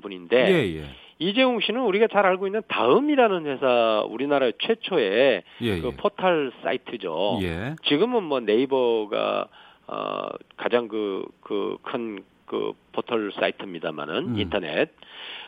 [0.00, 0.84] 분인데 예, 예.
[1.18, 5.96] 이재웅 씨는 우리가 잘 알고 있는 다음이라는 회사 우리나라 최초의 예, 그 예.
[5.96, 7.38] 포털 사이트죠.
[7.42, 7.74] 예.
[7.84, 9.48] 지금은 뭐 네이버가
[9.88, 14.38] 어 가장 그 그 큰그 그 포털 사이트입니다만은 음.
[14.38, 14.90] 인터넷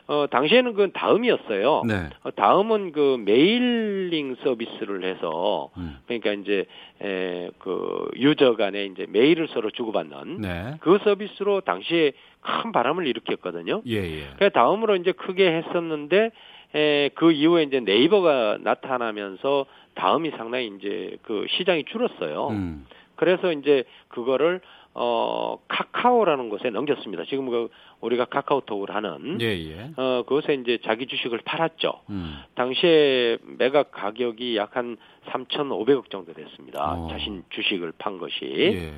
[0.08, 1.82] 어, 당시에는 그건 다음이었어요.
[1.86, 2.08] 네.
[2.24, 5.98] 어, 다음은 그 mailing 서비스를 해서 음.
[6.06, 6.64] 그러니까 이제
[7.02, 10.76] 에, 그 user 간에 이제 메일을 서로 주고받는 네.
[10.80, 13.82] 그 서비스로 당시에 큰 바람을 일으켰거든요.
[13.86, 14.22] 예, 예.
[14.38, 16.30] 그래 다음으로 이제 크게 했었는데
[16.74, 22.48] 에, 그 이후에 이제 네이버가 나타나면서 다음이 상당히 이제 그 시장이 줄었어요.
[22.48, 22.86] 음.
[23.18, 24.60] 그래서 이제 그거를
[24.94, 27.24] 어 카카오라는 곳에 넘겼습니다.
[27.28, 27.68] 지금 그
[28.00, 29.90] 우리가 카카오톡을 하는 예, 예.
[29.96, 32.00] 어 그것에 이제 자기 주식을 팔았죠.
[32.10, 32.38] 음.
[32.54, 34.96] 당시에 매각 가격이 약 한
[35.26, 36.94] 3,500억 정도 됐습니다.
[36.94, 37.08] 어.
[37.08, 38.36] 자신 주식을 판 것이.
[38.44, 38.92] 예.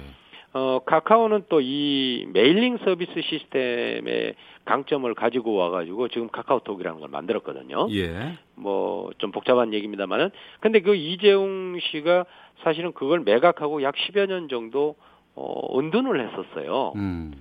[0.52, 7.86] 어 카카오는 또 이 mailing 서비스 시스템의 강점을 가지고 와가지고 지금 카카오톡이라는 걸 만들었거든요.
[7.92, 8.38] 예.
[8.56, 12.24] 뭐 좀 복잡한 얘기입니다만은 근데 그 이재웅 씨가
[12.62, 14.96] 사실은 그걸 매각하고 약 10여 년 정도
[15.34, 16.92] 어, 은둔을 했었어요.
[16.96, 17.32] 음.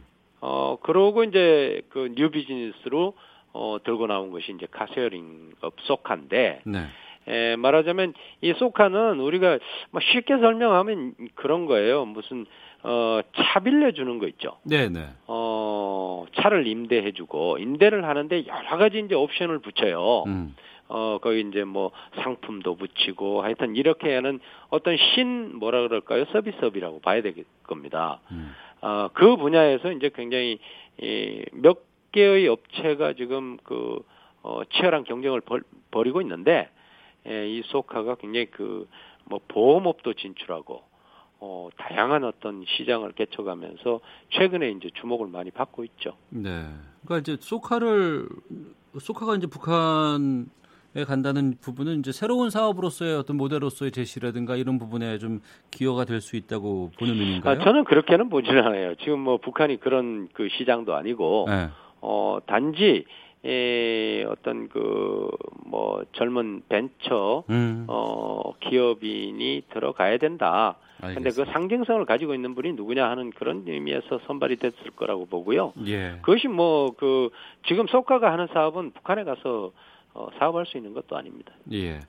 [0.42, 3.14] 어, 그러고 이제 그 new business로
[3.54, 6.86] 어, 들고 나온 것이 이제 car sharing 업 쏘카인데, 네.
[7.28, 9.58] 에, 말하자면 이 쏘카는 우리가
[9.92, 12.06] 뭐 쉽게 설명하면 그런 거예요.
[12.06, 12.46] 무슨
[12.84, 14.58] 어, 차 빌려주는 거 있죠.
[14.64, 14.90] 네네.
[14.90, 15.10] 네.
[15.28, 20.24] 어, 차를 임대해주고 임대를 하는데 여러 가지 이제 옵션을 붙여요.
[20.28, 20.56] 음.
[20.88, 24.40] 어, 거기 이제 뭐 상품도 붙이고 하여튼 이렇게 하는
[24.70, 26.26] 어떤 신 뭐라 그럴까요?
[26.26, 28.22] 서비스업이라고 봐야 될 겁니다.
[28.32, 28.56] 음.
[28.82, 30.60] 어, 그 분야에서 이제 굉장히
[31.02, 31.80] 이, 몇
[32.12, 34.02] 개의 업체가 지금 그
[34.42, 35.62] 어, 치열한 경쟁을 벌,
[35.92, 36.70] 벌이고 있는데
[37.28, 38.88] 에, 이 소카가 굉장히 그
[39.30, 40.84] 뭐 보험업도 진출하고
[41.42, 44.00] 어, 다양한 어떤 시장을 개척하면서
[44.32, 46.16] 최근에 이제 주목을 많이 받고 있죠.
[46.30, 46.66] 네.
[47.06, 48.28] 그러니까 이제 소카를
[49.00, 50.48] 소카가 이제 북한
[50.96, 55.40] 에 간다는 부분은 이제 새로운 사업으로서의 어떤 모델로서의 제시라든가 이런 부분에 좀
[55.70, 57.62] 기여가 될 수 있다고 보는 의미인가요?
[57.62, 58.96] 아, 저는 그렇게는 보지는 않아요.
[58.96, 61.68] 지금 뭐 북한이 그런 그 시장도 아니고 네.
[62.02, 63.06] 어 단지
[63.46, 65.30] 에, 어떤 그
[65.66, 67.86] 뭐 젊은 벤처 음.
[67.88, 70.78] 어 기업인이 들어가야 된다.
[71.02, 75.74] 근데 그 상징성을 가지고 있는 분이 누구냐 하는 그런 의미에서 선발이 됐을 거라고 보고요.
[75.86, 76.20] 예.
[76.22, 77.30] 그것이 뭐 그
[77.68, 79.72] 지금 쏘카가 하는 사업은 북한에 가서
[80.14, 81.54] 어, 사업할 수 있는 것도 아닙니다.
[81.72, 82.00] 예.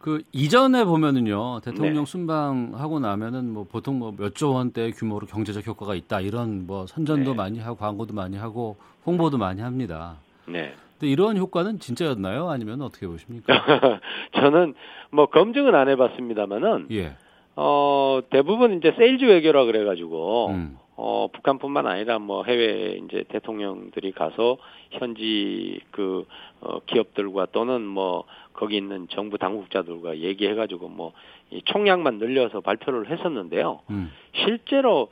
[0.00, 2.10] 그 이전에 보면은요 대통령 네.
[2.10, 7.32] 순방하고 나면은 뭐 보통 뭐 몇 조 원대 규모로 경제적 효과가 있다 이런 뭐 선전도
[7.32, 7.36] 네.
[7.36, 8.76] 많이 하고 광고도 많이 하고
[9.06, 10.16] 홍보도 많이 합니다.
[10.48, 10.74] 네.
[10.98, 12.48] 근데 이런 효과는 진짜였나요?
[12.48, 13.52] 아니면 어떻게 보십니까?
[14.34, 14.74] 저는
[15.10, 17.16] 뭐 검증은 안 해봤습니다만은 예.
[17.56, 20.78] 어 대부분 이제 세일즈 외교라 그래가지고 음.
[20.96, 24.58] 어, 북한뿐만 아니라 뭐 해외 이제 대통령들이 가서
[24.90, 26.26] 현지 그
[26.60, 31.12] 어, 기업들과 또는 뭐 거기 있는 정부 당국자들과 얘기해가지고 뭐
[31.52, 33.80] 이 총량만 늘려서 발표를 했었는데요.
[33.90, 34.12] 음.
[34.34, 35.08] 실제로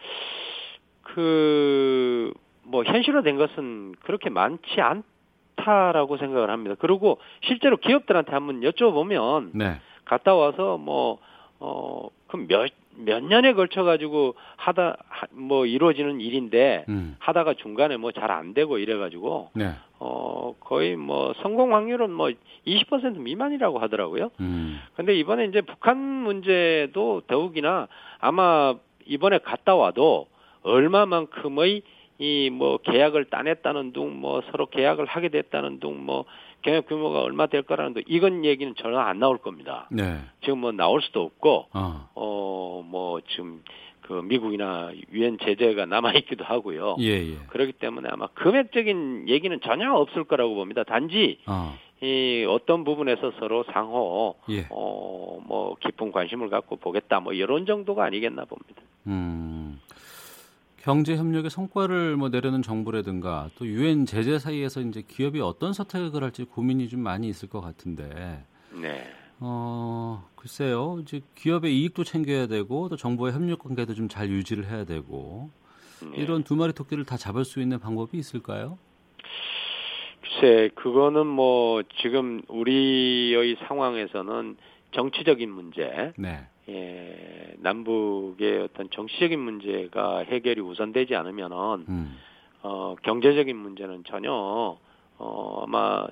[1.02, 2.32] 그
[2.68, 6.76] 뭐 현실화된 것은 그렇게 많지 않다라고 생각을 합니다.
[6.78, 9.80] 그리고 실제로 기업들한테 한번 여쭤보면 네.
[10.04, 11.18] 갔다 와서 뭐
[11.60, 14.96] 어, 그럼 몇, 몇 년에 걸쳐 가지고 하다
[15.32, 17.16] 뭐 이루어지는 일인데 음.
[17.18, 19.70] 하다가 중간에 뭐 잘 안 되고 이래 가지고 네.
[19.98, 22.30] 어 거의 뭐 성공 확률은 뭐
[22.66, 24.30] 20% 미만이라고 하더라고요.
[24.40, 24.78] 음.
[24.94, 27.88] 근데 이번에 이제 북한 문제도 더욱이나
[28.20, 28.74] 아마
[29.06, 30.26] 이번에 갔다 와도
[30.62, 31.82] 얼마만큼의
[32.18, 36.24] 이 뭐 계약을 따냈다는 둥 뭐 서로 계약을 하게 됐다는 둥뭐
[36.62, 39.86] 경영 규모가 얼마 될 거라는 데 이건 얘기는 전혀 안 나올 겁니다.
[39.92, 40.18] 네.
[40.42, 43.62] 지금 뭐 나올 수도 없고 어뭐 어, 지금
[44.02, 46.96] 그 미국이나 유엔 제재가 남아 있기도 하고요.
[47.00, 47.36] 예, 예.
[47.48, 50.82] 그렇기 때문에 아마 금액적인 얘기는 전혀 없을 거라고 봅니다.
[50.82, 51.76] 단지 어.
[52.00, 54.66] 이 어떤 부분에서 서로 상호 예.
[54.70, 58.82] 어뭐 깊은 관심을 갖고 보겠다 뭐 이런 정도가 아니겠나 봅니다.
[59.06, 59.78] 음.
[60.82, 66.44] 경제 협력의 성과를 뭐 내려는 정부라든가 또 유엔 제재 사이에서 이제 기업이 어떤 선택을 할지
[66.44, 68.44] 고민이 좀 많이 있을 것 같은데.
[68.72, 69.04] 네.
[69.40, 70.98] 어, 글쎄요.
[71.02, 75.50] 이제 기업의 이익도 챙겨야 되고 또 정부의 협력 관계도 좀 잘 유지를 해야 되고
[76.02, 76.22] 네.
[76.22, 78.78] 이런 두 마리 토끼를 다 잡을 수 있는 방법이 있을까요?
[80.22, 84.56] 글쎄, 그거는 뭐 지금 우리의 상황에서는
[84.92, 86.46] 정치적인 문제, 네.
[86.68, 91.56] 예, 남북의 어떤 정치적인 문제가 해결이 우선되지 않으면은
[91.88, 92.16] 음.
[92.62, 94.30] 어, 경제적인 문제는 전혀
[95.18, 96.06] 어, 아마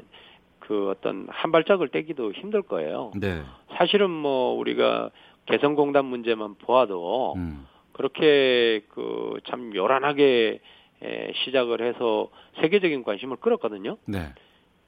[0.60, 3.12] 그 어떤 한 발짝을 떼기도 힘들 거예요.
[3.16, 3.42] 네.
[3.76, 5.10] 사실은 뭐 우리가
[5.46, 7.66] 개성공단 문제만 보아도 음.
[7.92, 10.60] 그렇게 그 참 요란하게
[11.02, 12.28] 에, 시작을 해서
[12.60, 13.98] 세계적인 관심을 끌었거든요.
[14.06, 14.32] 네.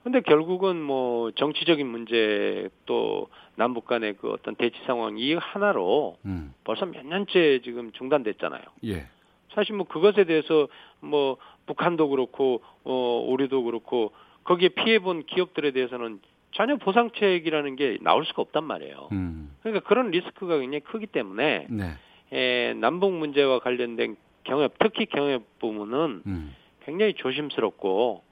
[0.02, 6.54] 근데 결국은 뭐 정치적인 문제 또 남북 간의 그 어떤 대치 상황 이 하나로 음.
[6.64, 8.62] 벌써 몇 년째 지금 중단됐잖아요.
[8.84, 9.06] 예.
[9.54, 10.68] 사실 뭐 그것에 대해서
[11.00, 14.12] 뭐 북한도 그렇고 어 우리도 그렇고
[14.44, 16.20] 거기에 피해 본 기업들에 대해서는
[16.52, 19.08] 전혀 보상책이라는 게 나올 수가 없단 말이에요.
[19.12, 19.54] 음.
[19.62, 21.92] 그러니까 그런 리스크가 굉장히 크기 때문에 네.
[22.32, 26.54] 에, 남북 문제와 관련된 경협, 특히 경협 부분은 음.
[26.84, 28.22] 굉장히 조심스럽고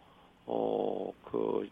[0.46, 1.68] 어 그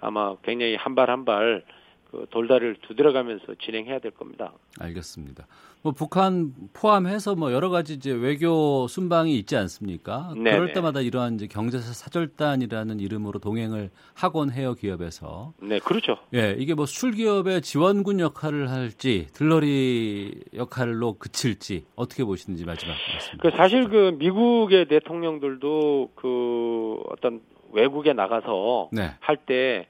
[0.00, 1.64] 아마 굉장히 한 발 한 발
[2.10, 4.54] 그 돌다리를 두드려가면서 진행해야 될 겁니다.
[4.80, 5.46] 알겠습니다.
[5.82, 10.32] 뭐 북한 포함해서 뭐 여러 가지 이제 외교 순방이 있지 않습니까?
[10.34, 10.52] 네네.
[10.52, 15.52] 그럴 때마다 이러한 이제 경제사 사절단이라는 이름으로 동행을 하곤 해요 기업에서.
[15.60, 16.16] 네, 그렇죠.
[16.32, 23.36] 예, 이게 뭐 수출기업의 지원군 역할을 할지 들러리 역할로 그칠지 어떻게 보시는지 마지막 말씀.
[23.38, 27.42] 그 사실 그 미국의 대통령들도 그 어떤
[27.72, 29.10] 외국에 나가서 네.
[29.20, 29.86] 할때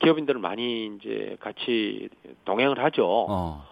[0.00, 2.08] 기업인들을 많이 이제 같이
[2.44, 3.06] 동행을 하죠.
[3.06, 3.64] 어.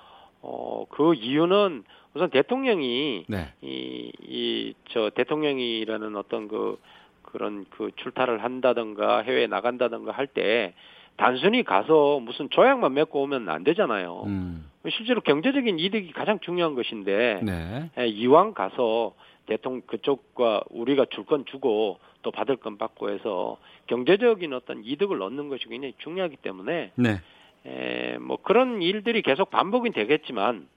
[0.42, 1.84] 어, 그 이유는
[2.14, 3.52] 우선 대통령이 네.
[3.60, 6.78] 이, 이, 저 대통령이라는 어떤 그
[7.22, 10.74] 그런 그 출타를 한다든가 해외에 나간다든가 할 때
[11.18, 14.22] 단순히 가서 무슨 조약만 맺고 오면 안 되잖아요.
[14.26, 14.70] 음.
[14.88, 17.90] 실제로 경제적인 이득이 가장 중요한 것인데 네.
[17.98, 19.12] 예, 이왕 가서
[19.48, 23.56] 대통령 그쪽과 우리가 줄 건 주고 또 받을 건 받고 해서
[23.88, 27.20] 경제적인 어떤 이득을 얻는 것이 굉장히 중요하기 때문에 네.
[27.66, 30.68] 에, 뭐 그런 일들이 계속 반복이 되겠지만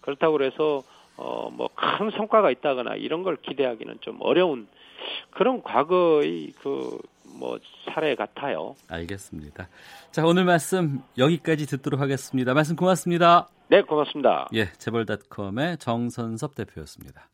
[0.00, 0.82] 그렇다고 그래서
[1.18, 4.66] 어 뭐 큰 성과가 있다거나 이런 걸 기대하기는 좀 어려운
[5.30, 6.98] 그런 과거의 그
[7.38, 8.74] 뭐 사례 같아요.
[8.88, 9.68] 알겠습니다.
[10.10, 12.54] 자 오늘 말씀 여기까지 듣도록 하겠습니다.
[12.54, 13.48] 말씀 고맙습니다.
[13.68, 14.48] 네 고맙습니다.
[14.54, 17.28] 예 재벌닷컴의 정선섭 대표였습니다.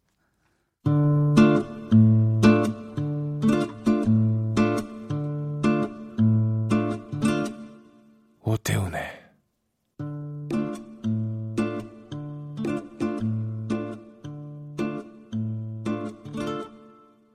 [8.41, 9.03] 오태훈의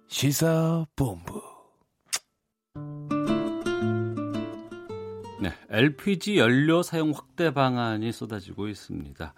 [0.08, 1.42] 시사본부
[5.40, 9.34] 네, LPG 연료 사용 확대 방안이 쏟아지고 있습니다.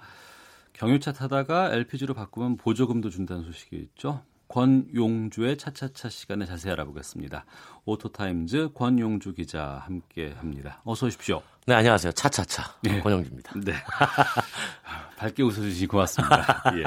[0.80, 4.24] 경유차 타다가 LPG로 바꾸면 보조금도 준다는 소식이 있죠.
[4.48, 7.46] 권용주의 차차차 시간에 자세히 알아보겠습니다.
[7.84, 10.82] 오토타임즈 권용주 기자 함께 합니다.
[10.86, 11.42] 어서 오십시오.
[11.68, 12.14] 네, 안녕하세요.
[12.14, 12.64] 차차차.
[12.82, 13.02] 네.
[13.02, 13.60] 권용주입니다.
[13.60, 13.74] 네.
[15.20, 16.64] 밝게 웃어주시 고맙습니다.
[16.80, 16.86] 예.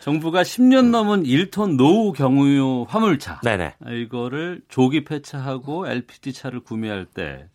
[0.00, 3.40] 정부가 10년 넘은 1톤 노후 경유 화물차.
[3.44, 3.76] 네네.
[4.02, 7.48] 이거를 조기 폐차하고 LPG 차를 구매할 때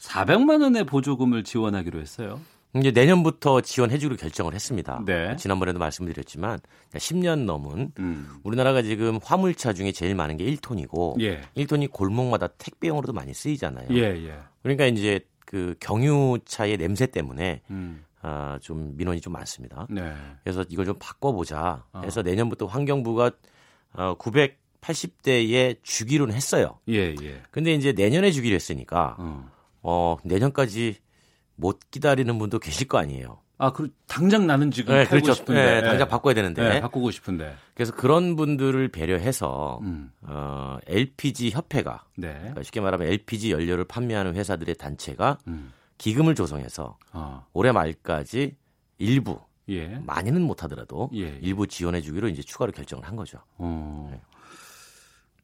[0.00, 2.40] 400만 원의 보조금을 지원하기로 했어요.
[2.76, 5.02] 이제 내년부터 지원해주기로 결정을 했습니다.
[5.06, 5.36] 네.
[5.36, 6.58] 지난번에도 말씀드렸지만
[6.92, 8.28] 10년 넘은 음.
[8.42, 11.42] 우리나라가 지금 화물차 중에 제일 많은 게 1톤이고 예.
[11.56, 13.88] 1톤이 골목마다 택배용으로도 많이 쓰이잖아요.
[13.90, 14.38] 예, 예.
[14.62, 18.04] 그러니까 이제 그 경유차의 냄새 때문에 음.
[18.22, 19.86] 아, 좀 민원이 좀 많습니다.
[19.88, 20.12] 네.
[20.42, 22.22] 그래서 이걸 좀 바꿔보자 해서 어.
[22.22, 23.30] 내년부터 환경부가
[23.92, 26.80] 어, 980대에 주기로는 했어요.
[26.88, 27.42] 예, 예.
[27.50, 29.50] 근데 이제 내년에 주기로 했으니까 어,
[29.82, 31.03] 어 내년까지
[31.56, 33.38] 못 기다리는 분도 계실 거 아니에요.
[33.56, 35.32] 아, 그 당장 나는 지금 네, 그렇죠.
[35.32, 37.54] 싶은데 네, 당장 바꿔야 되는데 네, 바꾸고 싶은데.
[37.74, 40.10] 그래서 그런 분들을 배려해서 음.
[40.22, 42.32] 어, LPG 협회가 네.
[42.32, 45.72] 그러니까 쉽게 말하면 LPG 연료를 판매하는 회사들의 단체가 음.
[45.98, 47.46] 기금을 조성해서 어.
[47.52, 48.56] 올해 말까지
[48.98, 49.98] 일부 예.
[50.04, 51.38] 많이는 못하더라도 예, 예.
[51.40, 53.38] 일부 지원해주기로 이제 추가로 결정을 한 거죠.
[53.56, 54.08] 어.
[54.10, 54.20] 네.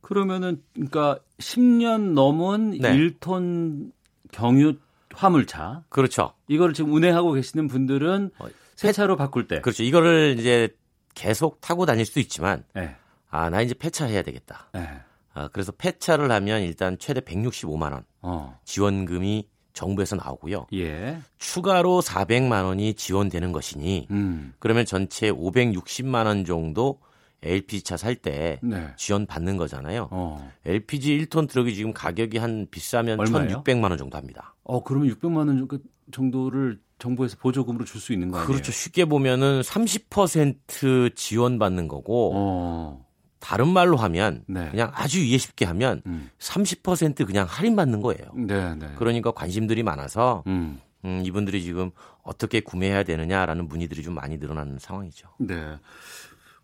[0.00, 2.92] 그러면은 그러니까 10년 넘은 네.
[2.96, 3.92] 1톤
[4.32, 4.76] 경유
[5.14, 5.84] 화물차.
[5.88, 6.32] 그렇죠.
[6.48, 8.46] 이거를 지금 운행하고 계시는 분들은 어,
[8.76, 9.60] 새 차로 바꿀 때.
[9.60, 9.82] 그렇죠.
[9.82, 10.68] 이거를 이제
[11.14, 12.96] 계속 타고 다닐 수도 있지만 네.
[13.30, 14.68] 아, 나 이제 폐차해야 되겠다.
[14.72, 14.88] 네.
[15.34, 18.58] 아, 그래서 폐차를 하면 일단 최대 165만 원 어.
[18.64, 20.66] 지원금이 정부에서 나오고요.
[20.74, 21.18] 예.
[21.38, 24.52] 추가로 400만 원이 지원되는 것이니 음.
[24.58, 27.00] 그러면 전체 560만 원 정도
[27.42, 28.88] LPG 차 살때 네.
[28.96, 30.08] 지원 받는 거잖아요.
[30.10, 30.50] 어.
[30.66, 33.62] LPG 1톤 트럭이 지금 가격이 한 비싸면 얼마예요?
[33.64, 34.54] 1,600만 원 정도 합니다.
[34.64, 35.68] 어, 그러면 600만 원
[36.12, 38.46] 정도를 정부에서 보조금으로 줄 수 있는 거 아니에요?
[38.52, 38.72] 그렇죠.
[38.72, 43.06] 쉽게 보면은 30% 지원받는 거고 어.
[43.38, 44.68] 다른 말로 하면 네.
[44.70, 46.28] 그냥 아주 이해 쉽게 하면 음.
[46.38, 48.26] 30% 그냥 할인받는 거예요.
[48.34, 48.88] 네, 네.
[48.96, 50.78] 그러니까 관심들이 많아서 음.
[51.06, 51.90] 음, 이분들이 지금
[52.22, 55.28] 어떻게 구매해야 되느냐라는 문의들이 좀 많이 늘어나는 상황이죠.
[55.38, 55.76] 네.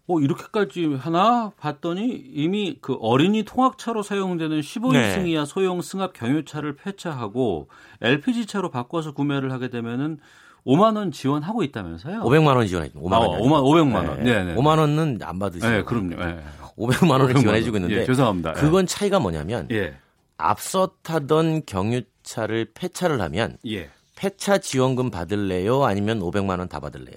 [0.08, 4.92] 어, 이렇게까지 하나 봤더니 이미 그 어린이 통학차로 사용되는 15인승
[5.22, 5.30] 네.
[5.30, 7.68] 이하 소형 승합 경유차를 폐차하고
[8.00, 10.18] LPG차로 바꿔서 구매를 하게 되면은
[10.64, 12.20] 5만 원 지원하고 있다면서요?
[12.22, 12.88] 500만 원 지원해.
[12.90, 13.34] 5만 원.
[13.36, 14.22] 아, 5만 500만 원.
[14.24, 14.54] 네, 네.
[14.54, 15.68] 5만 원은 안 받으시죠.
[15.68, 16.16] 네, 그럼요.
[16.16, 16.40] 네.
[16.76, 18.52] 500만 원을 지원해 주고 있는데 예, 죄송합니다.
[18.54, 19.96] 그건 차이가 뭐냐면 예.
[20.38, 23.90] 앞서 타던 경유차를 폐차를 하면 예.
[24.16, 25.84] 폐차 지원금 받을래요?
[25.84, 27.16] 아니면 500만 원 다 받을래요?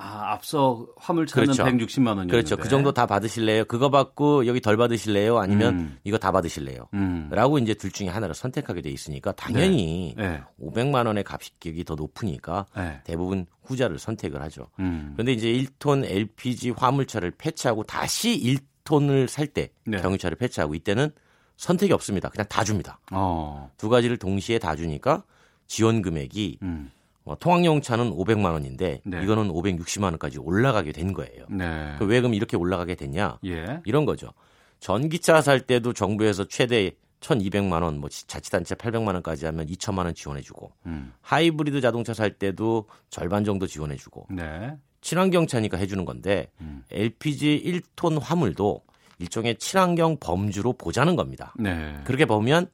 [0.00, 1.64] 아, 앞서 화물차는 그렇죠.
[1.64, 2.30] 160만 원이었는데.
[2.30, 2.56] 그렇죠.
[2.56, 3.64] 그 정도 다 받으실래요?
[3.64, 5.38] 그거 받고 여기 덜 받으실래요?
[5.38, 5.98] 아니면 음.
[6.04, 6.88] 이거 다 받으실래요?
[6.94, 7.28] 음.
[7.32, 10.28] 라고 이제 둘 중에 하나를 선택하게 돼 있으니까 당연히 네.
[10.28, 10.42] 네.
[10.62, 13.00] 500만 원의 가격이 더 높으니까 네.
[13.02, 14.68] 대부분 후자를 선택을 하죠.
[14.78, 15.14] 음.
[15.16, 18.40] 그런데 이제 1톤 LPG 화물차를 폐차하고 다시
[18.84, 20.00] 1톤을 살때 네.
[20.00, 21.10] 경유차를 폐차하고 이때는
[21.56, 22.28] 선택이 없습니다.
[22.28, 23.00] 그냥 다 줍니다.
[23.10, 23.68] 어.
[23.76, 25.24] 두 가지를 동시에 다 주니까
[25.66, 26.92] 지원 금액이 음.
[27.28, 29.22] 어, 통학용 차는 500만 원인데 네.
[29.22, 31.44] 이거는 560만 원까지 올라가게 된 거예요.
[31.50, 31.94] 네.
[31.98, 33.38] 그 왜 그럼 이렇게 올라가게 됐냐?
[33.44, 33.80] 예.
[33.84, 34.32] 이런 거죠.
[34.80, 40.72] 전기차 살 때도 정부에서 최대 1,200만 원, 뭐 자치단체 800만 원까지 하면 2천만 원 지원해주고
[40.86, 41.12] 음.
[41.20, 44.74] 하이브리드 자동차 살 때도 절반 정도 지원해주고 네.
[45.00, 46.82] 친환경 차니까 해주는 건데 음.
[46.90, 48.82] LPG 1톤 화물도
[49.18, 51.52] 일종의 친환경 범주로 보자는 겁니다.
[51.58, 51.98] 네.
[52.04, 52.68] 그렇게 보면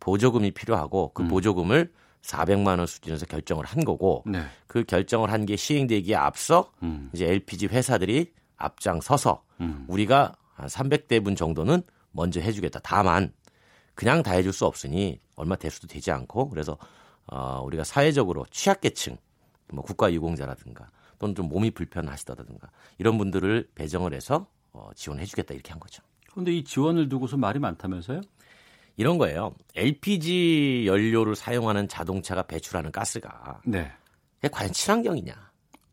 [0.00, 1.28] 보조금이 필요하고 그 음.
[1.28, 1.90] 보조금을
[2.22, 4.42] 400만 원 수준에서 결정을 한 거고 네.
[4.66, 7.10] 그 결정을 한 게 시행되기에 앞서 음.
[7.14, 9.84] 이제 LPG 회사들이 앞장서서 음.
[9.88, 12.80] 우리가 한 300대분 정도는 먼저 해주겠다.
[12.82, 13.32] 다만
[13.94, 16.76] 그냥 다 해줄 수 없으니 얼마 대수도 되지 않고 그래서
[17.26, 19.16] 어, 우리가 사회적으로 취약계층,
[19.72, 26.02] 뭐 국가유공자라든가 또는 좀 몸이 불편하시다든가 이런 분들을 배정을 해서 어, 지원해주겠다 이렇게 한 거죠.
[26.30, 28.20] 그런데 이 지원을 두고서 말이 많다면서요?
[28.98, 29.54] 이런 거예요.
[29.76, 33.90] LPG 연료를 사용하는 자동차가 배출하는 가스가 네.
[34.36, 35.34] 그게 과연 친환경이냐?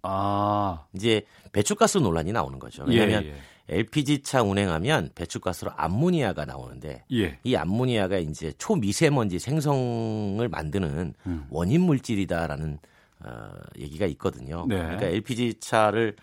[0.01, 0.85] 아.
[0.93, 1.23] 이제
[1.53, 2.83] 배출가스 논란이 나오는 거죠.
[2.83, 3.35] 왜냐하면 예, 예.
[3.77, 7.39] LPG 차 운행하면 배출가스로 암모니아가 나오는데 예.
[7.43, 11.45] 이 암모니아가 이제 초미세먼지 생성을 만드는 음.
[11.51, 12.79] 원인 물질이다라는
[13.19, 14.65] 어, 얘기가 있거든요.
[14.67, 14.77] 네.
[14.77, 16.15] 그러니까 LPG 차를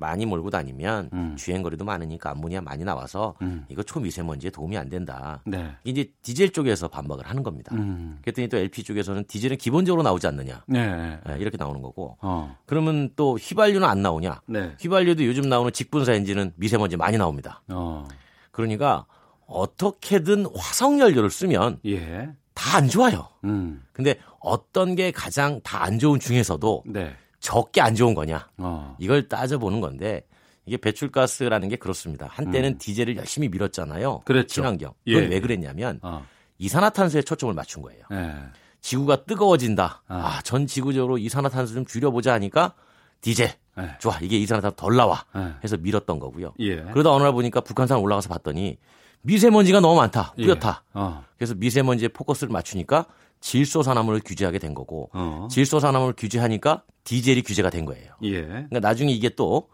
[0.00, 1.36] 많이 몰고 다니면 음.
[1.36, 3.64] 주행거리도 많으니까 암모니아 많이 나와서 음.
[3.68, 5.42] 이거 초미세먼지에 도움이 안 된다.
[5.46, 5.70] 네.
[5.84, 7.74] 이제 디젤 쪽에서 반박을 하는 겁니다.
[7.76, 8.18] 음.
[8.22, 10.64] 그랬더니 또 LP 쪽에서는 디젤은 기본적으로 나오지 않느냐.
[10.66, 11.18] 네.
[11.24, 12.16] 네, 이렇게 나오는 거고.
[12.20, 12.56] 어.
[12.66, 14.40] 그러면 또 휘발유는 안 나오냐?
[14.46, 14.74] 네.
[14.80, 17.62] 휘발유도 요즘 나오는 직분사 엔진은 미세먼지 많이 나옵니다.
[17.68, 18.08] 어.
[18.50, 19.06] 그러니까
[19.46, 22.30] 어떻게든 화석 연료를 쓰면 예.
[22.54, 23.28] 다안 좋아요.
[23.44, 23.82] 음.
[23.92, 27.14] 근데 어떤 게 가장 다 안 좋은 중에서도 네.
[27.40, 28.48] 적게 안 좋은 거냐?
[28.58, 28.96] 어.
[28.98, 30.22] 이걸 따져보는 건데
[30.66, 32.28] 이게 배출가스라는 게 그렇습니다.
[32.30, 34.16] 한때는 디젤을 열심히 밀었잖아요.
[34.16, 34.20] 음.
[34.24, 34.54] 그랬죠.
[34.54, 34.92] 친환경.
[35.04, 35.26] 그건 예.
[35.26, 36.24] 왜 그랬냐면 어.
[36.58, 38.04] 이산화탄소에 초점을 맞춘 거예요.
[38.12, 38.34] 예.
[38.82, 40.02] 지구가 뜨거워진다.
[40.06, 40.14] 아.
[40.14, 42.74] 아, 전 지구적으로 이산화탄소 좀 줄여보자 하니까
[43.22, 43.50] 디젤.
[43.78, 43.96] 예.
[43.98, 44.18] 좋아.
[44.20, 45.24] 이게 이산화탄소 덜 나와.
[45.36, 45.54] 예.
[45.64, 46.52] 해서 밀었던 거고요.
[46.60, 46.82] 예.
[46.82, 48.78] 그러다 어느 날 보니까 북한산 올라가서 봤더니
[49.22, 50.34] 미세먼지가 너무 많다.
[50.38, 50.44] 예.
[50.44, 50.84] 뿌옇다.
[50.92, 51.24] 어.
[51.36, 53.06] 그래서 미세먼지에 포커스를 맞추니까
[53.40, 55.48] 질소산화물을 규제하게 된 거고 어.
[55.50, 58.12] 질소산화물을 규제하니까 디젤이 규제가 된 거예요.
[58.22, 58.42] 예.
[58.42, 59.68] 그러니까 나중에 이게 또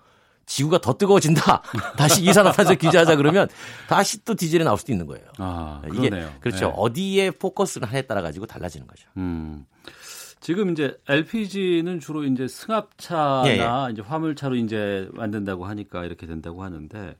[0.47, 1.62] 지구가 더 뜨거워진다.
[1.98, 3.48] 다시 이산화탄소 규제하자 그러면
[3.88, 5.26] 다시 또 디젤이 나올 수도 있는 거예요.
[5.38, 6.32] 아, 이게 그러네요.
[6.40, 6.66] 그렇죠.
[6.66, 6.72] 예.
[6.76, 9.09] 어디에 포커스를 하냐에 따라 가지고 달라지는 거죠.
[9.16, 9.66] 음.
[10.38, 13.93] 지금 이제 LPG는 주로 이제 승합차나 예, 예.
[13.93, 17.16] 이제 화물차로 이제 만든다고 하니까 이렇게 된다고 하는데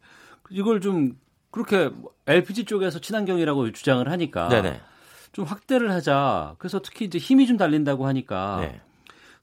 [0.51, 1.19] 이걸 좀
[1.51, 1.91] 그렇게
[2.27, 4.81] LPG 쪽에서 친환경이라고 주장을 하니까 네네.
[5.37, 6.55] 좀 확대를 하자.
[6.57, 8.81] 그래서 특히 이제 힘이 좀 달린다고 하니까 네.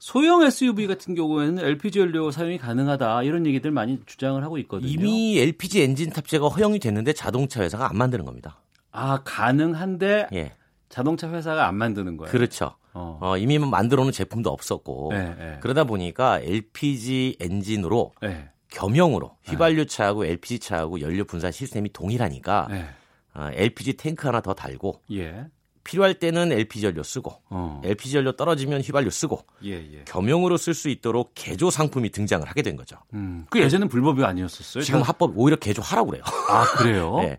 [0.00, 4.90] 소형 SUV 같은 경우에는 LPG 연료 사용이 가능하다 이런 얘기들 많이 주장을 하고 있거든요.
[4.90, 8.58] 이미 LPG 엔진 탑재가 허용이 됐는데 자동차 회사가 안 만드는 겁니다.
[8.90, 10.52] 아 가능한데 예.
[10.88, 12.32] 자동차 회사가 안 만드는 거예요.
[12.32, 12.74] 그렇죠.
[12.92, 13.20] 어.
[13.22, 15.58] 어, 이미 만들어 놓은 제품도 없었고 네, 네.
[15.60, 18.48] 그러다 보니까 LPG 엔진으로 네.
[18.70, 22.88] 겸용으로 휘발유 차하고 LPG 차하고 연료 분산 시스템이 동일하니까 네.
[23.34, 25.46] 어, LPG 탱크 하나 더 달고 예.
[25.84, 27.80] 필요할 때는 LPG 연료 쓰고 어.
[27.84, 30.04] LPG 연료 떨어지면 휘발유 쓰고 예, 예.
[30.06, 32.96] 겸용으로 쓸 수 있도록 개조 상품이 등장을 하게 된 거죠.
[33.12, 33.46] 음.
[33.50, 34.82] 그 예전엔 불법이 아니었었어요?
[34.82, 36.24] 지금 합법 오히려 개조하라고 그래요.
[36.48, 37.16] 아, 그래요?
[37.22, 37.38] 네.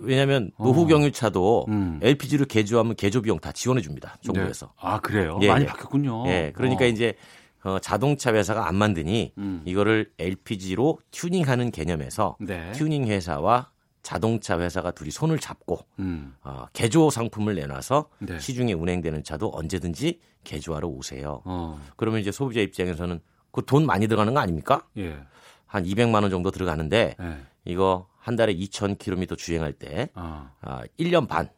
[0.00, 2.00] 왜냐하면 노후 경유차도 음.
[2.02, 4.16] LPG로 개조하면 개조 비용 다 지원해 줍니다.
[4.22, 4.66] 정부에서.
[4.66, 4.72] 네.
[4.80, 5.38] 아, 그래요?
[5.42, 5.68] 예, 많이 예.
[5.68, 6.26] 바뀌었군요.
[6.26, 6.88] 예, 그러니까 어.
[6.88, 7.14] 이제
[7.62, 9.62] 어, 자동차 회사가 안 만드니 음.
[9.64, 12.72] 이거를 LPG로 튜닝하는 개념에서 네.
[12.72, 13.70] 튜닝 회사와
[14.06, 16.36] 자동차 회사가 둘이 손을 잡고 음.
[16.44, 18.38] 어, 개조 상품을 내놔서 네.
[18.38, 21.42] 시중에 운행되는 차도 언제든지 개조하러 오세요.
[21.44, 21.80] 어.
[21.96, 23.18] 그러면 이제 소비자 입장에서는
[23.50, 24.86] 그 돈 많이 들어가는 거 아닙니까?
[24.96, 25.18] 예.
[25.66, 27.36] 한 200만 원 정도 들어가는데 예.
[27.64, 30.52] 이거 한 달에 2,000km 주행할 때 아.
[30.60, 31.48] 아, 1년 반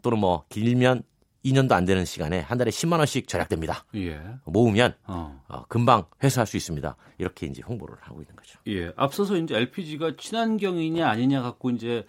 [0.00, 1.02] 또는 뭐 길면
[1.44, 3.84] 2년도 안 되는 시간에 한 달에 10만 원씩 절약됩니다.
[3.94, 4.20] 예.
[4.44, 5.40] 모으면 어.
[5.48, 6.96] 어, 금방 회수할 수 있습니다.
[7.18, 8.58] 이렇게 이제 홍보를 하고 있는 거죠.
[8.66, 8.92] 예.
[8.96, 12.04] 앞서서 이제 LPG가 친환경이냐 아니냐 갖고 이제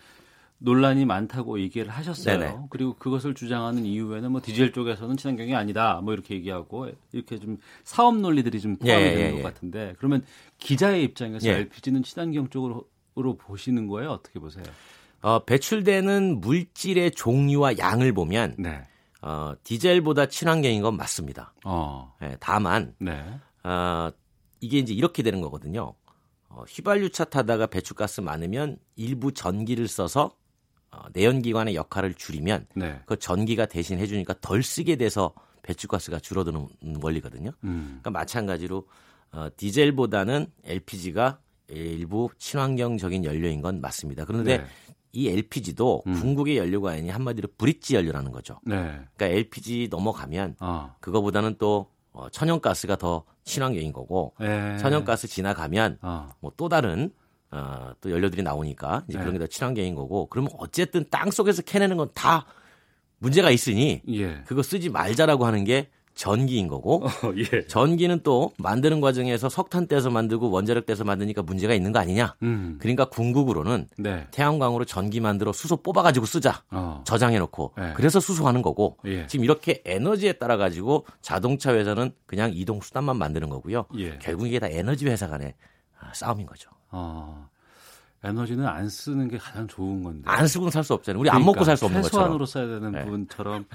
[0.59, 2.37] 논란이 많다고 얘기를 하셨어요.
[2.37, 2.55] 네네.
[2.69, 6.01] 그리고 그것을 주장하는 이유에는 뭐 디젤 쪽에서는 친환경이 아니다.
[6.03, 9.43] 뭐 이렇게 얘기하고 이렇게 좀 사업 논리들이 좀 포함이 예, 되는 예, 것 예.
[9.43, 10.23] 같은데 그러면
[10.57, 11.53] 기자의 입장에서 예.
[11.53, 14.11] LPG는 친환경 쪽으로 보시는 거예요?
[14.11, 14.65] 어떻게 보세요?
[15.21, 18.83] 어, 배출되는 물질의 종류와 양을 보면 네.
[19.21, 21.53] 어, 디젤보다 친환경인 건 맞습니다.
[21.65, 22.15] 어.
[22.21, 23.39] 네, 다만 네.
[23.63, 24.11] 어,
[24.61, 25.93] 이게 이제 이렇게 되는 거거든요.
[26.49, 30.35] 어, 휘발유차 타다가 배출가스 많으면 일부 전기를 써서
[30.91, 33.01] 어, 내연기관의 역할을 줄이면 네.
[33.05, 35.33] 그 전기가 대신 해주니까 덜 쓰게 돼서
[35.63, 36.67] 배출가스가 줄어드는
[37.01, 37.51] 원리거든요.
[37.63, 37.99] 음.
[38.01, 38.87] 그러니까 마찬가지로
[39.31, 44.25] 어, 디젤보다는 LPG가 일부 친환경적인 연료인 건 맞습니다.
[44.25, 44.65] 그런데 네.
[45.11, 46.13] 이 LPG도 음.
[46.13, 48.59] 궁극의 연료가 아니니 한마디로 브릿지 연료라는 거죠.
[48.63, 48.75] 네.
[49.15, 50.95] 그러니까 LPG 넘어가면 어.
[50.99, 54.77] 그거보다는 또 어, 천연가스가 더 친환경인 거고 네.
[54.77, 56.29] 천연가스 지나가면 어.
[56.41, 57.11] 뭐또 다른
[57.51, 59.23] 어, 또 연료들이 나오니까 이제 네.
[59.23, 62.45] 그런 게더 친환경인 거고 그러면 어쨌든 땅 속에서 캐내는 건 다
[63.19, 64.43] 문제가 있으니 예.
[64.45, 65.89] 그거 쓰지 말자라고 하는 게
[66.19, 67.65] 전기인 거고 어, 예.
[67.65, 72.35] 전기는 또 만드는 과정에서 석탄 떼서 만들고 원자력 떼서 만드니까 문제가 있는 거 아니냐.
[72.43, 72.77] 음.
[72.81, 74.27] 그러니까 궁극으로는 네.
[74.31, 77.05] 태양광으로 전기 만들어 수소 뽑아가지고 쓰자 어.
[77.07, 77.93] 저장해놓고 네.
[77.95, 79.27] 그래서 수소하는 거고 예.
[79.27, 83.85] 지금 이렇게 에너지에 따라 가지고 자동차 회사는 그냥 이동 수단만 만드는 거고요.
[83.97, 84.17] 예.
[84.21, 85.53] 결국 이게 다 에너지 회사 간의
[86.01, 86.69] 아, 싸움인 거죠.
[86.91, 87.47] 어.
[88.25, 90.23] 에너지는 안 쓰는 게 가장 좋은 건데.
[90.25, 91.17] 안 쓰고는 살 수 없잖아요.
[91.21, 92.25] 우리 그러니까, 안 먹고 살 수 없는 것처럼.
[92.25, 93.05] 최소한으로 써야 되는 네.
[93.05, 93.65] 부분처럼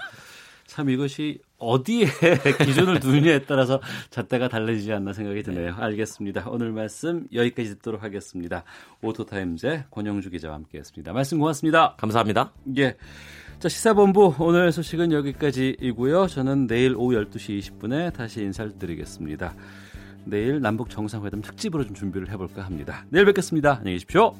[0.66, 2.06] 참 이것이 어디에
[2.64, 3.80] 기준을 두느냐에 따라서
[4.10, 5.74] 잣대가 달라지지 않나 생각이 드네요.
[5.78, 6.48] 알겠습니다.
[6.48, 8.64] 오늘 말씀 여기까지 듣도록 하겠습니다.
[9.02, 11.12] 오토타임즈 권영주 기자와 함께했습니다.
[11.12, 11.94] 말씀 고맙습니다.
[11.96, 12.52] 감사합니다.
[12.78, 12.96] 예.
[13.58, 16.26] 자, 시사본부 오늘 소식은 여기까지이고요.
[16.26, 19.54] 저는 내일 오후 12시 20분에 다시 인사를 드리겠습니다.
[20.24, 23.04] 내일 남북 정상회담 특집으로 좀 준비를 해볼까 합니다.
[23.10, 23.78] 내일 뵙겠습니다.
[23.78, 24.34] 안녕히 계십시오.